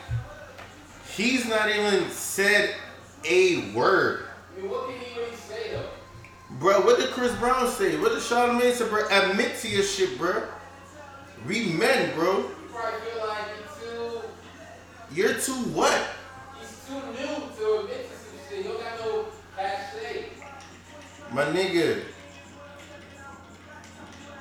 he's 1.15 1.47
not 1.47 1.69
even 1.71 2.09
said 2.11 2.75
a 3.25 3.73
word. 3.73 4.25
I 4.57 4.63
mean, 4.63 5.10
Bro, 6.61 6.83
what 6.83 6.99
did 6.99 7.09
Chris 7.13 7.35
Brown 7.37 7.67
say? 7.71 7.97
What 7.97 8.11
did 8.11 8.19
Charlamagne 8.19 8.75
say, 8.75 8.87
bro? 8.87 9.09
Admit 9.11 9.57
to 9.61 9.69
your 9.69 9.83
shit, 9.83 10.19
bro. 10.19 10.43
We 11.47 11.71
men, 11.73 12.15
bro. 12.15 12.37
You 12.37 12.51
probably 12.71 13.01
feel 13.01 13.27
like 13.27 13.45
he's 13.57 13.89
too, 13.89 14.21
You're 15.11 15.35
too 15.41 15.71
what? 15.73 16.07
he's 16.61 16.85
too 16.87 17.01
new 17.13 17.35
to 17.57 17.81
admit 17.81 18.11
to 18.11 18.15
some 18.15 18.39
shit. 18.47 18.59
You 18.59 18.65
don't 18.65 18.79
got 18.79 19.01
no 19.01 19.29
past 19.57 19.95
say. 19.95 20.27
My 21.33 21.45
nigga. 21.47 22.03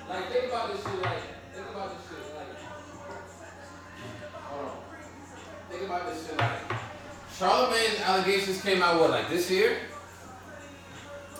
Like, 0.09 0.29
think 0.29 0.45
about 0.51 0.73
this 0.73 0.83
shit. 0.83 1.01
Like, 1.01 1.21
think 1.53 1.67
about 1.69 1.95
this 1.95 2.09
shit. 2.09 2.35
Like, 2.35 2.59
hold 4.43 4.65
on. 4.65 4.77
Think 5.71 5.83
about 5.83 6.05
this 6.09 6.27
shit. 6.27 6.37
Like, 6.37 6.59
Charlamagne's 7.31 8.01
allegations 8.01 8.61
came 8.61 8.83
out 8.83 8.99
what, 8.99 9.09
like 9.09 9.29
this 9.29 9.49
year? 9.49 9.77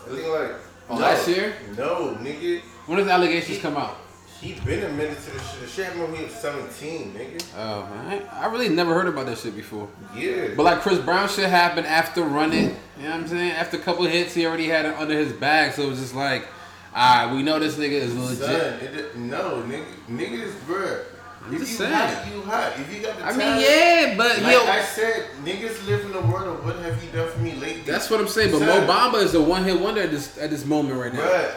It 0.08 0.14
look 0.14 0.39
like 0.39 0.68
Oh, 0.90 0.96
no, 0.96 1.02
last 1.02 1.28
year? 1.28 1.54
No, 1.78 2.18
nigga. 2.20 2.62
When 2.88 2.98
did 2.98 3.08
the 3.08 3.12
allegations 3.12 3.60
come 3.60 3.78
out? 3.78 3.98
He 4.42 4.54
been 4.54 4.84
admitted 4.84 5.18
to 5.18 5.32
the 5.32 5.40
shit. 5.40 5.60
The 5.62 5.68
shit 5.68 5.86
happened 5.86 6.04
when 6.04 6.16
he 6.16 6.24
was 6.24 6.34
17, 6.34 7.14
nigga. 7.14 7.46
Oh 7.58 7.86
man, 7.94 8.26
I, 8.32 8.48
really 8.48 8.70
never 8.70 8.94
heard 8.94 9.08
about 9.08 9.26
that 9.26 9.38
shit 9.38 9.54
before. 9.54 9.90
Yeah. 10.16 10.52
But 10.56 10.64
like 10.64 10.80
Chris 10.80 10.98
Brown 10.98 11.28
shit 11.28 11.50
happened 11.50 11.88
after 11.88 12.24
running. 12.24 12.78
You 12.98 13.04
know 13.04 13.10
what 13.10 13.14
I'm 13.16 13.28
saying? 13.28 13.52
After 13.52 13.76
a 13.76 13.82
couple 13.82 14.06
hits, 14.06 14.34
he 14.34 14.46
already 14.46 14.68
had 14.68 14.86
it 14.86 14.96
under 14.96 15.14
his 15.14 15.34
bag, 15.34 15.74
so 15.74 15.84
it 15.84 15.90
was 15.90 16.00
just 16.00 16.16
like, 16.16 16.48
alright, 16.96 17.36
we 17.36 17.44
know 17.44 17.60
this 17.60 17.76
nigga 17.76 17.92
is 17.92 18.16
legit. 18.16 18.38
Son, 18.40 18.80
it, 18.82 19.16
no, 19.18 19.62
nigga, 19.64 19.86
niggas, 20.10 20.54
bruh. 20.66 21.04
I'm 21.46 21.54
if 21.54 21.60
just 21.62 21.78
saying. 21.78 21.94
hot, 21.94 22.28
you 22.34 22.42
hot. 22.42 22.74
If 22.78 22.94
you 22.94 23.02
got 23.02 23.18
the 23.18 23.26
I 23.26 23.32
talent, 23.32 23.38
mean, 23.38 23.62
yeah, 23.62 24.14
but 24.18 24.42
Like 24.42 24.54
yo, 24.54 24.64
I 24.66 24.82
said, 24.82 25.26
niggas 25.44 25.86
live 25.88 26.06
in 26.06 26.12
the 26.12 26.22
world 26.22 26.48
of 26.60 26.66
what 26.66 26.76
have 26.78 27.04
you 27.04 27.10
done 27.12 27.30
for 27.32 27.40
me 27.40 27.54
lately? 27.56 27.82
that's 27.84 28.10
what 28.10 28.20
I'm 28.20 28.28
saying. 28.28 28.52
But. 28.52 28.60
Mo 28.62 28.86
Bamba 28.88 29.24
is 29.24 29.34
a 29.36 29.42
one 29.42 29.64
hit 29.64 29.80
wonder 29.80 30.02
at 30.02 30.12
this 30.12 30.38
at 30.38 30.50
this 30.50 30.66
moment 30.66 31.00
right 31.00 31.14
now. 31.14 31.22
Bruh, 31.22 31.52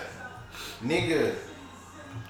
nigga, 0.84 1.34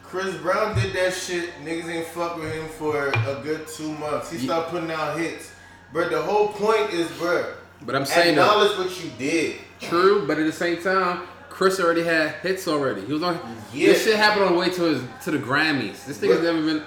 Chris 0.03 0.35
Brown 0.37 0.75
did 0.75 0.93
that 0.95 1.15
shit. 1.15 1.51
Niggas 1.65 1.89
ain't 1.89 2.07
fuck 2.09 2.37
with 2.37 2.53
him 2.53 2.69
for 2.71 3.09
a 3.09 3.41
good 3.43 3.67
two 3.69 3.93
months. 3.93 4.31
He 4.31 4.39
Ye- 4.39 4.45
started 4.47 4.71
putting 4.71 4.91
out 4.91 5.19
hits. 5.19 5.51
But 5.93 6.11
the 6.11 6.21
whole 6.23 6.49
point 6.49 6.91
is, 6.93 7.07
bruh, 7.13 7.53
But 7.83 7.95
I'm 7.95 8.07
saying 8.07 8.31
acknowledge 8.31 8.77
what 8.79 9.05
you 9.05 9.11
did. 9.19 9.57
true. 9.81 10.27
But 10.27 10.39
at 10.39 10.47
the 10.47 10.53
same 10.53 10.83
time, 10.83 11.23
Chris 11.51 11.79
already 11.81 12.03
had 12.03 12.31
hits 12.37 12.67
already. 12.67 13.03
He 13.05 13.13
was 13.13 13.23
on. 13.23 13.39
Yeah. 13.75 13.89
This 13.89 14.05
shit 14.05 14.17
happened 14.17 14.45
on 14.47 14.53
the 14.53 14.59
way 14.59 14.71
to 14.71 14.83
his 14.85 15.03
to 15.25 15.31
the 15.31 15.39
Grammys. 15.39 16.07
This 16.07 16.19
nigga's 16.19 16.39
Bruh. 16.41 16.43
never 16.45 16.63
been 16.63 16.83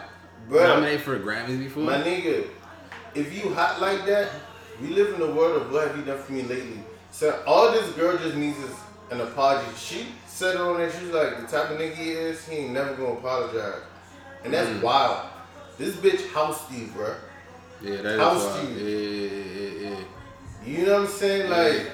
Bruh, 0.49 0.67
nominated 0.67 1.01
for 1.01 1.19
Grammys 1.19 1.59
before. 1.59 1.83
my 1.83 1.97
nigga, 2.01 2.47
if 3.13 3.33
you 3.33 3.53
hot 3.53 3.81
like 3.81 4.05
that, 4.05 4.29
we 4.81 4.89
live 4.89 5.13
in 5.13 5.19
the 5.19 5.31
world 5.33 5.61
of 5.61 5.71
what 5.71 5.87
have 5.87 5.97
you 5.97 6.03
done 6.03 6.17
for 6.19 6.33
me 6.33 6.43
lately. 6.43 6.79
So 7.11 7.41
all 7.47 7.71
this 7.71 7.89
girl 7.93 8.17
just 8.17 8.35
needs 8.35 8.57
is 8.59 8.75
an 9.11 9.21
apology. 9.21 9.67
She 9.77 10.07
said 10.27 10.55
it 10.55 10.61
on 10.61 10.77
there, 10.77 10.91
She's 10.91 11.09
like, 11.11 11.39
the 11.39 11.47
type 11.47 11.69
of 11.71 11.77
nigga 11.79 11.95
he 11.95 12.11
is, 12.11 12.45
he 12.47 12.57
ain't 12.57 12.73
never 12.73 12.93
gonna 12.95 13.13
apologize. 13.13 13.81
And 14.43 14.53
that's 14.53 14.69
Mm. 14.69 14.81
wild. 14.81 15.27
This 15.77 15.95
bitch 15.95 16.29
house 16.31 16.65
Steve, 16.67 16.93
bruh. 16.95 17.15
yeah, 17.81 17.97
that 18.01 18.05
is 18.05 18.19
House 18.19 18.43
wild. 18.43 18.69
Yeah, 18.69 18.83
yeah, 18.83 19.29
yeah, 19.59 19.89
yeah. 19.89 19.97
You 20.65 20.85
know 20.85 20.93
what 20.93 21.01
I'm 21.01 21.07
saying? 21.07 21.49
Like, 21.49 21.91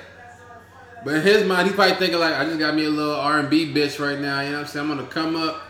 But 1.03 1.15
in 1.15 1.21
his 1.23 1.47
mind, 1.47 1.67
he 1.67 1.73
probably 1.73 1.95
thinking 1.95 2.19
like, 2.19 2.35
I 2.35 2.45
just 2.45 2.59
got 2.59 2.75
me 2.75 2.85
a 2.85 2.89
little 2.89 3.15
R 3.15 3.39
and 3.39 3.49
B 3.49 3.73
bitch 3.73 3.99
right 3.99 4.19
now. 4.19 4.41
You 4.41 4.51
know 4.51 4.57
what 4.57 4.61
I'm 4.65 4.67
saying? 4.67 4.89
I'm 4.91 4.97
gonna 4.97 5.07
come 5.09 5.35
up. 5.35 5.61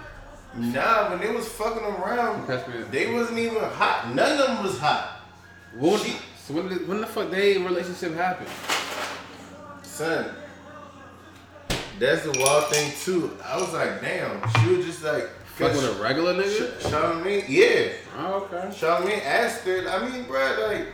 Nah, 0.58 1.10
when 1.10 1.20
they 1.20 1.32
was 1.32 1.48
fucking 1.48 1.84
around, 1.84 2.46
Pass 2.48 2.68
me 2.68 2.82
a- 2.82 2.86
they 2.86 3.14
wasn't 3.14 3.40
even 3.40 3.64
hot. 3.64 4.14
None 4.14 4.40
of 4.40 4.48
them 4.48 4.64
was 4.64 4.78
hot. 4.80 5.20
She- 6.04 6.18
so 6.46 6.54
when 6.56 6.68
did, 6.70 6.88
when 6.88 7.02
the 7.02 7.08
fuck 7.08 7.30
they 7.32 7.58
relationship 7.58 8.16
happened? 8.16 8.50
Son, 9.84 10.34
that's 12.00 12.24
the 12.24 12.38
wild 12.40 12.68
thing 12.68 12.92
too. 13.04 13.38
I 13.46 13.58
was 13.58 13.74
like, 13.74 14.02
damn. 14.02 14.42
She 14.64 14.76
was 14.76 14.86
just 14.86 15.04
like, 15.04 15.30
Fuck 15.56 15.74
with 15.74 16.00
a 16.00 16.02
regular 16.02 16.34
nigga? 16.34 16.80
Sh- 16.80 16.86
Charlamagne, 16.86 17.46
yeah. 17.48 17.92
Oh, 18.18 18.48
okay. 18.52 18.68
Charlamagne 18.70 19.24
asked 19.26 19.64
her. 19.66 19.88
I 19.88 20.10
mean, 20.10 20.24
bro, 20.24 20.68
like 20.68 20.88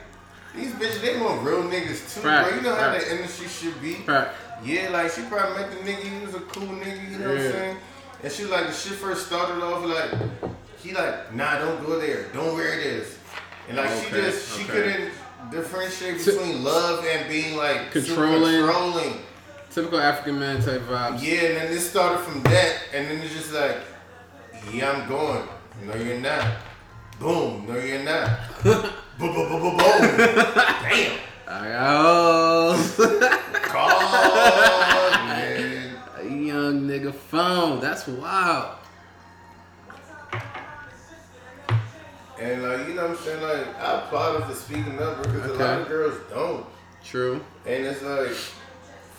these 0.55 0.73
bitches, 0.73 1.01
they 1.01 1.19
want 1.21 1.43
real 1.45 1.63
niggas 1.63 2.13
too, 2.21 2.27
Right, 2.27 2.47
bro. 2.47 2.55
You 2.55 2.61
know 2.61 2.75
how 2.75 2.91
the 2.91 3.11
industry 3.15 3.47
should 3.47 3.79
be. 3.81 3.97
Right. 4.05 4.27
Yeah, 4.65 4.89
like 4.89 5.11
she 5.11 5.21
probably 5.23 5.55
met 5.61 5.71
the 5.71 5.77
nigga. 5.77 5.99
He 6.19 6.25
was 6.25 6.35
a 6.35 6.39
cool 6.41 6.63
nigga. 6.67 7.11
You 7.11 7.17
know 7.19 7.29
what 7.29 7.37
I'm 7.37 7.51
saying? 7.51 7.77
And 8.23 8.31
she 8.31 8.45
like 8.45 8.67
the 8.67 8.73
shit 8.73 8.93
first 8.93 9.27
started 9.27 9.63
off 9.63 9.85
like 9.85 10.51
he 10.81 10.93
like 10.93 11.33
nah, 11.33 11.59
don't 11.59 11.85
go 11.85 11.99
there, 11.99 12.25
don't 12.33 12.55
wear 12.55 12.75
this, 12.77 13.17
and 13.67 13.77
like 13.77 13.89
she 13.89 14.07
Okay, 14.07 14.21
just 14.21 14.57
she 14.57 14.63
okay. 14.63 14.71
couldn't 14.73 15.11
differentiate 15.51 16.23
between 16.25 16.63
love 16.63 17.05
and 17.05 17.29
being 17.29 17.55
like 17.55 17.91
Controlling. 17.91 18.65
controlling. 18.65 19.13
Typical 19.69 19.99
African 19.99 20.39
man 20.39 20.61
type 20.61 20.81
vibes. 20.81 21.21
Yeah, 21.21 21.33
and 21.49 21.57
then 21.57 21.71
this 21.71 21.89
started 21.89 22.19
from 22.19 22.41
that, 22.43 22.79
and 22.93 23.07
then 23.07 23.19
it's 23.21 23.33
just 23.33 23.53
like, 23.53 23.77
yeah, 24.73 24.91
I'm 24.91 25.07
going. 25.07 25.47
No, 25.85 25.93
you're 25.95 26.19
not. 26.19 26.43
Boom. 27.19 27.65
No, 27.67 27.77
you're 27.77 28.03
not. 28.03 28.29
boom, 28.63 28.81
boom, 29.19 29.33
boom, 29.33 29.61
boom, 29.61 29.77
boom. 29.77 29.77
Damn. 29.77 31.19
I 31.47 31.69
got 31.69 32.77
God, 33.71 34.01
man. 34.11 34.27
a 34.57 34.89
young 34.89 34.96
nigga 36.87 37.13
phone. 37.13 37.79
That's 37.79 38.07
wild. 38.07 38.77
And 42.39 42.61
like, 42.63 42.87
you 42.87 42.93
know 42.93 43.07
what 43.07 43.11
I'm 43.11 43.17
saying? 43.17 43.41
Like, 43.41 43.79
I 43.79 43.99
applaud 44.03 44.41
her 44.41 44.47
for 44.47 44.53
speaking 44.53 44.99
up 45.01 45.21
because 45.23 45.45
a 45.51 45.53
lot 45.53 45.81
of 45.81 45.87
girls 45.87 46.15
don't. 46.29 46.65
True. 47.03 47.41
And 47.65 47.85
it's 47.85 48.01
like, 48.03 48.29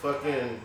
fucking. 0.01 0.61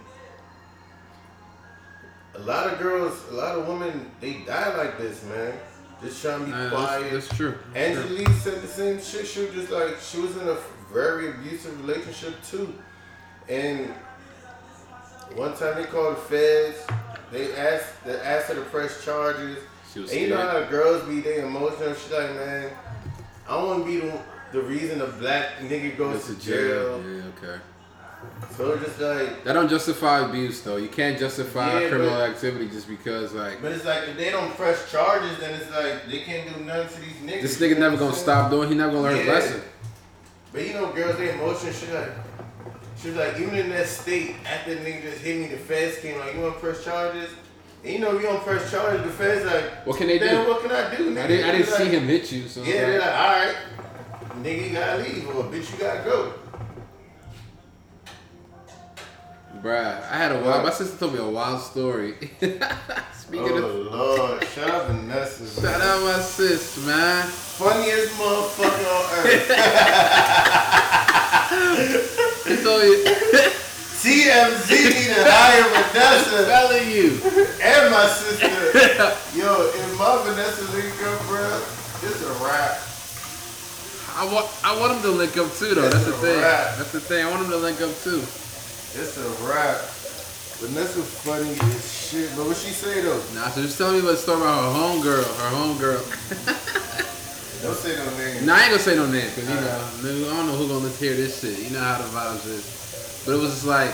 A 2.36 2.40
lot 2.40 2.72
of 2.72 2.80
girls, 2.80 3.24
a 3.32 3.34
lot 3.34 3.58
of 3.58 3.68
women, 3.68 4.10
they 4.20 4.34
die 4.46 4.76
like 4.76 4.98
this, 4.98 5.24
man. 5.26 5.54
Just 6.02 6.22
trying 6.22 6.40
to 6.40 6.46
be 6.46 6.52
Nah, 6.52 6.70
quiet. 6.70 7.12
that's, 7.12 7.28
that's 7.28 7.38
true. 7.38 7.58
That's 7.74 8.08
true. 8.08 8.18
Lee 8.18 8.26
said 8.26 8.62
the 8.62 8.68
same 8.68 9.00
shit. 9.02 9.26
She 9.28 9.42
was 9.46 9.54
just 9.54 9.72
like 9.72 9.98
she 10.00 10.20
was 10.20 10.36
in 10.38 10.48
a 10.48 10.58
very 10.92 11.30
abusive 11.30 11.80
relationship 11.86 12.34
too, 12.44 12.74
and 13.48 13.94
one 15.36 15.56
time 15.56 15.76
they 15.76 15.86
called 15.86 16.16
the 16.18 16.22
feds. 16.22 16.78
They 17.32 17.54
asked 17.56 18.04
they 18.06 18.16
asked 18.20 18.48
her 18.50 18.56
to 18.56 18.62
press 18.62 19.04
charges. 19.04 19.58
She 19.94 20.00
was 20.00 20.12
And 20.12 20.22
you 20.22 20.30
know 20.30 20.38
how 20.38 20.64
girls 20.66 21.04
be 21.08 21.20
they 21.22 21.42
emotional. 21.42 21.94
She's 21.94 22.12
like, 22.12 22.34
man, 22.36 22.72
I 23.48 23.56
want 23.64 23.86
to 23.86 23.92
be 23.92 24.00
the, 24.00 24.20
the 24.52 24.62
reason 24.62 25.02
a 25.02 25.08
black 25.08 25.58
nigga 25.60 25.98
goes 25.98 26.26
to 26.28 26.36
jail. 26.36 27.00
jail. 27.00 27.04
Yeah, 27.16 27.24
okay. 27.50 27.62
So 28.56 28.78
just 28.78 29.00
like, 29.02 29.44
That 29.44 29.54
don't 29.54 29.68
justify 29.70 30.20
abuse 30.20 30.62
though. 30.62 30.78
You 30.78 30.88
can't 30.88 31.18
justify 31.20 31.82
Yeah, 31.82 31.90
criminal 31.90 32.14
but- 32.20 32.30
activity 32.30 32.68
just 32.70 32.88
because 32.88 33.34
like 33.34 33.62
but 33.62 33.72
it's 33.72 33.86
like 33.86 34.08
if 34.10 34.18
they 34.18 34.30
don't 34.32 34.56
press 34.56 34.90
charges, 34.92 35.38
then 35.40 35.54
it's 35.60 35.70
like 35.72 36.06
they 36.10 36.20
can't 36.20 36.48
do 36.56 36.64
nothing 36.64 36.88
to 36.96 37.02
these 37.02 37.20
niggas. 37.30 37.42
this 37.42 37.60
nigga 37.60 37.78
never 37.80 37.98
gonna 37.98 38.14
stop 38.16 38.50
doing. 38.52 38.70
He 38.70 38.76
never 38.76 38.92
gonna 38.92 39.04
learn 39.04 39.18
his 39.18 39.26
Yeah. 39.28 39.34
lesson. 39.34 39.62
But 40.54 40.68
you 40.68 40.74
know, 40.74 40.92
girls, 40.94 41.18
they 41.18 41.34
emotional. 41.34 41.74
She 41.74 41.88
like, 41.92 42.10
she 43.04 43.10
was 43.10 43.18
like, 43.18 43.38
even 43.38 43.54
in 43.56 43.70
that 43.72 43.88
state, 43.88 44.36
after 44.46 44.76
the 44.76 44.80
nigga 44.80 45.02
just 45.02 45.18
hit 45.18 45.38
me, 45.38 45.48
the 45.48 45.58
feds 45.58 46.00
came 46.00 46.18
like, 46.20 46.36
you 46.36 46.40
want 46.40 46.54
to 46.54 46.60
press 46.62 46.86
charges? 46.86 47.30
And 47.84 47.92
you 47.92 48.00
know, 48.00 48.16
if 48.16 48.22
you 48.22 48.30
don't 48.30 48.42
press 48.42 48.72
charges, 48.72 49.04
the 49.04 49.10
feds 49.10 49.44
like, 49.46 49.86
What 49.86 49.98
can 49.98 50.08
they 50.08 50.20
do? 50.20 50.48
what 50.48 50.62
can 50.62 50.72
I 50.72 50.96
do? 50.96 51.14
Nigga? 51.14 51.24
I 51.24 51.28
didn't. 51.28 51.50
I 51.50 51.52
didn't 51.52 51.68
see 51.68 51.84
like, 51.84 51.92
him 51.92 52.06
hit 52.06 52.32
you. 52.32 52.48
So 52.48 52.64
Yeah, 52.64 52.86
they're 52.86 53.00
like, 53.00 53.10
all 53.10 53.28
right, 53.28 53.56
nigga, 54.42 54.68
you 54.68 54.74
gotta 54.74 55.04
leave, 55.04 55.28
or 55.28 55.44
bitch, 55.44 55.74
you 55.74 55.80
gotta 55.80 56.04
go. 56.06 56.34
Bruh, 59.62 60.02
I 60.10 60.18
had 60.18 60.32
a 60.32 60.40
wild. 60.40 60.64
My 60.64 60.72
sister 60.72 60.98
told 60.98 61.14
me 61.14 61.20
a 61.20 61.30
wild 61.30 61.62
story. 61.62 62.14
Speaking 62.40 63.50
oh 63.52 63.66
of, 63.66 63.92
Lord, 63.92 64.44
shout 64.46 64.70
out 64.70 64.88
Vanessa. 64.88 65.62
shout 65.62 65.82
out 65.82 66.04
my 66.04 66.20
sis, 66.22 66.86
man. 66.86 67.28
Funniest 67.28 68.14
motherfucker 68.18 68.88
on 68.96 69.04
earth. 72.00 72.20
She 72.44 72.56
told 72.64 72.84
you, 72.84 73.04
TMZ 74.04 74.68
to 74.68 75.24
hire 75.24 75.64
Vanessa 75.92 76.46
telling 76.46 76.92
you. 76.92 77.10
and 77.64 77.92
my 77.92 78.06
sister. 78.08 78.48
Yo, 79.38 79.72
if 79.72 79.98
my 79.98 80.22
Vanessa 80.28 80.66
link 80.76 80.92
up, 81.08 81.20
bro, 81.28 81.62
it's 82.04 82.22
a 82.22 82.34
wrap. 82.44 82.80
I 84.16 84.26
want, 84.32 84.46
I 84.64 84.78
want 84.80 84.94
him 84.98 85.02
to 85.04 85.12
link 85.18 85.38
up 85.38 85.52
too, 85.54 85.74
though. 85.74 85.88
That's 85.90 86.06
the 86.06 86.12
That's 86.12 86.24
a 86.24 86.26
thing. 86.28 86.42
wrap. 86.42 86.76
That's 86.78 86.92
the 86.92 87.00
thing. 87.00 87.26
I 87.26 87.30
want 87.32 87.44
him 87.46 87.50
to 87.52 87.58
link 87.58 87.82
up 87.82 87.96
too. 88.04 88.20
It's 88.20 89.18
a 89.18 89.28
wrap. 89.48 89.78
Vanessa's 90.62 91.10
funny 91.26 91.50
as 91.60 92.10
shit. 92.12 92.30
But 92.38 92.46
what 92.48 92.58
she 92.58 92.70
say 92.72 93.02
though? 93.02 93.18
Nah, 93.34 93.50
so 93.50 93.62
just 93.62 93.78
tell 93.78 93.92
me 93.92 94.02
what 94.02 94.18
story 94.18 94.42
about 94.42 94.72
her 94.72 94.80
homegirl. 94.80 95.24
Her 95.24 95.50
homegirl. 95.56 97.10
Don't 97.64 97.76
say 97.76 97.96
no 97.96 98.06
name. 98.18 98.46
Nah, 98.46 98.56
I 98.56 98.62
ain't 98.64 98.72
gonna 98.72 98.84
say 98.84 98.96
no 98.96 99.08
name, 99.08 99.30
cause 99.32 99.48
you 99.48 99.56
know, 99.56 100.30
I 100.32 100.36
don't 100.36 100.48
know 100.48 100.56
who 100.60 100.68
gonna 100.68 100.90
hear 101.00 101.16
this 101.16 101.40
shit. 101.40 101.58
You 101.64 101.70
know 101.72 101.80
how 101.80 101.98
the 101.98 102.10
vibes 102.12 102.46
is. 102.48 103.24
But 103.26 103.36
it 103.36 103.40
was 103.40 103.52
just 103.52 103.66
like, 103.66 103.90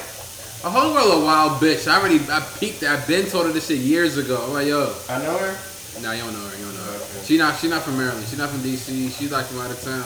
a 0.65 0.69
whole 0.73 0.89
homegirl 0.91 1.21
a 1.21 1.25
wild 1.25 1.61
bitch. 1.61 1.87
I 1.87 1.99
already, 2.01 2.19
I 2.31 2.41
peeked. 2.59 2.81
I've 2.83 3.07
been 3.07 3.27
told 3.27 3.45
her 3.45 3.51
this 3.53 3.67
shit 3.67 3.77
years 3.77 4.17
ago. 4.17 4.41
I'm 4.43 4.53
like, 4.53 4.67
yo, 4.67 4.91
I 5.07 5.21
know 5.21 5.37
her. 5.37 5.53
nah, 6.01 6.11
you 6.13 6.23
don't 6.23 6.33
know 6.33 6.39
her. 6.49 6.57
You 6.57 6.65
don't 6.65 6.75
know 6.75 6.83
her. 6.83 6.97
Okay. 6.97 7.25
She 7.25 7.37
not, 7.37 7.59
she 7.59 7.69
not 7.69 7.83
from 7.83 7.97
Maryland. 7.97 8.25
She 8.27 8.35
not 8.37 8.49
from 8.49 8.59
DC. 8.61 9.13
She's 9.17 9.31
like 9.31 9.45
from 9.45 9.59
out 9.61 9.69
of 9.71 9.79
town. 9.81 10.03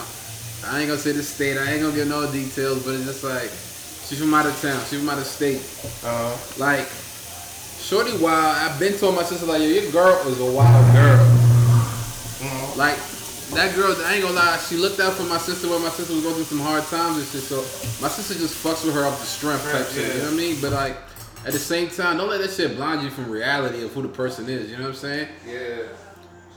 I 0.68 0.80
ain't 0.82 0.90
gonna 0.90 1.00
say 1.00 1.14
the 1.14 1.24
state. 1.24 1.58
I 1.58 1.72
ain't 1.72 1.82
gonna 1.82 1.96
give 1.96 2.08
no 2.08 2.30
details, 2.32 2.84
but 2.84 2.96
it's 2.96 3.06
just 3.06 3.24
like, 3.24 3.48
she's 4.08 4.20
from 4.20 4.34
out 4.34 4.46
of 4.46 4.60
town. 4.62 4.80
She's 4.90 5.00
from 5.00 5.10
out 5.10 5.18
of 5.20 5.26
state. 5.26 5.64
Uh, 6.04 6.36
Like, 6.60 6.88
shorty 7.80 8.12
wild. 8.18 8.58
I've 8.60 8.78
been 8.80 8.94
told 9.00 9.16
my 9.16 9.24
sister 9.24 9.46
like, 9.48 9.62
yo, 9.62 9.68
your 9.68 9.90
girl 9.92 10.20
is 10.28 10.40
a 10.40 10.52
wild 10.52 10.86
girl. 10.94 11.18
mm, 12.44 12.78
Like 12.78 13.00
that 13.56 13.76
girl, 13.76 13.96
I 14.06 14.16
ain't 14.16 14.24
gonna 14.24 14.36
lie, 14.36 14.58
she 14.58 14.78
looked 14.78 15.00
out 15.00 15.14
for 15.14 15.24
my 15.24 15.38
sister 15.38 15.70
when 15.70 15.82
my 15.82 15.90
sister 15.90 16.14
was 16.14 16.24
going 16.24 16.36
through 16.36 16.46
some 16.46 16.60
hard 16.60 16.84
times 16.86 17.18
and 17.18 17.28
shit. 17.28 17.42
So 17.42 17.58
my 18.02 18.08
sister 18.08 18.34
just 18.36 18.64
fucks 18.64 18.86
with 18.86 18.96
her 18.96 19.06
off 19.06 19.20
the 19.20 19.26
strength 19.26 19.64
type 19.64 19.74
Right, 19.74 19.88
shit. 19.88 20.16
You 20.16 20.22
know 20.22 20.26
what 20.26 20.34
I 20.34 20.38
mean? 20.38 20.58
But 20.62 20.74
like 20.74 20.98
at 21.46 21.54
the 21.54 21.60
same 21.60 21.90
time, 21.90 22.18
don't 22.18 22.30
let 22.30 22.42
that 22.42 22.52
shit 22.52 22.76
blind 22.76 23.04
you 23.04 23.10
from 23.10 23.30
reality 23.30 23.84
of 23.84 23.94
who 23.94 24.02
the 24.02 24.08
person 24.08 24.50
is. 24.50 24.70
You 24.70 24.78
know 24.78 24.84
what 24.84 24.90
I'm 24.90 24.96
saying? 24.96 25.28
yeah. 25.48 25.84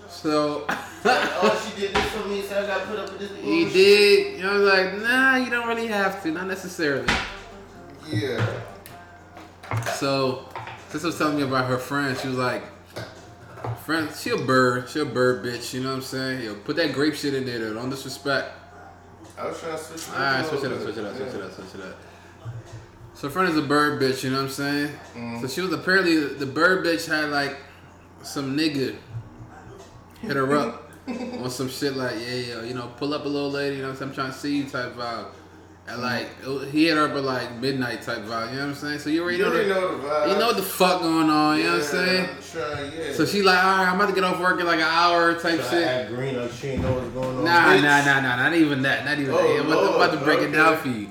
So 0.09 0.64
oh, 0.68 1.72
she 1.74 1.80
did 1.80 1.94
this 1.94 2.05
for 2.07 2.26
me, 2.28 2.40
so 2.42 2.62
I 2.62 2.66
got 2.66 2.86
put 2.86 2.99
up 2.99 3.11
with 3.11 3.18
this. 3.18 3.30
he 3.42 3.68
did. 3.68 4.38
You 4.38 4.42
know, 4.44 4.55
I 4.55 4.59
was 4.59 4.72
like, 4.72 5.03
nah, 5.03 5.36
you 5.36 5.51
don't 5.51 5.68
really 5.68 5.88
have 5.88 6.22
to, 6.22 6.30
not 6.30 6.47
necessarily. 6.47 7.12
Yeah. 8.09 8.44
So 9.97 10.49
sister 10.90 11.09
was 11.09 11.18
telling 11.18 11.36
me 11.36 11.42
about 11.42 11.66
her 11.66 11.78
friend. 11.78 12.16
She 12.16 12.28
was 12.28 12.38
like. 12.38 12.62
Friend, 13.87 14.09
she 14.14 14.30
a 14.30 14.37
bird. 14.37 14.89
She 14.89 14.99
a 14.99 15.05
bird 15.05 15.45
bitch. 15.45 15.72
You 15.72 15.80
know 15.82 15.91
what 15.91 15.97
I'm 15.97 16.03
saying? 16.03 16.43
Yo, 16.45 16.55
put 16.57 16.74
that 16.76 16.93
grape 16.93 17.14
shit 17.14 17.34
in 17.34 17.47
there 17.47 17.61
though. 17.61 17.74
Don't 17.74 17.89
disrespect. 17.89 18.51
I 19.39 19.47
was 19.47 19.61
trying 19.61 19.76
to 19.76 19.82
switch. 19.82 20.03
it 20.03 20.09
up. 20.09 20.14
All 20.14 20.20
right, 20.20 20.47
switch 20.47 20.64
it 20.64 20.72
up, 20.72 20.82
switch 20.82 20.97
it 20.97 21.05
up, 21.05 21.16
switch 21.16 21.34
it 21.34 21.43
up, 21.43 21.53
switch 21.55 21.74
it 21.74 21.80
up. 21.82 21.97
So, 23.14 23.30
friend 23.30 23.49
is 23.49 23.57
a 23.57 23.62
bird 23.62 24.03
bitch, 24.03 24.24
you 24.24 24.30
know 24.30 24.37
what 24.39 24.45
I'm 24.45 24.51
saying? 24.51 24.91
Mhm. 25.14 25.41
So 25.41 25.47
she 25.49 25.61
was 25.62 25.72
apparently 25.72 26.18
the 26.34 26.47
bird 26.47 26.84
bitch 26.84 27.07
had 27.07 27.30
like 27.30 27.57
some 28.22 28.57
nigga 28.57 28.97
hit 30.20 30.37
her 30.37 30.57
up 30.57 30.91
on 31.09 31.49
some 31.51 31.68
shit 31.68 31.97
like, 31.97 32.14
yeah, 32.20 32.34
yeah, 32.34 32.62
you 32.62 32.74
know, 32.74 32.93
pull 32.99 33.14
up 33.14 33.24
a 33.24 33.28
little 33.28 33.51
lady, 33.51 33.76
you 33.76 33.82
know, 33.82 33.91
what 33.91 34.03
I'm 34.03 34.12
trying 34.12 34.32
to 34.32 34.37
see 34.37 34.57
you 34.59 34.64
type 34.64 34.97
vibe. 34.97 35.26
And 35.89 36.03
like 36.03 36.26
it- 36.45 36.68
he 36.70 36.87
hit 36.87 36.97
her 36.97 37.05
up 37.05 37.12
at 37.16 37.22
like 37.22 37.61
midnight 37.61 38.03
type 38.03 38.18
vibe, 38.24 38.51
you 38.51 38.57
know 38.57 38.62
what 38.62 38.68
I'm 38.70 38.74
saying? 38.74 38.99
So 38.99 39.09
you 39.11 39.22
already 39.22 39.39
You 39.39 39.45
know, 39.45 39.51
already 39.51 39.68
the, 39.68 39.74
know 39.74 39.99
the 39.99 40.09
vibe. 40.09 40.28
you 40.32 40.39
know 40.39 40.47
what 40.49 40.57
the 40.57 40.62
fuck 40.62 41.01
going 41.01 41.30
on, 41.30 41.59
you 41.59 41.64
know 41.64 41.72
what 41.74 41.80
I'm 41.82 41.87
saying? 41.87 42.28
Trying, 42.53 42.93
yeah. 42.99 43.12
So 43.12 43.24
she 43.24 43.43
like, 43.43 43.62
all 43.64 43.70
right, 43.78 43.89
I'm 43.89 43.95
about 43.97 44.09
to 44.09 44.14
get 44.14 44.24
off 44.24 44.41
work 44.41 44.59
in 44.59 44.66
like 44.66 44.78
an 44.80 44.82
hour 44.82 45.34
type 45.34 45.43
Trying 45.43 45.59
to 45.59 45.64
shit. 45.70 45.87
act 45.87 46.09
green 46.14 46.37
like 46.41 46.51
she 46.51 46.68
ain't 46.70 46.82
know 46.82 46.93
what's 46.93 47.09
going 47.11 47.37
on. 47.39 47.45
Nah, 47.45 47.66
bitch. 47.74 47.82
nah, 47.82 48.05
nah, 48.05 48.20
nah, 48.20 48.37
not 48.37 48.55
even 48.55 48.82
that, 48.82 49.05
not 49.05 49.18
even 49.20 49.32
Oh, 49.32 49.37
that. 49.39 49.61
I'm 49.61 49.66
about, 49.66 49.80
to, 49.80 49.95
about 49.95 50.07
to 50.11 50.12
Lord, 50.16 50.24
break 50.24 50.41
it 50.41 50.53
down 50.53 50.76
for 50.78 50.89
you. 50.89 51.11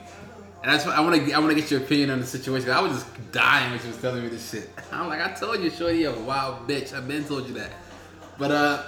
And 0.64 0.74
that's 0.74 0.86
what 0.86 0.96
I 0.98 1.00
want 1.02 1.16
to. 1.26 1.32
I 1.34 1.40
want 1.40 1.56
to 1.56 1.62
get 1.62 1.70
your 1.72 1.80
opinion 1.82 2.10
on 2.10 2.20
the 2.20 2.26
situation. 2.26 2.70
I 2.72 2.82
was 2.82 2.92
just 2.94 3.32
dying 3.32 3.70
when 3.70 3.80
she 3.80 3.88
was 3.88 3.98
telling 3.98 4.24
me 4.24 4.30
this 4.30 4.50
shit. 4.50 4.68
I'm 4.92 5.08
like, 5.08 5.22
I 5.22 5.32
told 5.32 5.62
you, 5.62 5.70
shorty, 5.70 6.00
you 6.00 6.10
a 6.10 6.20
wild 6.22 6.68
bitch. 6.68 6.92
I've 6.92 7.08
been 7.08 7.24
told 7.24 7.48
you 7.48 7.54
that. 7.54 7.70
But 8.38 8.52
uh, 8.52 8.84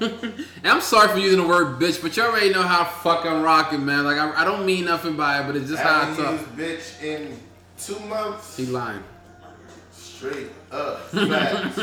I'm 0.64 0.80
sorry 0.80 1.08
for 1.08 1.18
using 1.18 1.40
the 1.40 1.46
word 1.46 1.78
bitch, 1.78 2.00
but 2.00 2.16
you 2.16 2.22
already 2.22 2.50
know 2.50 2.62
how 2.62 2.84
fuck 2.84 3.26
I'm 3.26 3.42
rocking, 3.42 3.84
man. 3.84 4.04
Like 4.04 4.16
I, 4.16 4.42
I 4.42 4.44
don't 4.44 4.64
mean 4.64 4.86
nothing 4.86 5.16
by 5.16 5.40
it, 5.40 5.46
but 5.46 5.54
it's 5.56 5.68
just 5.68 5.82
how 5.82 6.10
I 6.10 6.16
talk. 6.16 6.40
bitch 6.56 7.02
in 7.02 7.38
two 7.78 7.98
months. 8.00 8.56
He 8.56 8.66
lying. 8.66 9.02
Straight 9.92 10.48
up. 10.72 11.00
Facts. 11.10 11.78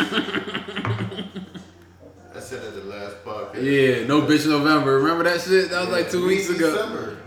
I 2.35 2.39
said 2.39 2.63
at 2.63 2.73
the 2.73 2.83
last 2.85 3.23
podcast. 3.23 3.61
Yeah, 3.61 4.07
no 4.07 4.21
bitch 4.23 4.47
November. 4.47 4.97
Remember 4.97 5.23
that 5.23 5.39
shit? 5.41 5.69
That 5.69 5.81
was 5.81 5.89
like 5.89 6.09
two 6.09 6.25
weeks 6.25 6.49
ago. 6.49 6.71
December. 6.71 7.17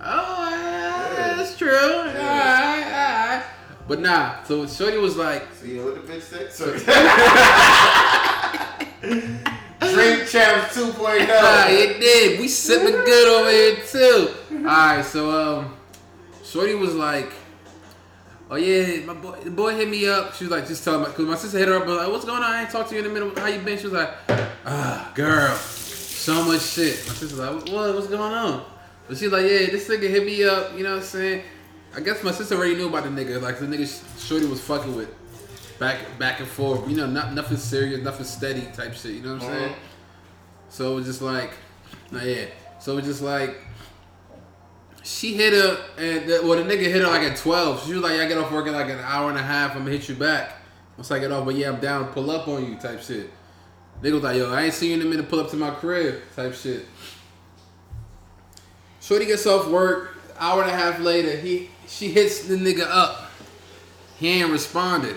Oh, 0.00 0.50
yeah, 0.50 1.36
that's 1.36 1.56
true. 1.56 1.70
Alright, 1.70 2.84
alright. 2.84 3.44
But 3.86 4.00
nah, 4.00 4.42
so 4.42 4.66
Shorty 4.66 4.98
was 4.98 5.16
like, 5.16 5.46
See 5.54 5.78
what 5.78 5.94
the 5.94 6.12
bitch 6.12 6.22
said? 6.22 6.50
Drink 9.06 10.28
Champs 10.28 10.76
2.0. 10.76 11.28
ah, 11.30 11.68
it 11.68 12.00
did. 12.00 12.40
We 12.40 12.48
sipping 12.48 12.92
good 13.04 13.28
over 13.28 13.50
here 13.50 13.76
too. 13.84 14.34
Alright, 14.66 15.04
so 15.04 15.30
um, 15.30 15.76
Shorty 16.44 16.74
was 16.74 16.94
like, 16.94 17.32
oh 18.50 18.56
yeah, 18.56 19.04
my 19.04 19.14
boy, 19.14 19.36
the 19.42 19.50
boy 19.50 19.74
hit 19.74 19.88
me 19.88 20.08
up. 20.08 20.34
She 20.34 20.44
was 20.44 20.50
like, 20.50 20.66
just 20.66 20.82
tell 20.82 20.98
me, 20.98 21.06
cause 21.06 21.26
my 21.26 21.36
sister 21.36 21.58
hit 21.58 21.68
her 21.68 21.76
up, 21.76 21.86
like, 21.86 22.08
what's 22.08 22.24
going 22.24 22.42
on? 22.42 22.50
I 22.50 22.62
ain't 22.62 22.70
talked 22.70 22.88
to 22.90 22.94
you 22.94 23.02
in 23.02 23.06
a 23.06 23.12
minute. 23.12 23.38
How 23.38 23.46
you 23.46 23.60
been? 23.60 23.78
She 23.78 23.84
was 23.84 23.92
like, 23.92 24.10
ah, 24.64 25.12
girl, 25.14 25.54
so 25.54 26.44
much 26.44 26.62
shit. 26.62 26.96
My 27.06 27.14
sister's 27.14 27.38
like, 27.38 27.68
what? 27.68 27.94
What's 27.94 28.08
going 28.08 28.32
on? 28.32 28.64
But 29.06 29.18
she's 29.18 29.30
like, 29.30 29.42
yeah, 29.42 29.66
this 29.70 29.88
nigga 29.88 30.08
hit 30.10 30.26
me 30.26 30.42
up. 30.44 30.76
You 30.76 30.82
know 30.82 30.94
what 30.94 31.02
I'm 31.02 31.04
saying? 31.04 31.44
I 31.94 32.00
guess 32.00 32.22
my 32.22 32.32
sister 32.32 32.56
already 32.56 32.74
knew 32.74 32.88
about 32.88 33.04
the 33.04 33.10
nigga. 33.10 33.40
Like 33.40 33.58
the 33.58 33.66
nigga 33.66 33.86
Shorty 34.18 34.46
was 34.46 34.60
fucking 34.60 34.94
with, 34.96 35.08
back 35.78 36.18
back 36.18 36.40
and 36.40 36.48
forth. 36.48 36.88
You 36.88 36.96
know, 36.96 37.06
not 37.06 37.32
nothing 37.34 37.56
serious, 37.56 38.02
nothing 38.02 38.24
steady 38.26 38.62
type 38.72 38.94
shit. 38.94 39.12
You 39.12 39.22
know 39.22 39.34
what 39.34 39.42
I'm 39.42 39.48
saying? 39.48 39.72
Mhm. 39.72 39.76
So 40.68 40.92
it 40.92 40.94
was 40.96 41.06
just 41.06 41.22
like, 41.22 41.52
nah, 42.10 42.22
yeah. 42.22 42.46
So 42.80 42.92
it 42.92 42.96
was 42.96 43.04
just 43.04 43.22
like, 43.22 43.56
she 45.02 45.34
hit 45.34 45.52
her, 45.52 45.78
and 45.98 46.28
the, 46.28 46.40
well, 46.44 46.62
the 46.62 46.64
nigga 46.64 46.82
hit 46.84 47.02
her 47.02 47.06
like 47.06 47.22
at 47.22 47.36
12. 47.36 47.86
She 47.86 47.94
was 47.94 48.02
like, 48.02 48.16
yeah, 48.16 48.24
I 48.24 48.28
get 48.28 48.38
off 48.38 48.50
work 48.50 48.66
in 48.66 48.72
like 48.72 48.90
an 48.90 48.98
hour 48.98 49.30
and 49.30 49.38
a 49.38 49.42
half. 49.42 49.72
I'm 49.72 49.78
gonna 49.78 49.92
hit 49.92 50.08
you 50.08 50.16
back. 50.16 50.54
Once 50.96 51.10
I 51.10 51.18
get 51.18 51.30
off, 51.30 51.44
but 51.44 51.54
yeah, 51.54 51.68
I'm 51.68 51.80
down 51.80 52.06
pull 52.06 52.30
up 52.30 52.48
on 52.48 52.64
you 52.64 52.76
type 52.76 53.02
shit. 53.02 53.30
Nigga 54.02 54.12
was 54.14 54.22
like, 54.22 54.36
yo, 54.36 54.52
I 54.52 54.64
ain't 54.64 54.74
seen 54.74 54.90
you 54.90 54.96
in 55.00 55.06
a 55.06 55.10
minute, 55.10 55.28
pull 55.28 55.40
up 55.40 55.50
to 55.50 55.56
my 55.56 55.70
crib 55.70 56.20
type 56.34 56.54
shit. 56.54 56.86
Shorty 59.00 59.26
gets 59.26 59.46
off 59.46 59.68
work, 59.68 60.16
hour 60.38 60.62
and 60.62 60.70
a 60.70 60.74
half 60.74 60.98
later, 61.00 61.36
he 61.36 61.70
she 61.86 62.08
hits 62.08 62.46
the 62.46 62.56
nigga 62.56 62.86
up. 62.88 63.30
He 64.18 64.28
ain't 64.28 64.50
responded. 64.50 65.16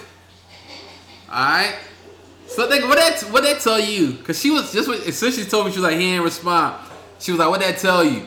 Alright? 1.29 1.75
So 2.47 2.67
nigga, 2.67 2.87
what 2.87 2.97
that 2.97 3.21
what 3.31 3.43
that 3.43 3.59
tell 3.61 3.79
you? 3.79 4.13
Cause 4.23 4.39
she 4.39 4.49
was 4.49 4.71
just 4.71 4.87
what- 4.87 5.05
as 5.05 5.17
soon 5.17 5.29
as 5.29 5.35
she 5.35 5.45
told 5.45 5.67
me 5.67 5.71
she 5.71 5.77
was 5.79 5.83
like 5.89 5.97
he 5.99 6.11
didn't 6.11 6.23
respond. 6.23 6.75
She 7.19 7.31
was 7.31 7.39
like, 7.39 7.49
what 7.49 7.59
that 7.59 7.77
tell 7.77 8.03
you? 8.03 8.25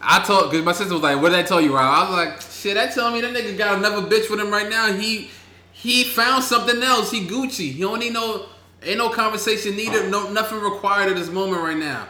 I 0.00 0.22
told 0.22 0.50
cause 0.50 0.62
my 0.62 0.72
sister 0.72 0.92
was 0.92 1.02
like, 1.02 1.16
what 1.22 1.30
did 1.30 1.36
that 1.38 1.46
tell 1.46 1.60
you, 1.60 1.74
Rob? 1.74 1.84
I 1.84 2.10
was 2.10 2.26
like, 2.26 2.40
shit, 2.40 2.74
that 2.74 2.92
tell 2.92 3.10
me 3.10 3.20
that 3.20 3.32
nigga 3.32 3.56
got 3.56 3.78
another 3.78 4.02
bitch 4.08 4.28
with 4.30 4.40
him 4.40 4.50
right 4.50 4.68
now. 4.68 4.92
He 4.92 5.30
he 5.72 6.04
found 6.04 6.42
something 6.42 6.82
else. 6.82 7.10
He 7.10 7.26
Gucci. 7.26 7.72
He 7.72 7.80
don't 7.80 8.00
need 8.00 8.12
no 8.12 8.46
ain't 8.82 8.98
no 8.98 9.08
conversation 9.10 9.76
needed, 9.76 10.10
no 10.10 10.30
nothing 10.30 10.58
required 10.60 11.10
at 11.10 11.16
this 11.16 11.30
moment 11.30 11.62
right 11.62 11.76
now. 11.76 12.08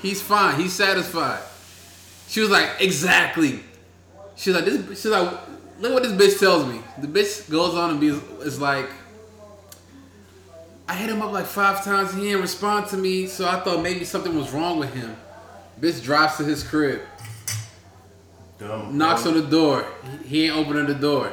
He's 0.00 0.22
fine. 0.22 0.60
He's 0.60 0.72
satisfied. 0.72 1.42
She 2.28 2.40
was 2.40 2.50
like, 2.50 2.70
exactly. 2.80 3.60
She's 4.36 4.54
like, 4.54 4.64
this. 4.64 5.00
She's 5.00 5.06
like, 5.06 5.32
look 5.80 5.92
what 5.94 6.02
this 6.02 6.12
bitch 6.12 6.38
tells 6.38 6.66
me. 6.66 6.80
The 6.98 7.06
bitch 7.08 7.50
goes 7.50 7.74
on 7.74 7.90
and 7.90 8.00
be 8.00 8.08
is 8.44 8.60
like, 8.60 8.88
I 10.88 10.94
hit 10.94 11.10
him 11.10 11.20
up 11.20 11.32
like 11.32 11.46
five 11.46 11.84
times. 11.84 12.14
He 12.14 12.22
didn't 12.22 12.42
respond 12.42 12.86
to 12.88 12.96
me, 12.96 13.26
so 13.26 13.48
I 13.48 13.60
thought 13.60 13.82
maybe 13.82 14.04
something 14.04 14.36
was 14.36 14.52
wrong 14.52 14.78
with 14.78 14.94
him. 14.94 15.16
Bitch 15.80 16.02
drives 16.02 16.36
to 16.38 16.44
his 16.44 16.62
crib, 16.62 17.00
Dumb. 18.58 18.96
knocks 18.96 19.26
on 19.26 19.34
the 19.34 19.42
door. 19.42 19.86
He, 20.24 20.46
ain't 20.46 20.56
opening 20.56 20.86
the 20.86 20.94
door. 20.94 21.32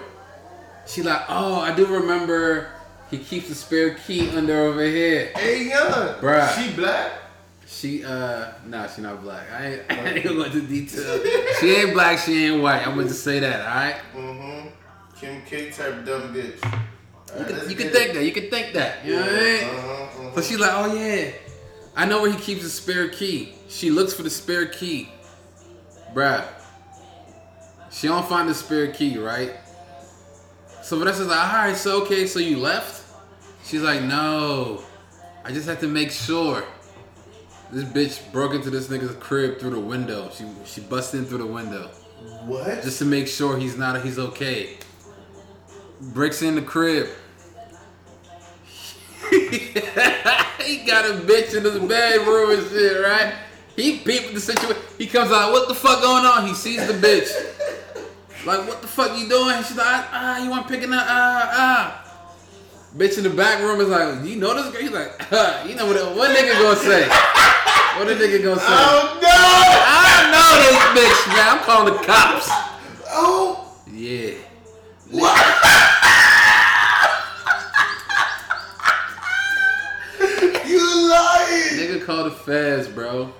She 0.85 1.01
like, 1.01 1.21
oh, 1.29 1.61
I 1.61 1.73
do 1.73 1.85
remember. 1.85 2.69
He 3.09 3.19
keeps 3.19 3.49
a 3.49 3.55
spare 3.55 3.93
key 3.93 4.29
under 4.31 4.59
over 4.63 4.83
here. 4.83 5.31
Hey, 5.35 5.69
young. 5.69 6.15
Bruh. 6.15 6.49
She 6.55 6.73
black? 6.75 7.11
She 7.65 8.03
uh 8.05 8.51
nah 8.67 8.87
she 8.87 9.01
not 9.01 9.21
black. 9.21 9.51
I 9.51 9.65
ain't, 9.65 9.81
I 9.89 10.09
ain't 10.09 10.23
gonna 10.23 10.35
go 10.35 10.43
into 10.43 10.61
detail. 10.61 11.19
She 11.59 11.71
ain't 11.75 11.93
black, 11.93 12.19
she 12.19 12.45
ain't 12.45 12.61
white. 12.61 12.85
I'm 12.85 12.95
gonna 12.95 13.07
just 13.07 13.23
say 13.23 13.39
that, 13.39 13.61
alright? 13.61 13.95
Mm-hmm. 14.15 14.67
Kim 15.19 15.41
K 15.45 15.69
type 15.71 16.05
dumb 16.05 16.33
bitch. 16.33 16.83
You 17.37 17.45
can, 17.45 17.69
you 17.69 17.75
can 17.75 17.89
think 17.89 18.13
that, 18.13 18.23
you 18.23 18.31
can 18.31 18.49
think 18.49 18.73
that. 18.73 19.05
You 19.05 19.15
know 19.15 19.21
what 19.21 19.29
I 19.29 19.35
mean? 19.35 19.63
Uh-huh, 19.63 20.03
uh-huh. 20.03 20.35
So 20.35 20.41
she's 20.41 20.59
like, 20.59 20.71
oh 20.73 20.93
yeah, 20.93 21.31
I 21.95 22.05
know 22.05 22.21
where 22.21 22.31
he 22.31 22.37
keeps 22.37 22.61
his 22.61 22.73
spare 22.73 23.09
key. 23.09 23.53
She 23.67 23.89
looks 23.89 24.13
for 24.13 24.23
the 24.23 24.29
spare 24.29 24.67
key. 24.67 25.09
Bruh. 26.13 26.45
She 27.91 28.07
don't 28.07 28.27
find 28.27 28.49
the 28.49 28.53
spare 28.53 28.91
key, 28.91 29.17
right? 29.17 29.53
So 30.83 30.97
Vanessa's 30.99 31.27
like, 31.27 31.37
alright, 31.37 31.75
so 31.75 32.01
okay, 32.03 32.27
so 32.27 32.39
you 32.39 32.57
left? 32.57 33.03
She's 33.65 33.81
like, 33.81 34.01
no. 34.03 34.83
I 35.43 35.51
just 35.51 35.67
had 35.67 35.79
to 35.81 35.87
make 35.87 36.11
sure. 36.11 36.63
This 37.71 37.83
bitch 37.85 38.31
broke 38.31 38.53
into 38.53 38.69
this 38.69 38.87
nigga's 38.87 39.15
crib 39.15 39.59
through 39.59 39.71
the 39.71 39.79
window. 39.79 40.29
She 40.35 40.45
she 40.65 40.81
busted 40.81 41.21
in 41.21 41.25
through 41.25 41.39
the 41.39 41.47
window. 41.47 41.87
What? 42.45 42.83
Just 42.83 42.99
to 42.99 43.05
make 43.05 43.27
sure 43.27 43.57
he's 43.57 43.77
not 43.77 44.03
he's 44.03 44.19
okay. 44.19 44.77
Breaks 45.99 46.41
in 46.41 46.55
the 46.55 46.61
crib. 46.61 47.09
he 50.63 50.85
got 50.85 51.09
a 51.09 51.13
bitch 51.25 51.55
in 51.55 51.63
his 51.63 51.79
bedroom 51.79 52.51
and 52.51 52.69
shit, 52.69 53.03
right? 53.03 53.33
He 53.75 53.99
peeped 53.99 54.33
the 54.33 54.39
situation. 54.39 54.81
He 54.97 55.07
comes 55.07 55.31
out, 55.31 55.51
what 55.51 55.67
the 55.67 55.73
fuck 55.73 56.01
going 56.01 56.25
on? 56.25 56.47
He 56.47 56.53
sees 56.53 56.85
the 56.85 56.93
bitch. 56.93 57.31
Like, 58.45 58.67
what 58.67 58.81
the 58.81 58.87
fuck 58.87 59.17
you 59.17 59.27
doing? 59.29 59.55
She's 59.63 59.77
like, 59.77 60.05
ah, 60.11 60.43
you 60.43 60.49
want 60.49 60.67
picking 60.67 60.93
up, 60.93 61.05
ah, 61.07 61.49
ah. 61.51 61.99
Bitch 62.95 63.17
in 63.17 63.23
the 63.23 63.29
back 63.31 63.59
room 63.59 63.81
is 63.81 63.87
like, 63.87 64.23
you 64.23 64.35
know 64.35 64.53
this 64.53 64.71
girl? 64.71 64.81
He's 64.81 64.91
like, 64.91 65.11
ah, 65.31 65.65
you 65.65 65.75
know 65.75 65.87
what, 65.87 66.15
what 66.15 66.35
nigga 66.35 66.61
gonna 66.61 66.75
say? 66.75 67.07
What 67.97 68.09
a 68.09 68.15
nigga 68.15 68.43
gonna 68.43 68.59
say? 68.59 68.65
Oh 68.67 69.19
no! 69.21 69.29
I 69.29 70.29
know 70.33 70.49
this 70.61 70.77
bitch, 70.97 71.27
man. 71.27 71.47
I'm 71.49 71.59
calling 71.63 71.93
the 71.93 71.99
cops. 72.03 72.49
Oh! 73.09 73.77
Yeah. 73.87 74.33
You 80.65 81.09
lying! 81.09 81.62
Nigga 81.77 82.05
called 82.05 82.31
the 82.31 82.35
feds, 82.35 82.87
bro. 82.87 83.31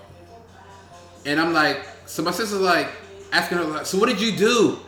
And 1.26 1.40
I'm 1.40 1.52
like, 1.52 1.80
so 2.06 2.22
my 2.22 2.30
sister's 2.30 2.60
like 2.60 2.88
asking 3.32 3.58
her 3.58 3.64
like, 3.64 3.86
so 3.86 3.98
what 3.98 4.08
did 4.08 4.20
you 4.20 4.36
do? 4.36 4.78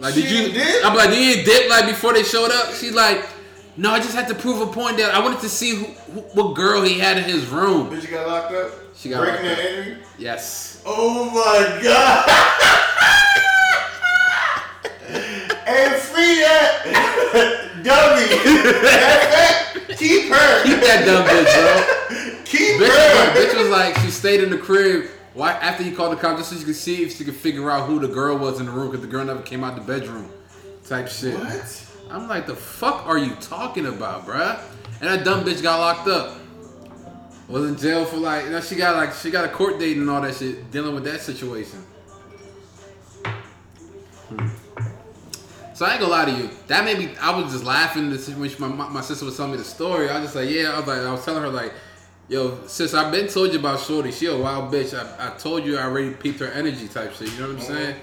Like, 0.00 0.14
did 0.14 0.24
She 0.26 0.46
you? 0.46 0.52
did? 0.52 0.84
I'm 0.84 0.96
like, 0.96 1.10
did 1.10 1.38
you 1.38 1.44
dip 1.44 1.70
like 1.70 1.86
before 1.86 2.12
they 2.12 2.22
showed 2.24 2.50
up? 2.50 2.74
She's 2.74 2.92
like, 2.92 3.24
no, 3.76 3.90
I 3.90 3.98
just 3.98 4.14
had 4.14 4.28
to 4.28 4.34
prove 4.34 4.60
a 4.60 4.66
point 4.72 4.98
that 4.98 5.14
I 5.14 5.20
wanted 5.20 5.40
to 5.40 5.48
see 5.48 5.74
who, 5.76 5.84
who 5.84 6.20
what 6.34 6.54
girl 6.54 6.82
he 6.82 6.98
had 6.98 7.16
in 7.18 7.24
his 7.24 7.46
room. 7.48 7.90
Bitch, 7.90 8.02
you 8.02 8.10
got 8.10 8.26
locked 8.26 8.52
up? 8.52 8.72
She 8.96 9.08
got 9.08 9.22
Breaking 9.22 9.46
locked 9.46 10.02
up. 10.02 10.08
Yes. 10.18 10.82
Oh 10.86 11.24
my 11.30 11.82
god! 11.82 12.28
and 15.66 15.94
free 15.94 16.40
that 16.40 17.70
dummy! 17.82 19.20
Her! 20.34 20.64
Keep 20.64 20.80
that 20.80 21.04
dumb 21.04 21.24
bitch, 21.26 21.52
bro. 21.54 22.44
Keep 22.44 22.80
Bitch, 22.80 22.88
her! 22.88 23.34
bitch 23.34 23.58
was 23.58 23.68
like, 23.68 23.96
she 23.98 24.10
stayed 24.10 24.42
in 24.42 24.50
the 24.50 24.58
crib. 24.58 25.06
Why? 25.34 25.52
After 25.52 25.82
he 25.82 25.90
called 25.90 26.16
the 26.16 26.20
cops, 26.20 26.38
just 26.38 26.50
so 26.50 26.56
she 26.58 26.64
could 26.64 26.76
see 26.76 27.02
if 27.02 27.16
she 27.16 27.24
could 27.24 27.34
figure 27.34 27.70
out 27.70 27.88
who 27.88 27.98
the 27.98 28.08
girl 28.08 28.36
was 28.38 28.60
in 28.60 28.66
the 28.66 28.72
room, 28.72 28.90
because 28.90 29.00
the 29.00 29.10
girl 29.10 29.24
never 29.24 29.42
came 29.42 29.64
out 29.64 29.74
the 29.74 29.80
bedroom, 29.80 30.30
type 30.86 31.08
shit. 31.08 31.38
What? 31.38 31.86
I'm 32.10 32.28
like, 32.28 32.46
the 32.46 32.54
fuck 32.54 33.06
are 33.06 33.18
you 33.18 33.34
talking 33.36 33.86
about, 33.86 34.26
bruh? 34.26 34.60
And 35.00 35.10
that 35.10 35.24
dumb 35.24 35.44
bitch 35.44 35.62
got 35.62 35.80
locked 35.80 36.08
up. 36.08 36.38
Was 37.48 37.68
in 37.68 37.76
jail 37.76 38.04
for 38.04 38.16
like, 38.16 38.44
you 38.44 38.50
know, 38.50 38.60
she 38.60 38.76
got 38.76 38.96
like, 38.96 39.12
she 39.14 39.30
got 39.30 39.44
a 39.44 39.48
court 39.48 39.78
date 39.78 39.96
and 39.96 40.08
all 40.08 40.20
that 40.20 40.34
shit, 40.36 40.70
dealing 40.70 40.94
with 40.94 41.04
that 41.04 41.20
situation. 41.20 41.84
So 45.74 45.84
I 45.84 45.92
ain't 45.92 46.00
gonna 46.00 46.12
lie 46.12 46.24
to 46.24 46.30
you. 46.30 46.50
That 46.68 46.84
made 46.84 46.98
me. 46.98 47.16
I 47.20 47.38
was 47.38 47.52
just 47.52 47.64
laughing. 47.64 48.16
Situation. 48.16 48.60
My, 48.60 48.68
my, 48.68 48.88
my 48.88 49.00
sister 49.00 49.24
was 49.24 49.36
telling 49.36 49.52
me 49.52 49.58
the 49.58 49.64
story. 49.64 50.08
I 50.08 50.14
was 50.14 50.24
just 50.24 50.36
like, 50.36 50.48
yeah. 50.48 50.72
I 50.72 50.78
was 50.78 50.86
like, 50.86 51.00
I 51.00 51.10
was 51.10 51.24
telling 51.24 51.42
her 51.42 51.48
like, 51.48 51.72
Yo, 52.26 52.66
sis, 52.66 52.94
I've 52.94 53.12
been 53.12 53.28
told 53.28 53.52
you 53.52 53.58
about 53.58 53.80
Shorty. 53.80 54.10
She 54.10 54.26
a 54.26 54.36
wild 54.36 54.72
bitch. 54.72 54.94
I, 54.98 55.26
I 55.28 55.36
told 55.36 55.66
you 55.66 55.76
I 55.76 55.82
already 55.82 56.10
peeped 56.14 56.40
her 56.40 56.46
energy 56.46 56.88
type 56.88 57.12
shit. 57.12 57.30
You 57.32 57.40
know 57.40 57.48
what 57.48 57.56
I'm 57.56 57.56
uh-huh. 57.56 57.74
saying? 57.74 57.96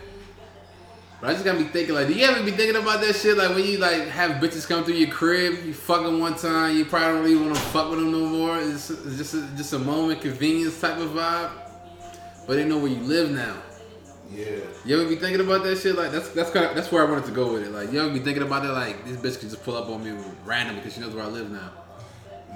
But 1.20 1.30
I 1.30 1.34
just 1.34 1.46
gotta 1.46 1.58
be 1.58 1.66
thinking 1.66 1.96
like, 1.96 2.08
do 2.08 2.14
you 2.14 2.26
ever 2.26 2.44
be 2.44 2.52
thinking 2.52 2.76
about 2.76 3.02
that 3.02 3.16
shit? 3.16 3.36
Like 3.36 3.56
when 3.56 3.66
you 3.66 3.80
like 3.80 4.08
have 4.10 4.42
bitches 4.42 4.68
come 4.68 4.84
through 4.84 4.96
your 4.96 5.10
crib, 5.10 5.66
you 5.66 5.74
fuck 5.74 6.04
them 6.04 6.20
one 6.20 6.36
time, 6.36 6.78
you 6.78 6.86
probably 6.86 7.20
don't 7.20 7.30
even 7.30 7.46
want 7.46 7.56
to 7.56 7.62
fuck 7.62 7.90
with 7.90 8.00
them 8.00 8.12
no 8.12 8.28
more. 8.28 8.60
It's, 8.60 8.92
it's 8.92 9.18
just 9.18 9.34
a, 9.34 9.42
just 9.56 9.74
a 9.74 9.80
moment, 9.80 10.22
convenience 10.22 10.80
type 10.80 10.98
of 11.00 11.10
vibe. 11.10 11.52
But 12.46 12.56
they 12.56 12.66
know 12.66 12.78
where 12.78 12.92
you 12.92 13.02
live 13.02 13.32
now. 13.32 13.56
Yeah. 14.34 14.46
You 14.86 15.02
ever 15.02 15.10
be 15.10 15.16
thinking 15.16 15.42
about 15.42 15.64
that 15.64 15.78
shit? 15.78 15.96
Like 15.96 16.12
that's 16.12 16.30
that's 16.30 16.52
kind 16.52 16.66
of 16.66 16.76
that's 16.76 16.92
where 16.92 17.06
I 17.06 17.10
wanted 17.10 17.26
to 17.26 17.32
go 17.32 17.54
with 17.54 17.64
it. 17.64 17.72
Like 17.72 17.92
you 17.92 18.02
ever 18.02 18.14
be 18.14 18.20
thinking 18.20 18.44
about 18.44 18.64
that? 18.64 18.74
Like 18.74 19.06
this 19.06 19.18
bitch 19.18 19.40
could 19.40 19.50
just 19.50 19.64
pull 19.64 19.76
up 19.76 19.90
on 19.90 20.04
me 20.04 20.18
random 20.46 20.78
because 20.78 20.94
she 20.94 21.02
knows 21.02 21.14
where 21.14 21.26
I 21.26 21.28
live 21.28 21.52
now. 21.52 21.72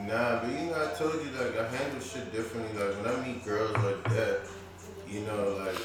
Nah, 0.07 0.41
but 0.41 0.49
you 0.49 0.67
know, 0.67 0.89
I 0.89 0.97
told 0.97 1.13
you 1.15 1.31
like 1.31 1.57
I 1.57 1.67
handle 1.67 1.99
shit 1.99 2.31
differently. 2.31 2.81
Like 2.81 2.95
when 2.97 3.13
I 3.13 3.27
meet 3.27 3.43
girls 3.43 3.71
like 3.77 4.03
that, 4.09 4.41
you 5.09 5.21
know, 5.21 5.57
like 5.65 5.77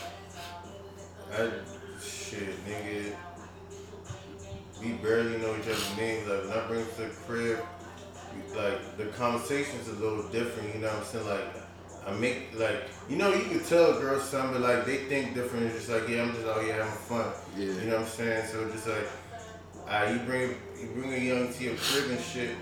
I 1.32 1.50
shit, 2.00 2.64
nigga, 2.66 3.14
we 4.82 4.92
barely 4.94 5.38
know 5.38 5.56
each 5.56 5.66
other's 5.66 5.96
names. 5.96 6.28
Like 6.28 6.42
when 6.44 6.52
I 6.52 6.66
bring 6.66 6.84
to 6.84 7.02
the 7.02 7.08
crib, 7.26 7.58
like 8.54 8.96
the 8.96 9.06
conversation's 9.06 9.88
a 9.88 9.92
little 9.92 10.28
different. 10.28 10.74
You 10.74 10.80
know 10.82 10.88
what 10.88 10.98
I'm 10.98 11.04
saying? 11.04 11.26
Like 11.26 11.59
I 12.10 12.14
make 12.18 12.58
like 12.58 12.82
you 13.08 13.16
know 13.16 13.32
you 13.32 13.44
can 13.44 13.60
tell 13.60 13.98
girls 14.00 14.24
something, 14.28 14.60
like 14.60 14.84
they 14.86 14.98
think 15.04 15.34
different. 15.34 15.66
It's 15.66 15.86
just 15.86 15.90
like 15.90 16.08
yeah, 16.08 16.22
I'm 16.22 16.34
just 16.34 16.46
out 16.46 16.62
here 16.62 16.74
having 16.74 16.92
fun. 16.92 17.26
Yeah. 17.56 17.66
You 17.66 17.72
know 17.90 17.96
what 17.98 18.00
I'm 18.02 18.06
saying? 18.08 18.46
So 18.50 18.68
just 18.70 18.86
like, 18.88 19.08
uh, 19.88 20.10
you 20.12 20.18
bring 20.20 20.50
you 20.80 20.86
bring 20.94 21.12
a 21.14 21.18
young 21.18 21.52
to 21.52 21.64
your 21.64 21.74
crib 21.76 22.10
and 22.10 22.20
shit. 22.20 22.56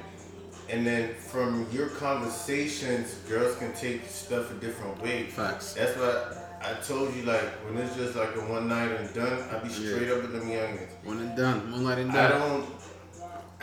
And 0.70 0.86
then 0.86 1.14
from 1.14 1.66
your 1.72 1.88
conversations, 1.88 3.14
girls 3.26 3.56
can 3.56 3.72
take 3.72 4.06
stuff 4.06 4.50
a 4.50 4.54
different 4.54 5.00
way. 5.02 5.24
Facts. 5.24 5.72
That's 5.72 5.96
why 5.96 6.36
I 6.60 6.74
told 6.82 7.14
you, 7.16 7.22
like, 7.22 7.40
when 7.64 7.78
it's 7.78 7.96
just 7.96 8.14
like 8.16 8.36
a 8.36 8.40
one 8.40 8.68
night 8.68 8.90
and 8.92 9.14
done, 9.14 9.44
I 9.50 9.58
be 9.60 9.68
Yeah. 9.70 9.94
straight 9.94 10.10
up 10.10 10.20
with 10.20 10.32
them 10.32 10.42
youngins. 10.50 10.90
One 11.04 11.20
and 11.20 11.34
done. 11.34 11.70
Moonlight 11.70 11.98
and 12.00 12.12
done. 12.12 12.32
I 12.32 12.38
don't, 12.38 12.66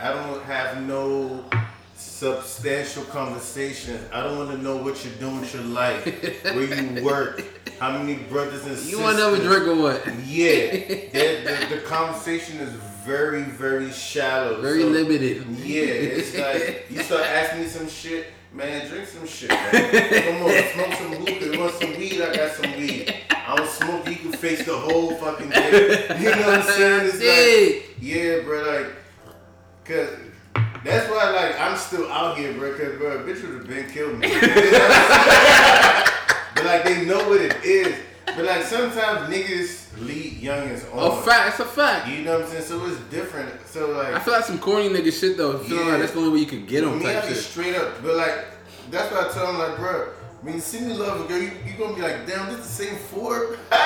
I 0.00 0.08
don't 0.14 0.42
have 0.42 0.82
no 0.82 1.44
substantial 1.96 3.04
conversations. 3.04 4.00
I 4.12 4.22
don't 4.22 4.38
want 4.38 4.50
to 4.50 4.58
know 4.58 4.76
what 4.76 5.04
you're 5.04 5.14
doing 5.14 5.40
with 5.40 5.52
your 5.54 5.64
life, 5.64 6.04
where 6.44 6.62
you 6.82 7.02
work, 7.04 7.42
how 7.78 7.92
many 7.98 8.14
brothers 8.14 8.64
and 8.66 8.76
sisters. 8.76 8.90
You 8.92 9.00
want 9.00 9.18
to 9.18 9.36
drink 9.42 9.66
or 9.66 9.76
what? 9.76 10.06
Yeah, 10.24 10.70
the, 10.88 11.66
the, 11.68 11.76
the 11.76 11.80
conversation 11.82 12.58
is 12.58 12.70
very, 13.04 13.42
very 13.42 13.90
shallow. 13.92 14.60
Very 14.60 14.82
So- 14.82 14.88
limited. 14.88 15.46
yeah, 15.58 15.82
it's 15.84 16.36
like 16.38 16.86
you 16.90 17.02
start 17.02 17.22
asking 17.24 17.62
me 17.62 17.66
some 17.68 17.88
shit, 17.88 18.26
man. 18.52 18.88
Drink 18.88 19.06
some 19.08 19.26
shit, 19.26 19.50
man. 19.50 19.72
Come 19.72 20.42
on, 20.42 20.50
smoke 20.74 20.94
some 20.94 21.12
hookah. 21.26 21.52
You 21.52 21.60
want 21.60 21.74
some 21.74 21.96
weed? 21.98 22.20
I 22.20 22.34
got 22.34 22.52
some 22.52 22.72
weed. 22.78 23.14
I 23.30 23.56
don't 23.56 23.68
smoke. 23.70 24.08
You 24.08 24.16
can 24.16 24.32
face 24.32 24.64
the 24.64 24.76
whole 24.76 25.14
fucking 25.16 25.50
day. 25.50 26.06
You 26.18 26.30
know 26.30 26.36
what 26.38 26.48
I'm 26.48 26.62
saying? 26.62 27.10
It's 27.12 27.20
like, 27.86 28.02
yeah, 28.02 28.40
bro. 28.40 28.62
Like, 28.62 28.92
cause 29.84 30.08
that's 30.86 31.10
why, 31.10 31.30
like, 31.30 31.60
I'm 31.60 31.76
still 31.76 32.10
out 32.10 32.36
here, 32.38 32.52
bro. 32.54 32.72
Cause, 32.76 32.96
bro, 32.98 33.18
a 33.18 33.18
bitch 33.22 33.42
would 33.42 33.54
have 33.54 33.68
been 33.68 33.88
killed 33.90 34.18
me. 34.18 34.28
You 34.28 34.34
know 34.34 34.40
what 34.40 34.56
I'm 34.56 34.64
saying? 34.64 36.12
but 36.54 36.64
like, 36.64 36.84
they 36.84 37.04
know 37.04 37.28
what 37.28 37.40
it 37.40 37.56
is. 37.64 37.94
But 38.26 38.44
like, 38.44 38.62
sometimes 38.64 39.32
niggas 39.32 39.86
lead 40.06 40.40
youngins 40.42 40.84
on. 40.94 41.18
A 41.18 41.22
fact. 41.22 41.48
It's 41.50 41.60
a 41.60 41.64
fact. 41.64 42.08
You 42.08 42.22
know 42.22 42.34
what 42.38 42.46
I'm 42.46 42.50
saying? 42.52 42.64
So 42.64 42.86
it's 42.86 43.00
different. 43.10 43.66
So 43.66 43.90
like, 43.92 44.14
I 44.14 44.18
feel 44.20 44.34
like 44.34 44.44
some 44.44 44.58
corny 44.58 44.88
nigga 44.88 45.12
shit 45.18 45.36
though. 45.36 45.58
Feeling 45.58 45.86
Yeah. 45.86 45.90
like 45.92 46.00
that's 46.00 46.12
the 46.12 46.18
only 46.18 46.30
way 46.32 46.38
you 46.40 46.46
could 46.46 46.66
get 46.66 46.82
them 46.84 46.98
me, 46.98 47.06
I 47.06 47.20
shit. 47.26 47.36
straight 47.36 47.74
up, 47.76 48.02
but 48.02 48.14
like 48.16 48.44
that's 48.90 49.10
why 49.12 49.26
I 49.28 49.32
tell 49.32 49.46
them, 49.46 49.58
like, 49.58 49.76
bro, 49.78 50.08
when 50.42 50.54
you 50.54 50.60
see 50.60 50.80
me 50.80 50.92
love 50.92 51.24
a 51.24 51.28
girl, 51.28 51.38
you, 51.40 51.50
you 51.64 51.72
gonna 51.78 51.94
be 51.94 52.02
like, 52.02 52.26
damn, 52.26 52.48
this 52.48 52.58
the 52.58 52.84
same 52.84 52.96
four. 52.96 53.56
but 53.70 53.78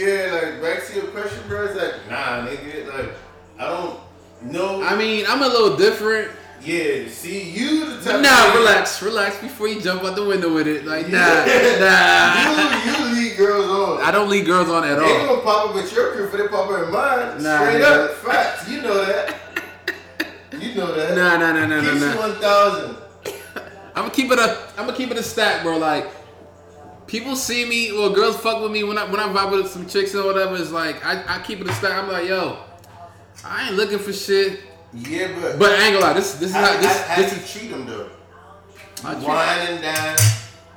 yeah, 0.00 0.30
like 0.32 0.60
back 0.62 0.86
to 0.86 0.94
your 0.94 1.06
question, 1.06 1.42
bro. 1.48 1.64
It's 1.66 1.76
like, 1.76 1.94
nah, 2.10 2.46
nigga, 2.46 2.86
like 2.92 3.10
I 3.58 3.68
don't 3.68 4.00
know. 4.42 4.82
I 4.82 4.96
mean, 4.96 5.24
I'm 5.28 5.42
a 5.42 5.48
little 5.48 5.76
different. 5.76 6.30
yeah, 6.62 7.08
see, 7.08 7.50
you 7.50 7.96
the 7.96 8.02
type. 8.02 8.20
Nah, 8.22 8.54
relax, 8.54 9.02
relax 9.02 9.38
before 9.40 9.68
you 9.68 9.80
jump 9.80 10.02
out 10.04 10.16
the 10.16 10.24
window 10.24 10.52
with 10.54 10.66
it. 10.66 10.84
Like, 10.84 11.08
nah, 11.08 11.18
nah. 11.80 12.84
you 12.84 12.92
you 12.92 13.14
lead 13.28 13.36
girls 13.36 13.66
on. 13.66 14.02
I 14.02 14.10
don't 14.10 14.28
lead 14.30 14.46
girls 14.46 14.68
on 14.68 14.84
at 14.84 14.98
They 14.98 15.04
all. 15.04 15.26
gonna 15.26 15.42
pop 15.42 15.70
up 15.70 15.76
at 15.76 15.92
your 15.92 16.12
crib 16.12 16.30
for 16.30 16.36
they 16.36 16.48
pop 16.48 16.68
up 16.70 16.78
at 16.86 16.92
mine. 16.92 17.42
Nah, 17.42 17.58
Straight 17.60 17.82
nigga. 17.82 18.04
up, 18.04 18.10
facts. 18.16 18.68
You 18.70 18.82
know 18.82 19.04
that. 19.04 19.36
You 20.58 20.74
know 20.74 20.94
that. 20.94 21.16
Nah, 21.16 21.36
nah, 21.36 21.52
nah, 21.52 21.66
nah, 21.66 21.80
nah, 21.80 21.94
nah. 22.14 22.18
one 22.20 22.34
thousand. 22.40 22.96
I'm 23.94 24.02
gonna 24.04 24.10
keep 24.10 24.30
it 24.30 24.38
a. 24.38 24.58
I'm 24.76 24.86
gonna 24.86 24.96
keep 24.96 25.10
it 25.10 25.16
a 25.18 25.22
stack, 25.22 25.62
bro. 25.62 25.76
Like, 25.78 26.06
people 27.06 27.34
see 27.36 27.64
me, 27.68 27.92
well, 27.92 28.10
girls 28.10 28.36
fuck 28.36 28.60
with 28.62 28.70
me 28.72 28.82
when 28.84 28.98
I 28.98 29.04
when 29.04 29.20
I 29.20 29.28
vibe 29.28 29.52
with 29.52 29.70
some 29.70 29.86
chicks 29.86 30.14
or 30.14 30.24
whatever. 30.26 30.56
It's 30.56 30.70
like 30.70 31.04
I, 31.04 31.36
I 31.36 31.42
keep 31.42 31.60
it 31.60 31.68
a 31.68 31.72
stack. 31.74 31.92
I'm 32.02 32.08
like, 32.10 32.26
yo, 32.28 32.58
I 33.44 33.66
ain't 33.68 33.76
looking 33.76 33.98
for 33.98 34.12
shit. 34.12 34.60
Yeah, 34.92 35.28
but 35.40 35.58
But 35.58 35.72
I 35.72 35.84
ain't 35.86 35.94
gonna 35.94 36.06
lie. 36.06 36.12
This 36.14 36.34
this 36.34 36.50
is 36.50 36.54
how, 36.54 36.64
how 36.72 36.80
this 36.80 37.00
how, 37.02 37.14
how 37.14 37.22
this 37.22 37.32
you 37.32 37.38
is. 37.42 37.52
treat 37.52 37.70
them 37.70 37.86
though? 37.86 38.10
Wine 39.02 39.68
and 39.68 39.82
dine. 39.82 40.16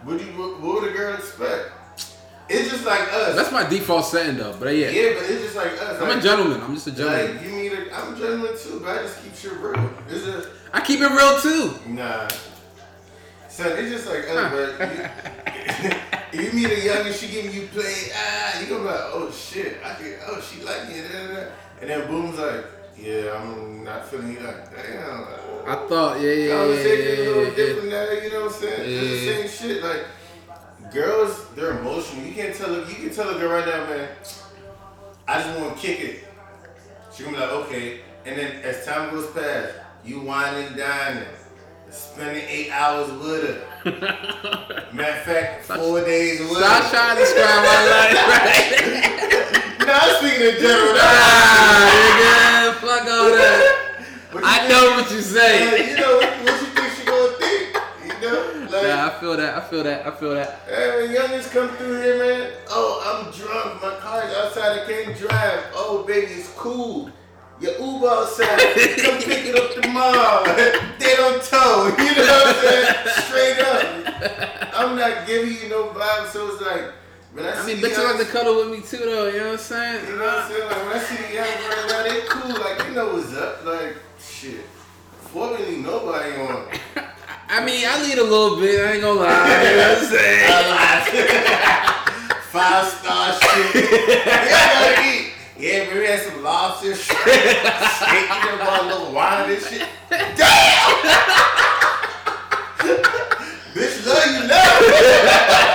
What 0.04 0.18
do 0.18 0.26
you, 0.26 0.32
what, 0.32 0.60
what 0.62 0.82
would 0.82 0.92
a 0.92 0.94
girl 0.96 1.14
expect? 1.16 1.72
It's 2.50 2.70
just 2.72 2.86
like 2.86 3.02
us. 3.14 3.36
That's 3.36 3.52
my 3.52 3.68
default 3.70 4.06
setting 4.06 4.38
though. 4.38 4.56
But 4.60 4.76
yeah, 4.76 4.90
yeah, 4.90 5.14
but 5.14 5.30
it's 5.30 5.44
just 5.44 5.56
like 5.56 5.72
us. 5.74 6.02
I'm 6.02 6.10
like, 6.10 6.18
a 6.18 6.22
gentleman. 6.22 6.62
I'm 6.62 6.74
just 6.74 6.88
a 6.88 6.92
gentleman. 6.92 7.38
Like 7.38 7.46
you 7.46 7.52
meet 7.52 7.72
a, 7.74 7.96
I'm 7.96 8.14
a 8.14 8.18
gentleman 8.18 8.58
too, 8.58 8.80
but 8.84 8.98
I 8.98 9.02
just 9.04 9.24
keep 9.24 9.36
shit 9.36 9.54
real. 9.60 9.92
It's 10.10 10.26
just 10.26 10.50
I 10.74 10.82
keep 10.82 11.00
it 11.02 11.10
real 11.12 11.40
too. 11.40 11.76
nah. 11.90 12.28
Son, 13.48 13.72
it's 13.78 13.90
just 13.92 14.08
like 14.08 14.26
us, 14.30 14.52
but 16.32 16.34
you, 16.34 16.44
you 16.46 16.52
meet 16.54 16.70
a 16.72 16.86
young 16.86 17.06
and 17.08 17.16
she 17.16 17.28
giving 17.28 17.52
you 17.52 17.68
play, 17.68 18.10
ah, 18.16 18.60
you 18.62 18.68
gonna 18.68 18.80
be 18.82 18.86
like, 18.86 19.00
oh 19.12 19.32
shit, 19.32 19.78
I 19.84 19.96
can, 19.96 20.16
oh 20.28 20.40
she 20.40 20.62
like 20.64 20.88
me, 20.88 21.02
da, 21.02 21.28
da, 21.28 21.34
da. 21.34 21.48
And 21.82 21.90
then 21.90 22.08
Boom's 22.08 22.38
like, 22.38 22.66
yeah, 22.98 23.40
I'm 23.42 23.84
not 23.84 24.08
feeling 24.08 24.34
you, 24.34 24.40
like, 24.40 24.76
damn. 24.76 25.24
I 25.68 25.76
thought, 25.88 26.20
yeah, 26.20 26.32
yeah, 26.32 26.34
yeah, 26.34 26.46
yeah, 26.48 26.56
a 26.56 26.66
little 26.66 27.44
yeah, 27.44 27.50
yeah. 27.50 27.56
different 27.56 27.90
now, 27.90 28.12
you 28.12 28.30
know 28.32 28.46
what 28.46 28.54
I'm 28.56 28.60
saying? 28.62 28.82
It's 28.82 28.90
Yeah. 28.90 29.02
the 29.42 29.48
same 29.48 29.70
shit. 29.70 29.84
Like 29.84 30.06
girls, 30.92 31.46
they're 31.56 31.78
emotional. 31.80 32.26
You 32.26 32.34
can't 32.34 32.56
tell 32.56 32.74
a, 32.74 32.80
you 32.88 32.96
can 32.96 33.10
tell 33.12 33.30
a 33.30 33.40
girl 33.40 33.52
right 33.52 33.66
now, 33.66 33.86
man. 33.90 34.10
I 35.28 35.42
just 35.44 35.60
want 35.60 35.76
to 35.76 35.82
kick 35.82 36.00
it. 36.00 36.24
She 37.14 37.24
gonna 37.24 37.36
be 37.38 37.42
like, 37.44 37.52
okay. 37.52 38.00
And 38.26 38.38
then 38.38 38.52
as 38.64 38.86
time 38.86 39.12
goes 39.12 39.30
past, 39.32 39.74
you 40.04 40.22
wine 40.22 40.56
and 40.56 40.76
dining, 40.76 41.24
spending 41.92 42.44
eight 42.48 42.72
hours 42.72 43.12
with 43.12 43.44
her. 43.44 43.66
Matter 44.94 45.18
of 45.20 45.24
fact, 45.24 45.66
four 45.66 46.02
days 46.04 46.40
with 46.40 46.58
Stop 46.58 46.84
her. 46.84 46.90
trying 46.90 47.16
to 47.16 47.22
describe 47.22 47.64
my 47.64 47.86
life, 47.86 48.28
right? 48.28 49.26
I'm 49.94 50.16
speaking 50.18 50.48
in 50.48 50.62
general. 50.62 50.94
ah, 50.96 51.90
nigga, 52.20 52.74
fuck 52.82 53.08
all 53.10 53.30
that. 53.32 53.86
I 54.44 54.64
you 54.64 54.70
know 54.70 55.02
what 55.02 55.12
you 55.12 55.22
say. 55.22 55.90
you 55.90 55.98
know 55.98 56.18
what, 56.18 56.30
what 56.44 56.62
you 56.62 56.68
think 56.68 56.94
she 56.94 57.06
gonna 57.06 57.34
think? 57.34 57.78
You 58.06 58.22
know, 58.22 58.68
like. 58.70 58.88
Nah, 58.88 59.08
I 59.08 59.20
feel 59.20 59.38
that. 59.38 59.58
I 59.58 59.62
feel 59.62 59.84
that. 59.84 60.06
I 60.06 60.12
feel 60.12 60.34
that. 60.36 60.62
Hey, 60.68 61.02
when 61.02 61.16
youngins 61.16 61.52
come 61.52 61.70
through 61.78 62.02
here, 62.02 62.18
man. 62.20 62.52
Oh, 62.70 63.02
I'm 63.02 63.32
drunk. 63.34 63.82
My 63.82 63.96
car's 64.00 64.34
outside. 64.36 64.80
I 64.80 64.86
can't 64.86 65.18
drive. 65.18 65.64
Oh, 65.74 66.04
baby, 66.06 66.34
it's 66.34 66.50
cool. 66.54 67.12
Your 67.60 67.74
Uber 67.74 68.08
outside. 68.08 68.58
Come 69.02 69.18
pick 69.18 69.48
it 69.48 69.56
up 69.56 69.82
tomorrow. 69.82 70.46
they 71.00 71.16
don't 71.18 71.44
tow. 71.44 71.94
You 71.98 72.16
know 72.16 72.24
what 72.24 72.48
I'm 72.48 72.62
saying? 72.64 72.96
Straight 73.28 73.60
up. 73.60 74.74
I'm 74.74 74.96
not 74.96 75.28
giving 75.28 75.52
you 75.52 75.68
no 75.68 75.88
vibe. 75.90 76.28
So 76.28 76.48
it's 76.54 76.62
like, 76.62 76.94
when 77.40 77.48
I, 77.48 77.62
I 77.62 77.64
mean, 77.66 77.78
bitches 77.78 78.04
like 78.04 78.18
to 78.26 78.32
cuddle 78.32 78.56
with 78.58 78.70
me 78.70 78.82
too, 78.82 78.98
though. 78.98 79.28
You 79.28 79.38
know 79.40 79.46
what 79.46 79.52
I'm 79.54 79.58
saying? 79.60 80.06
You 80.08 80.16
know 80.18 80.26
what 80.26 80.40
I'm 80.40 80.52
saying? 80.52 80.68
Like, 80.68 80.84
when 80.86 80.92
I 80.92 81.00
see 81.00 81.16
the 81.16 81.34
young 81.34 81.48
right 81.48 81.86
now, 81.88 82.04
they 82.04 82.20
cool. 82.28 82.52
Like, 82.60 82.84
you 82.88 82.94
know 82.94 83.14
what's 83.14 83.34
up. 83.34 83.64
Like, 83.66 83.96
shit. 84.20 84.66
Formerly, 85.32 85.78
nobody 85.78 86.36
on. 86.36 86.68
I 87.50 87.62
mean, 87.64 87.86
I 87.88 88.02
lead 88.04 88.18
a 88.18 88.24
little 88.24 88.58
bit. 88.60 88.86
I 88.86 88.92
ain't 88.94 89.02
gonna 89.02 89.20
lie. 89.22 89.64
You 89.64 89.76
know 89.78 89.90
what 89.90 89.98
I'm 89.98 90.06
saying? 90.06 90.50
Five 92.52 92.86
star 92.88 93.34
shit. 93.40 93.76
yeah, 93.76 94.50
gotta 94.50 95.02
eat. 95.08 95.26
Yeah, 95.58 95.94
we 95.94 96.00
had 96.06 96.20
some 96.22 96.42
lobster, 96.44 96.96
shrimp, 96.96 97.20
steak, 97.20 97.26
you 97.26 98.28
know, 98.28 98.58
bought 98.58 98.82
a 98.82 98.84
little 98.88 99.12
wine 99.12 99.52
and 99.52 99.62
shit. 99.62 99.88
Damn! 100.10 100.40
Bitch, 103.76 104.06
love 104.06 104.26
you 104.42 104.48
now. 104.48 105.66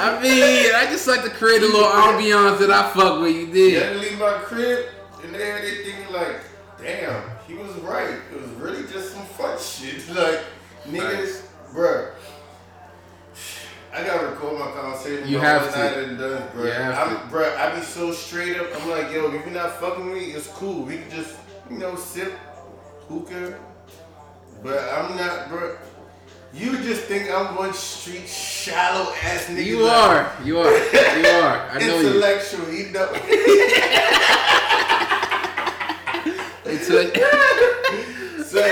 I 0.00 0.22
mean, 0.22 0.74
I 0.74 0.86
just 0.86 1.06
like 1.06 1.22
to 1.24 1.30
create 1.30 1.60
a 1.60 1.66
little 1.66 1.84
ambiance 1.84 2.58
that 2.60 2.70
I 2.70 2.90
fuck 2.90 3.20
with. 3.20 3.36
You 3.36 3.52
did. 3.52 3.72
Yeah, 3.74 3.80
did. 3.80 3.96
they 3.96 4.10
leave 4.10 4.18
my 4.18 4.32
crib, 4.32 4.86
and 5.22 5.34
then 5.34 5.62
they 5.62 5.84
thinking 5.84 6.10
like, 6.10 6.40
damn, 6.78 7.22
he 7.46 7.52
was 7.54 7.72
right. 7.76 8.18
It 8.32 8.40
was 8.40 8.50
really 8.52 8.82
just 8.90 9.12
some 9.12 9.26
fun 9.26 9.58
shit. 9.60 10.08
Like, 10.14 10.40
niggas, 10.86 11.42
bruh. 11.74 12.12
I 13.92 14.04
gotta 14.06 14.28
record 14.28 14.58
my 14.58 14.70
conversation. 14.70 15.28
You 15.28 15.38
have 15.40 15.74
to. 15.74 16.04
and 16.04 16.18
done, 16.18 16.48
bruh. 16.54 16.64
You 16.64 16.70
have 16.70 17.08
I'm, 17.08 17.30
bruh, 17.30 17.54
I 17.58 17.74
be 17.78 17.82
so 17.82 18.12
straight 18.12 18.56
up. 18.56 18.68
I'm 18.80 18.88
like, 18.88 19.12
yo, 19.12 19.30
if 19.30 19.44
you're 19.44 19.50
not 19.50 19.78
fucking 19.80 20.06
with 20.06 20.14
me, 20.14 20.24
it's 20.30 20.46
cool. 20.46 20.84
We 20.84 20.96
can 20.96 21.10
just, 21.10 21.36
you 21.68 21.76
know, 21.76 21.94
sip 21.96 22.32
hookah. 23.08 23.58
But 24.62 24.78
I'm 24.78 25.14
not, 25.16 25.48
bruh. 25.48 25.76
You 26.52 26.76
just 26.82 27.02
think 27.02 27.30
I'm 27.30 27.54
one 27.56 27.72
street 27.72 28.28
shallow 28.28 29.12
ass 29.22 29.44
nigga. 29.46 29.64
You 29.64 29.84
are. 29.84 30.32
You 30.44 30.58
are. 30.58 30.72
You 30.72 31.28
are. 31.28 31.70
I 31.70 31.78
know 31.78 32.00
you. 32.00 32.08
intellectual. 32.08 32.68
You 32.72 32.90
know. 32.90 33.12
Intellect- 36.66 37.16
so, 38.46 38.60
I, 38.60 38.62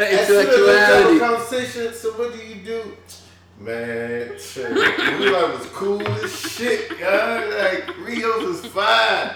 as 0.00 0.26
soon 0.28 0.46
as 0.46 0.56
we 0.56 0.62
have 0.68 1.06
a 1.10 1.10
Intellectuality. 1.10 1.18
conversation, 1.18 1.92
so 1.94 2.12
what 2.12 2.32
do 2.32 2.38
you 2.44 2.54
do? 2.64 2.96
Man, 3.58 4.38
shit. 4.38 4.70
we 4.72 5.30
like 5.30 5.58
was 5.58 5.66
cool 5.72 6.06
as 6.08 6.30
shit, 6.38 6.98
God. 6.98 7.48
Like 7.54 7.96
Rios 7.98 8.42
was 8.44 8.66
fine. 8.66 9.30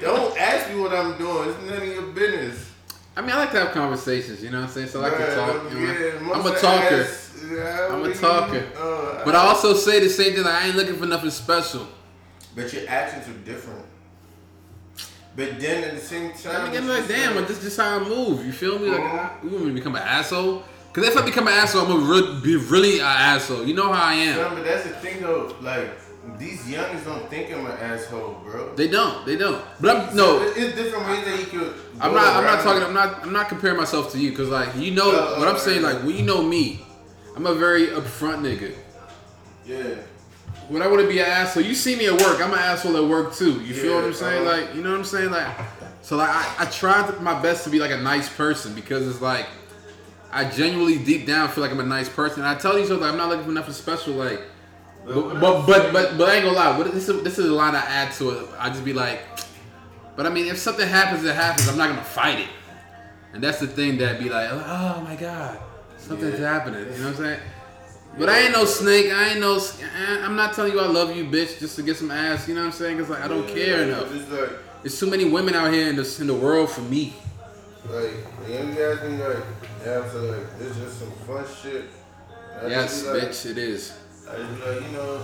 Don't 0.00 0.36
ask 0.38 0.68
me 0.70 0.80
what 0.80 0.92
I'm 0.92 1.16
doing. 1.18 1.50
It's 1.50 1.60
none 1.70 1.82
of 1.82 1.88
your 1.88 2.02
business. 2.02 2.70
I 3.16 3.20
mean, 3.20 3.30
I 3.30 3.36
like 3.36 3.50
to 3.52 3.60
have 3.60 3.72
conversations. 3.72 4.42
You 4.42 4.50
know 4.50 4.60
what 4.60 4.68
I'm 4.68 4.72
saying? 4.72 4.88
So 4.88 5.00
I 5.00 5.08
like 5.08 5.18
to 5.18 5.34
talk. 5.34 5.70
You 5.72 5.78
know? 5.80 5.92
yeah, 5.92 6.34
I'm 6.34 6.46
a 6.46 6.58
talker. 6.58 6.94
ass- 7.02 7.44
yeah, 7.50 7.88
I'm 7.90 8.04
a 8.04 8.14
talker. 8.14 8.64
uh, 8.78 9.24
But 9.24 9.34
I 9.34 9.38
also 9.46 9.74
say 9.74 10.00
the 10.00 10.08
same 10.08 10.32
thing. 10.34 10.44
Like, 10.44 10.54
I 10.54 10.66
ain't 10.68 10.76
looking 10.76 10.96
for 10.96 11.06
nothing 11.06 11.30
special. 11.30 11.86
But 12.56 12.72
your 12.72 12.82
actions 12.88 13.28
are 13.28 13.38
different. 13.40 13.84
But 15.34 15.58
then 15.60 15.84
at 15.84 15.94
the 15.94 16.00
same 16.00 16.30
I 16.30 16.32
time, 16.34 16.70
mean, 16.70 16.76
I'm 16.82 16.84
it's 16.84 16.86
like, 16.88 16.96
just 16.98 17.08
damn, 17.08 17.26
like- 17.34 17.40
but 17.44 17.48
this 17.48 17.58
is 17.58 17.64
just 17.64 17.76
how 17.78 17.96
I 17.96 18.04
move. 18.06 18.44
You 18.44 18.52
feel 18.52 18.78
me? 18.78 18.90
Like, 18.90 19.00
Mhm. 19.00 19.44
you 19.44 19.50
want 19.50 19.62
me 19.64 19.70
to 19.70 19.74
become 19.74 19.96
an 19.96 20.02
asshole? 20.02 20.62
Because 20.92 21.08
if 21.08 21.16
I 21.16 21.22
become 21.24 21.48
an 21.48 21.54
asshole, 21.54 21.82
I'm 21.82 21.88
gonna 21.88 22.04
re- 22.04 22.40
be 22.42 22.56
really 22.56 22.98
an 23.00 23.06
asshole. 23.06 23.64
You 23.64 23.72
know 23.74 23.90
how 23.92 24.08
I 24.10 24.14
am. 24.14 24.36
Son, 24.36 24.54
but 24.56 24.64
that's 24.64 24.84
the 24.84 24.90
thing 24.90 25.22
though. 25.22 25.54
Like 25.62 25.90
these 26.38 26.60
youngins 26.62 27.04
don't 27.04 27.28
think 27.28 27.52
I'm 27.52 27.66
an 27.66 27.72
asshole, 27.72 28.40
bro. 28.44 28.74
They 28.74 28.88
don't. 28.88 29.26
They 29.26 29.36
don't. 29.36 29.62
But 29.80 29.96
I'm 30.10 30.16
no. 30.16 30.42
it- 30.42 30.56
it's 30.56 30.76
different 30.76 31.06
ways 31.08 31.24
that 31.24 31.38
you 31.40 31.46
could. 31.46 31.74
I'm 32.00 32.14
not. 32.14 32.36
I'm 32.36 32.44
not 32.44 32.62
talking. 32.62 32.82
I'm 32.82 32.94
not. 32.94 33.22
I'm 33.22 33.32
not 33.32 33.48
comparing 33.48 33.76
myself 33.76 34.12
to 34.12 34.18
you 34.18 34.30
because 34.30 34.48
like 34.48 34.74
you 34.76 34.92
know 34.92 35.10
Uh, 35.10 35.36
what 35.38 35.48
I'm 35.48 35.56
uh, 35.56 35.58
saying. 35.58 35.82
Like 35.82 35.98
when 36.04 36.16
you 36.16 36.22
know 36.22 36.42
me, 36.42 36.84
I'm 37.36 37.46
a 37.46 37.54
very 37.54 37.88
upfront 37.88 38.40
nigga. 38.40 38.74
Yeah. 39.66 39.94
When 40.68 40.80
I 40.80 40.86
want 40.86 41.02
to 41.02 41.08
be 41.08 41.18
an 41.18 41.26
asshole, 41.26 41.64
you 41.64 41.74
see 41.74 41.96
me 41.96 42.06
at 42.06 42.12
work. 42.20 42.40
I'm 42.40 42.52
an 42.52 42.58
asshole 42.58 42.96
at 42.96 43.04
work 43.04 43.34
too. 43.34 43.60
You 43.62 43.74
feel 43.74 43.96
what 43.96 44.04
I'm 44.04 44.14
saying? 44.14 44.46
uh-huh. 44.46 44.58
Like 44.62 44.74
you 44.74 44.82
know 44.82 44.90
what 44.90 44.98
I'm 44.98 45.04
saying? 45.04 45.30
Like 45.30 45.48
so 46.02 46.16
like 46.16 46.30
I, 46.30 46.54
I 46.60 46.64
try 46.66 47.08
my 47.20 47.40
best 47.42 47.64
to 47.64 47.70
be 47.70 47.78
like 47.80 47.90
a 47.90 48.00
nice 48.00 48.28
person 48.28 48.74
because 48.74 49.06
it's 49.08 49.20
like 49.20 49.46
I 50.30 50.44
genuinely 50.44 50.98
deep 50.98 51.26
down 51.26 51.48
feel 51.48 51.62
like 51.62 51.72
I'm 51.72 51.80
a 51.80 51.84
nice 51.84 52.08
person. 52.08 52.42
And 52.42 52.48
I 52.48 52.54
tell 52.54 52.74
these 52.76 52.90
other 52.92 53.04
I'm 53.06 53.16
not 53.16 53.28
looking 53.28 53.44
for 53.44 53.50
nothing 53.52 53.74
special. 53.74 54.14
Like 54.14 54.40
but 55.04 55.40
but 55.40 55.66
but 55.66 55.92
but, 55.92 56.18
but 56.18 56.28
I 56.28 56.36
ain't 56.36 56.44
gonna 56.44 56.56
lie. 56.56 56.76
What, 56.78 56.92
this 56.92 57.08
is 57.08 57.22
this 57.22 57.38
is 57.38 57.46
a 57.48 57.52
line 57.52 57.74
I 57.74 57.80
add 57.80 58.12
to 58.14 58.30
it. 58.30 58.48
I 58.58 58.68
just 58.70 58.84
be 58.84 58.92
like, 58.92 59.20
but 60.16 60.26
I 60.26 60.28
mean, 60.30 60.46
if 60.46 60.58
something 60.58 60.86
happens, 60.86 61.24
it 61.24 61.34
happens. 61.34 61.68
I'm 61.68 61.76
not 61.76 61.88
gonna 61.88 62.04
fight 62.04 62.38
it. 62.40 62.48
And 63.32 63.42
that's 63.42 63.58
the 63.60 63.66
thing 63.66 63.98
that 63.98 64.18
be 64.20 64.28
like, 64.28 64.48
oh 64.50 65.00
my 65.04 65.16
god, 65.16 65.58
something's 65.98 66.38
Yeah. 66.38 66.52
happening. 66.52 66.80
You 66.80 66.98
know 66.98 67.04
what 67.04 67.06
I'm 67.08 67.16
saying? 67.16 67.40
But 68.18 68.28
I 68.28 68.40
ain't 68.40 68.52
no 68.52 68.66
snake. 68.66 69.10
I 69.10 69.30
ain't 69.30 69.40
no. 69.40 69.58
I'm 70.22 70.36
not 70.36 70.52
telling 70.52 70.72
you 70.72 70.80
I 70.80 70.86
love 70.86 71.16
you, 71.16 71.24
bitch, 71.24 71.58
just 71.58 71.76
to 71.76 71.82
get 71.82 71.96
some 71.96 72.10
ass. 72.10 72.46
You 72.46 72.54
know 72.54 72.60
what 72.60 72.66
I'm 72.66 72.72
saying? 72.72 72.98
Cause 72.98 73.08
like 73.08 73.22
I 73.22 73.28
don't 73.28 73.48
Yeah, 73.48 73.54
care 73.54 73.78
like, 73.78 73.86
enough. 73.88 74.14
It's 74.14 74.30
like, 74.30 74.50
There's 74.82 75.00
too 75.00 75.08
many 75.10 75.24
women 75.24 75.54
out 75.54 75.72
here 75.72 75.88
in 75.88 75.96
the 75.96 76.16
in 76.20 76.26
the 76.26 76.34
world 76.34 76.68
for 76.70 76.82
me. 76.82 77.14
like 77.88 78.12
the 78.46 78.52
young 78.52 78.74
guys 78.74 79.00
be 79.00 79.16
like, 79.16 79.42
so 80.12 80.22
like, 80.24 80.46
it's 80.60 80.76
just 80.76 80.98
some 80.98 81.10
fun 81.26 81.44
shit. 81.62 81.84
I 82.62 82.66
Yes, 82.68 83.06
like, 83.06 83.22
bitch, 83.22 83.50
it 83.50 83.58
is. 83.58 83.94
I 84.30 84.36
just 84.36 84.54
be 84.54 84.66
like, 84.70 84.80
you 84.82 84.88
know, 84.96 85.20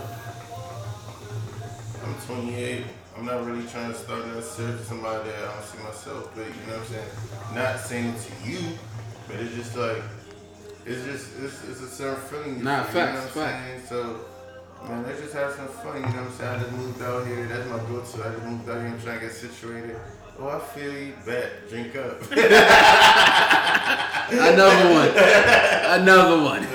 I'm 2.05 2.14
28. 2.26 2.84
I'm 3.16 3.24
not 3.24 3.44
really 3.46 3.66
trying 3.66 3.92
to 3.92 3.99
start 3.99 4.24
that 4.32 4.42
search 4.44 4.78
with 4.78 4.86
somebody 4.86 5.28
that 5.30 5.38
I 5.38 5.55
don't 5.55 5.64
see 5.64 5.78
myself 5.82 6.36
with. 6.36 6.46
You 6.46 6.53
know 6.70 6.78
what 6.78 6.86
I'm 6.86 6.92
saying? 6.92 7.11
Not 7.55 7.80
saying 7.80 8.07
it 8.14 8.20
to 8.20 8.51
you, 8.51 8.78
but 9.26 9.36
it's 9.36 9.55
just 9.55 9.76
like, 9.76 10.03
it's 10.86 11.05
just, 11.05 11.38
it's, 11.42 11.64
it's 11.68 11.80
a 11.80 11.88
certain 11.88 12.20
feeling. 12.28 12.59
you 12.59 12.64
Nah, 12.64 12.82
feel, 12.84 12.92
facts, 13.03 13.34
You 13.34 13.40
know 13.40 13.46
what 13.46 13.55
I'm 13.55 13.64
saying? 13.66 13.86
So, 13.88 14.20
man, 14.88 15.03
let's 15.05 15.20
just 15.20 15.34
have 15.34 15.53
some 15.53 15.68
fun. 15.68 15.96
You 15.96 16.03
know 16.03 16.07
what 16.09 16.18
I'm 16.18 16.32
saying? 16.32 16.55
I 16.55 16.59
just 16.61 16.72
moved 16.72 17.03
out 17.03 17.26
here. 17.26 17.46
That's 17.46 17.68
my 17.68 17.78
go-to. 17.78 18.24
I 18.24 18.30
just 18.32 18.44
moved 18.44 18.68
out 18.68 18.80
here. 18.80 18.86
I'm 18.88 19.01
trying 19.01 19.20
to 19.20 19.26
get 19.26 19.34
situated. 19.34 19.96
Oh, 20.40 20.49
I 20.49 20.59
feel 20.61 20.92
you. 20.92 21.12
Bet. 21.26 21.68
Drink 21.68 21.96
up. 21.96 22.22
Another 24.30 24.92
one. 24.94 25.09
Another 26.01 26.42
one. 26.42 26.66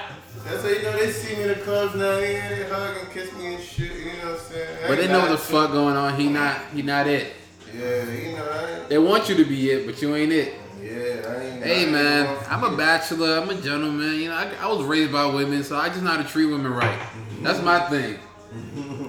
That's 0.50 0.62
how 0.62 0.68
you 0.68 0.82
know 0.82 0.92
they 0.98 1.12
see 1.12 1.36
me 1.36 1.42
in 1.42 1.48
the 1.48 1.54
clubs 1.56 1.94
now. 1.94 2.18
Yeah, 2.18 2.48
they 2.48 2.64
hug 2.68 2.96
and 2.96 3.10
kiss 3.10 3.32
me 3.34 3.54
and 3.54 3.62
shit. 3.62 3.92
You 3.92 4.04
know 4.06 4.32
what 4.32 4.40
I'm 4.40 4.46
saying? 4.52 4.78
But 4.88 4.98
they 4.98 5.08
know 5.08 5.20
what 5.20 5.30
the 5.30 5.38
fuck 5.38 5.70
going 5.72 5.96
on. 5.96 6.18
He 6.18 6.28
not. 6.28 6.60
He 6.74 6.82
not 6.82 7.06
it. 7.06 7.32
Yeah, 7.72 8.04
you 8.10 8.36
know, 8.36 8.86
They 8.88 8.98
want 8.98 9.28
you 9.28 9.36
to 9.36 9.44
be 9.44 9.70
it, 9.70 9.86
but 9.86 10.02
you 10.02 10.16
ain't 10.16 10.32
it. 10.32 10.54
yeah, 10.82 10.90
I 10.90 11.44
ain't. 11.44 11.62
Hey 11.62 11.86
man, 11.86 12.36
I'm 12.48 12.64
a 12.64 12.76
bachelor. 12.76 13.38
I'm 13.38 13.48
a 13.48 13.60
gentleman. 13.60 14.14
You 14.14 14.30
know, 14.30 14.34
I, 14.34 14.50
I 14.60 14.66
was 14.66 14.84
raised 14.84 15.12
by 15.12 15.26
women, 15.26 15.62
so 15.62 15.76
I 15.76 15.88
just 15.88 16.02
know 16.02 16.10
how 16.10 16.22
to 16.22 16.28
treat 16.28 16.46
women 16.46 16.72
right. 16.72 16.98
That's 17.42 17.62
my 17.62 17.78
thing. 17.88 18.18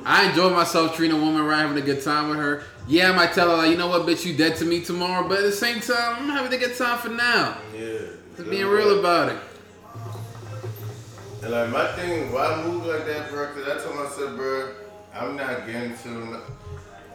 I 0.05 0.29
enjoy 0.29 0.51
myself 0.51 0.95
treating 0.95 1.17
a 1.17 1.19
woman 1.19 1.43
right, 1.43 1.61
having 1.61 1.77
a 1.77 1.85
good 1.85 2.03
time 2.03 2.29
with 2.29 2.37
her. 2.37 2.63
Yeah, 2.87 3.09
I 3.09 3.15
might 3.15 3.33
tell 3.33 3.49
her 3.49 3.57
like, 3.57 3.71
you 3.71 3.77
know 3.77 3.87
what, 3.87 4.03
bitch, 4.03 4.25
you 4.25 4.35
dead 4.35 4.55
to 4.57 4.65
me 4.65 4.81
tomorrow. 4.81 5.27
But 5.27 5.39
at 5.39 5.43
the 5.45 5.51
same 5.51 5.79
time, 5.79 6.17
I'm 6.19 6.29
having 6.29 6.53
a 6.53 6.57
good 6.57 6.77
time 6.77 6.99
for 6.99 7.09
now. 7.09 7.57
Yeah. 7.75 7.99
Just 8.37 8.49
being 8.49 8.67
real 8.67 8.99
about 8.99 9.29
it. 9.29 9.37
And 11.43 11.51
like 11.51 11.69
my 11.69 11.87
thing, 11.93 12.31
why 12.31 12.45
I 12.53 12.63
move 12.65 12.85
like 12.85 13.05
that, 13.05 13.29
bro? 13.29 13.47
Cause 13.53 13.67
I 13.67 13.83
told 13.83 13.95
myself, 13.95 14.35
bro, 14.35 14.73
I'm 15.13 15.35
not 15.35 15.65
getting 15.65 15.97
to 15.97 16.09
ano- 16.09 16.41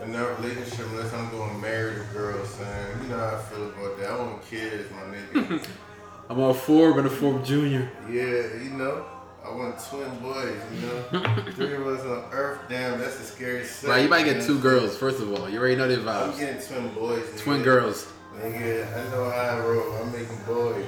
another 0.00 0.34
relationship 0.40 0.86
unless 0.90 1.12
I'm 1.14 1.30
going 1.30 1.50
to 1.52 1.58
marry 1.58 1.94
the 1.94 2.04
girl, 2.12 2.44
son. 2.44 2.66
You 3.02 3.08
know 3.08 3.18
how 3.18 3.36
I 3.36 3.38
feel 3.42 3.68
about 3.68 3.98
that. 3.98 4.10
I 4.10 4.16
want 4.18 4.46
kids, 4.50 4.90
my 4.90 5.40
nigga. 5.42 5.66
I'm 6.28 6.40
all 6.40 6.54
Forbes 6.54 6.98
and 6.98 7.06
a 7.06 7.10
Forbes 7.10 7.48
Junior. 7.48 7.88
yeah, 8.10 8.62
you 8.62 8.70
know. 8.70 9.04
I 9.44 9.50
want 9.54 9.78
twin 9.88 10.10
boys, 10.18 10.58
you 10.74 10.88
know. 10.88 11.42
Three 11.52 11.74
of 11.74 11.86
us 11.86 12.00
on 12.00 12.24
Earth, 12.32 12.58
damn, 12.68 12.98
that's 12.98 13.20
a 13.20 13.22
scary 13.22 13.64
sight. 13.64 13.88
Right, 13.88 14.02
you 14.02 14.08
might 14.08 14.24
get 14.24 14.42
two 14.42 14.58
girls. 14.58 14.98
First 14.98 15.20
of 15.20 15.32
all, 15.32 15.48
you 15.48 15.60
already 15.60 15.76
know 15.76 15.86
the 15.86 16.00
I'm 16.00 16.32
vibes. 16.32 16.38
getting 16.40 16.60
twin 16.66 16.92
boys. 16.94 17.22
Nigga. 17.22 17.38
Twin 17.38 17.62
girls. 17.62 18.12
Nigga, 18.40 18.88
I 18.92 19.10
know 19.12 19.30
how 19.30 19.36
I 19.38 19.60
roll. 19.60 19.92
I'm 20.02 20.10
making 20.10 20.36
boys. 20.48 20.84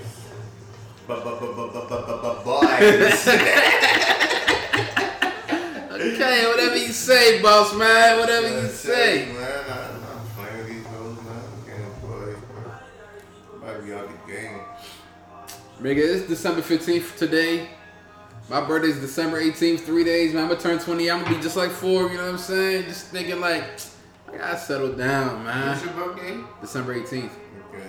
Okay, 5.91 6.47
whatever 6.49 6.77
you 6.77 6.93
say, 6.93 7.41
boss 7.43 7.75
man. 7.75 8.21
Whatever 8.21 8.49
you 8.63 8.69
say. 8.69 9.27
Man, 9.33 9.43
I, 9.69 9.89
I'm 9.91 10.27
playing 10.37 10.67
these 10.67 10.87
hoes, 10.87 11.17
man. 11.25 11.43
Boys, 12.03 12.37
bro. 12.53 13.61
Might 13.67 13.85
be 13.85 13.93
out 13.95 14.09
the 14.27 14.33
game. 14.33 14.61
Nigga, 15.81 16.17
it's 16.17 16.29
December 16.29 16.61
15th 16.61 17.17
today. 17.17 17.71
My 18.49 18.61
birthday's 18.61 18.99
December 19.01 19.41
18th, 19.43 19.81
three 19.81 20.05
days, 20.05 20.35
man. 20.35 20.45
I'm 20.45 20.49
gonna 20.51 20.61
turn 20.61 20.79
20. 20.79 21.11
I'm 21.11 21.23
gonna 21.25 21.37
be 21.37 21.43
just 21.43 21.57
like 21.57 21.71
Forbes, 21.71 22.13
you 22.13 22.19
know 22.19 22.25
what 22.25 22.33
I'm 22.33 22.39
saying? 22.39 22.85
Just 22.85 23.07
thinking 23.09 23.41
like, 23.41 23.65
I 24.33 24.37
gotta 24.37 24.59
settle 24.59 24.93
down, 24.93 25.45
What's 25.45 25.85
man. 25.85 25.97
your 25.97 26.07
birthday? 26.07 26.39
December 26.61 26.95
18th, 27.01 27.31
Okay. 27.75 27.85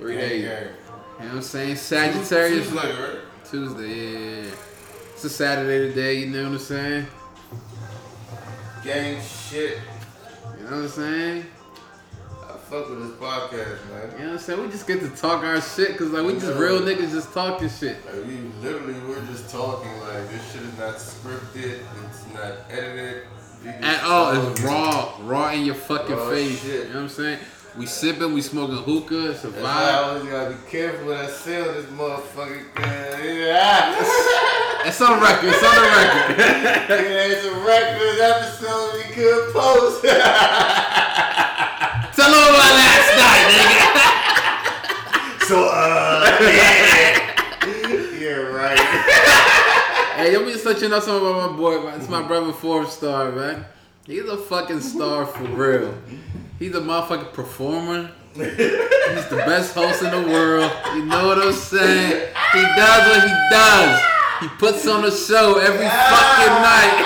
Three 0.00 0.16
Gang, 0.16 0.28
days. 0.28 0.44
gang. 0.44 0.62
You 0.64 1.24
know 1.26 1.28
what 1.28 1.34
I'm 1.36 1.42
saying? 1.42 1.76
Sagittarius, 1.76 2.68
Tuesday, 2.68 2.92
right? 3.02 3.18
Tuesday, 3.50 4.42
yeah. 4.44 4.50
It's 5.12 5.24
a 5.24 5.30
Saturday 5.30 5.88
today, 5.88 6.14
you 6.20 6.26
know 6.28 6.44
what 6.44 6.52
I'm 6.52 6.58
saying? 6.58 7.06
Gang 8.82 9.20
shit. 9.22 9.78
You 10.58 10.64
know 10.64 10.76
what 10.76 10.84
I'm 10.84 10.88
saying? 10.88 11.46
I 12.48 12.52
fuck 12.56 12.88
with 12.88 13.00
this 13.02 13.18
podcast, 13.20 13.88
man. 13.90 14.12
You 14.12 14.18
know 14.18 14.24
what 14.26 14.32
I'm 14.32 14.38
saying? 14.38 14.60
We 14.62 14.68
just 14.68 14.86
get 14.86 15.00
to 15.00 15.10
talk 15.10 15.44
our 15.44 15.60
shit, 15.60 15.98
cause 15.98 16.08
like 16.10 16.24
we 16.24 16.34
just 16.34 16.58
real 16.58 16.80
niggas 16.80 17.10
just 17.10 17.34
talking 17.34 17.68
shit. 17.68 17.96
Like, 18.06 18.24
we 18.26 18.36
literally 18.62 18.94
we're 19.06 19.24
just 19.26 19.50
talking 19.50 19.90
like 20.00 20.28
this 20.30 20.52
shit 20.52 20.62
is 20.62 20.78
not 20.78 20.94
scripted, 20.96 21.80
it's 22.08 22.26
not 22.32 22.54
edited. 22.70 23.24
At 23.82 24.02
all, 24.04 24.50
it's 24.50 24.60
raw, 24.62 25.14
raw 25.24 25.50
in 25.52 25.66
your 25.66 25.74
fucking 25.74 26.16
Raw 26.16 26.30
face. 26.30 26.62
shit. 26.62 26.86
You 26.88 26.94
know 26.94 26.94
what 26.94 27.02
I'm 27.02 27.08
saying? 27.10 27.38
We 27.78 27.86
sipping, 27.86 28.34
we 28.34 28.42
smoking 28.42 28.78
hookah, 28.78 29.30
it's 29.30 29.44
a 29.44 29.50
That's 29.50 29.64
I 29.64 29.94
always 30.02 30.24
gotta 30.24 30.50
be 30.50 30.56
careful 30.68 31.06
what 31.06 31.18
I 31.18 31.26
on 31.26 31.28
this 31.28 31.86
motherfucking 31.86 32.74
thing. 32.74 33.36
Yeah. 33.46 33.94
It's 34.82 34.98
on 35.02 35.20
record, 35.20 35.50
it's 35.50 35.62
on 35.62 35.74
the 35.74 35.82
record. 35.82 36.38
yeah, 36.38 37.28
it's 37.28 37.44
a 37.44 37.52
record 37.52 38.18
episode 38.18 38.94
we 38.94 39.02
could 39.12 39.52
post. 39.52 40.00
Tell 42.16 42.30
them 42.32 42.48
about 42.48 42.74
last 42.80 43.12
night, 43.20 43.44
nigga. 43.52 43.84
so, 45.44 45.68
uh, 45.70 46.24
yeah. 46.40 48.16
You're 48.18 48.48
right. 48.54 48.78
Hey, 50.16 50.32
let 50.34 50.46
me 50.46 50.52
just 50.52 50.64
let 50.64 50.80
you 50.80 50.88
know 50.88 51.00
something 51.00 51.28
about 51.28 51.50
my 51.50 51.56
boy, 51.58 51.82
man. 51.82 52.00
It's 52.00 52.08
my 52.08 52.22
brother 52.22 52.50
Forbes 52.52 52.94
Star, 52.94 53.30
man. 53.32 53.66
He's 54.06 54.24
a 54.24 54.38
fucking 54.38 54.80
star 54.80 55.26
for 55.26 55.44
real. 55.44 55.92
He's 56.60 56.74
a 56.74 56.80
motherfucking 56.80 57.32
performer. 57.32 58.10
He's 58.34 58.44
the 58.44 59.42
best 59.46 59.74
host 59.74 60.02
in 60.02 60.10
the 60.10 60.30
world. 60.30 60.70
You 60.94 61.06
know 61.06 61.28
what 61.28 61.38
I'm 61.38 61.54
saying? 61.54 62.28
He 62.52 62.60
does 62.60 63.08
what 63.08 63.22
he 63.22 63.34
does. 63.50 64.02
He 64.40 64.48
puts 64.58 64.86
on 64.86 65.06
a 65.06 65.10
show 65.10 65.56
every 65.56 65.88
fucking 65.88 66.56
night. 66.60 66.96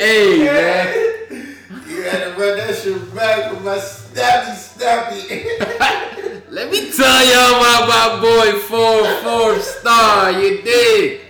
hey, 0.00 0.38
man. 0.46 1.56
You 1.88 2.02
had 2.02 2.24
to 2.24 2.30
run 2.30 2.56
that 2.56 2.74
shit 2.82 3.14
back 3.14 3.52
with 3.52 3.64
my 3.64 3.78
stabby 3.78 4.56
stabby. 4.58 6.42
Let 6.50 6.72
me 6.72 6.90
tell 6.90 7.24
y'all 7.24 7.62
about 7.62 7.88
my 7.88 8.20
boy 8.20 8.58
Four 8.62 9.04
Four 9.22 9.60
Star. 9.60 10.32
You 10.32 10.60
dig? 10.60 11.20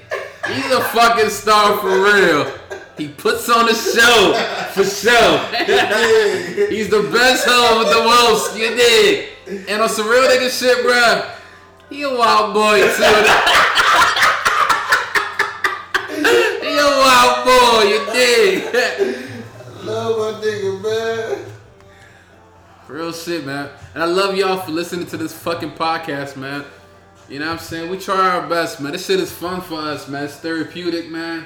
He's 0.47 0.73
a 0.73 0.81
fucking 0.85 1.29
star 1.29 1.77
for 1.81 2.03
real. 2.03 2.58
He 2.99 3.07
puts 3.07 3.49
on 3.49 3.69
a 3.69 3.75
show 3.75 4.35
for 4.73 4.83
sure. 4.83 5.39
He's 6.69 6.91
the 6.91 7.09
best 7.13 7.45
hoe 7.47 7.79
with 7.79 7.91
the 7.95 8.03
most. 8.03 8.59
You 8.59 8.75
dig? 8.75 9.29
And 9.69 9.81
on 9.81 9.89
some 9.89 10.09
real 10.09 10.25
nigga 10.25 10.51
shit, 10.51 10.85
bruh. 10.85 11.31
He 11.89 12.03
a 12.03 12.11
wild 12.11 12.55
boy 12.55 12.81
too. 12.81 12.87
he 16.67 16.77
a 16.77 16.91
wild 16.99 17.45
boy. 17.47 17.85
You 17.85 18.05
dig? 18.13 18.65
I 18.75 18.77
love 19.85 20.19
my 20.19 20.33
nigga, 20.45 20.83
man. 20.83 21.39
Real 22.89 23.13
shit, 23.13 23.47
man. 23.47 23.71
And 23.95 24.03
I 24.03 24.07
love 24.07 24.37
y'all 24.37 24.59
for 24.59 24.73
listening 24.73 25.07
to 25.07 25.17
this 25.17 25.33
fucking 25.33 25.71
podcast, 25.73 26.37
man. 26.37 26.65
You 27.29 27.39
know 27.39 27.47
what 27.47 27.53
I'm 27.53 27.59
saying? 27.59 27.89
We 27.91 27.99
try 27.99 28.37
our 28.37 28.49
best, 28.49 28.81
man. 28.81 28.91
This 28.91 29.07
shit 29.07 29.21
is 29.21 29.31
fun 29.31 29.61
for 29.61 29.79
us, 29.79 30.09
man. 30.09 30.25
It's 30.25 30.35
therapeutic, 30.37 31.09
man. 31.11 31.45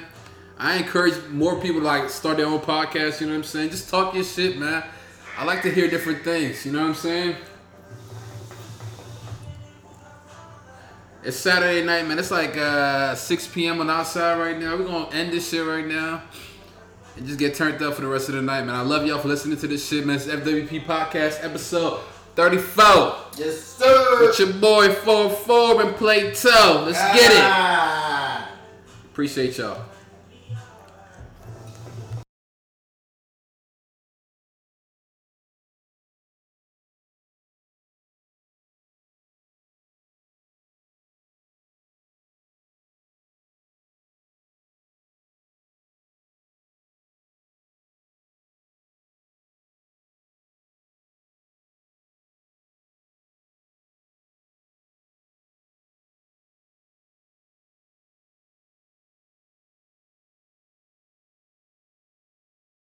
I 0.62 0.76
encourage 0.76 1.14
more 1.28 1.60
people 1.60 1.80
to 1.80 1.86
like 1.86 2.08
start 2.08 2.36
their 2.36 2.46
own 2.46 2.60
podcast, 2.60 3.20
you 3.20 3.26
know 3.26 3.32
what 3.32 3.38
I'm 3.38 3.42
saying? 3.42 3.70
Just 3.70 3.90
talk 3.90 4.14
your 4.14 4.22
shit, 4.22 4.56
man. 4.56 4.84
I 5.36 5.44
like 5.44 5.60
to 5.62 5.72
hear 5.72 5.90
different 5.90 6.22
things, 6.22 6.64
you 6.64 6.70
know 6.70 6.82
what 6.82 6.90
I'm 6.90 6.94
saying? 6.94 7.36
It's 11.24 11.36
Saturday 11.36 11.84
night, 11.84 12.06
man. 12.06 12.16
It's 12.16 12.30
like 12.30 12.56
uh, 12.56 13.16
6 13.16 13.48
p.m. 13.48 13.80
on 13.80 13.90
outside 13.90 14.38
right 14.38 14.56
now. 14.56 14.76
We're 14.76 14.84
gonna 14.84 15.10
end 15.10 15.32
this 15.32 15.50
shit 15.50 15.66
right 15.66 15.86
now 15.86 16.22
and 17.16 17.26
just 17.26 17.40
get 17.40 17.56
turned 17.56 17.82
up 17.82 17.94
for 17.94 18.02
the 18.02 18.08
rest 18.08 18.28
of 18.28 18.36
the 18.36 18.42
night, 18.42 18.64
man. 18.64 18.76
I 18.76 18.82
love 18.82 19.04
y'all 19.04 19.18
for 19.18 19.28
listening 19.28 19.58
to 19.58 19.66
this 19.66 19.88
shit, 19.88 20.06
man. 20.06 20.14
It's 20.14 20.26
FWP 20.26 20.84
Podcast 20.84 21.42
episode 21.44 21.98
34. 22.36 23.16
Yes, 23.36 23.58
sir. 23.58 24.26
With 24.28 24.38
your 24.38 24.52
boy 24.52 24.92
4 24.92 25.28
4 25.28 25.82
and 25.82 25.96
Play 25.96 26.32
Toe. 26.32 26.84
Let's 26.86 27.00
get 27.18 27.32
it. 27.32 27.40
Ah. 27.40 28.48
Appreciate 29.10 29.58
y'all. 29.58 29.91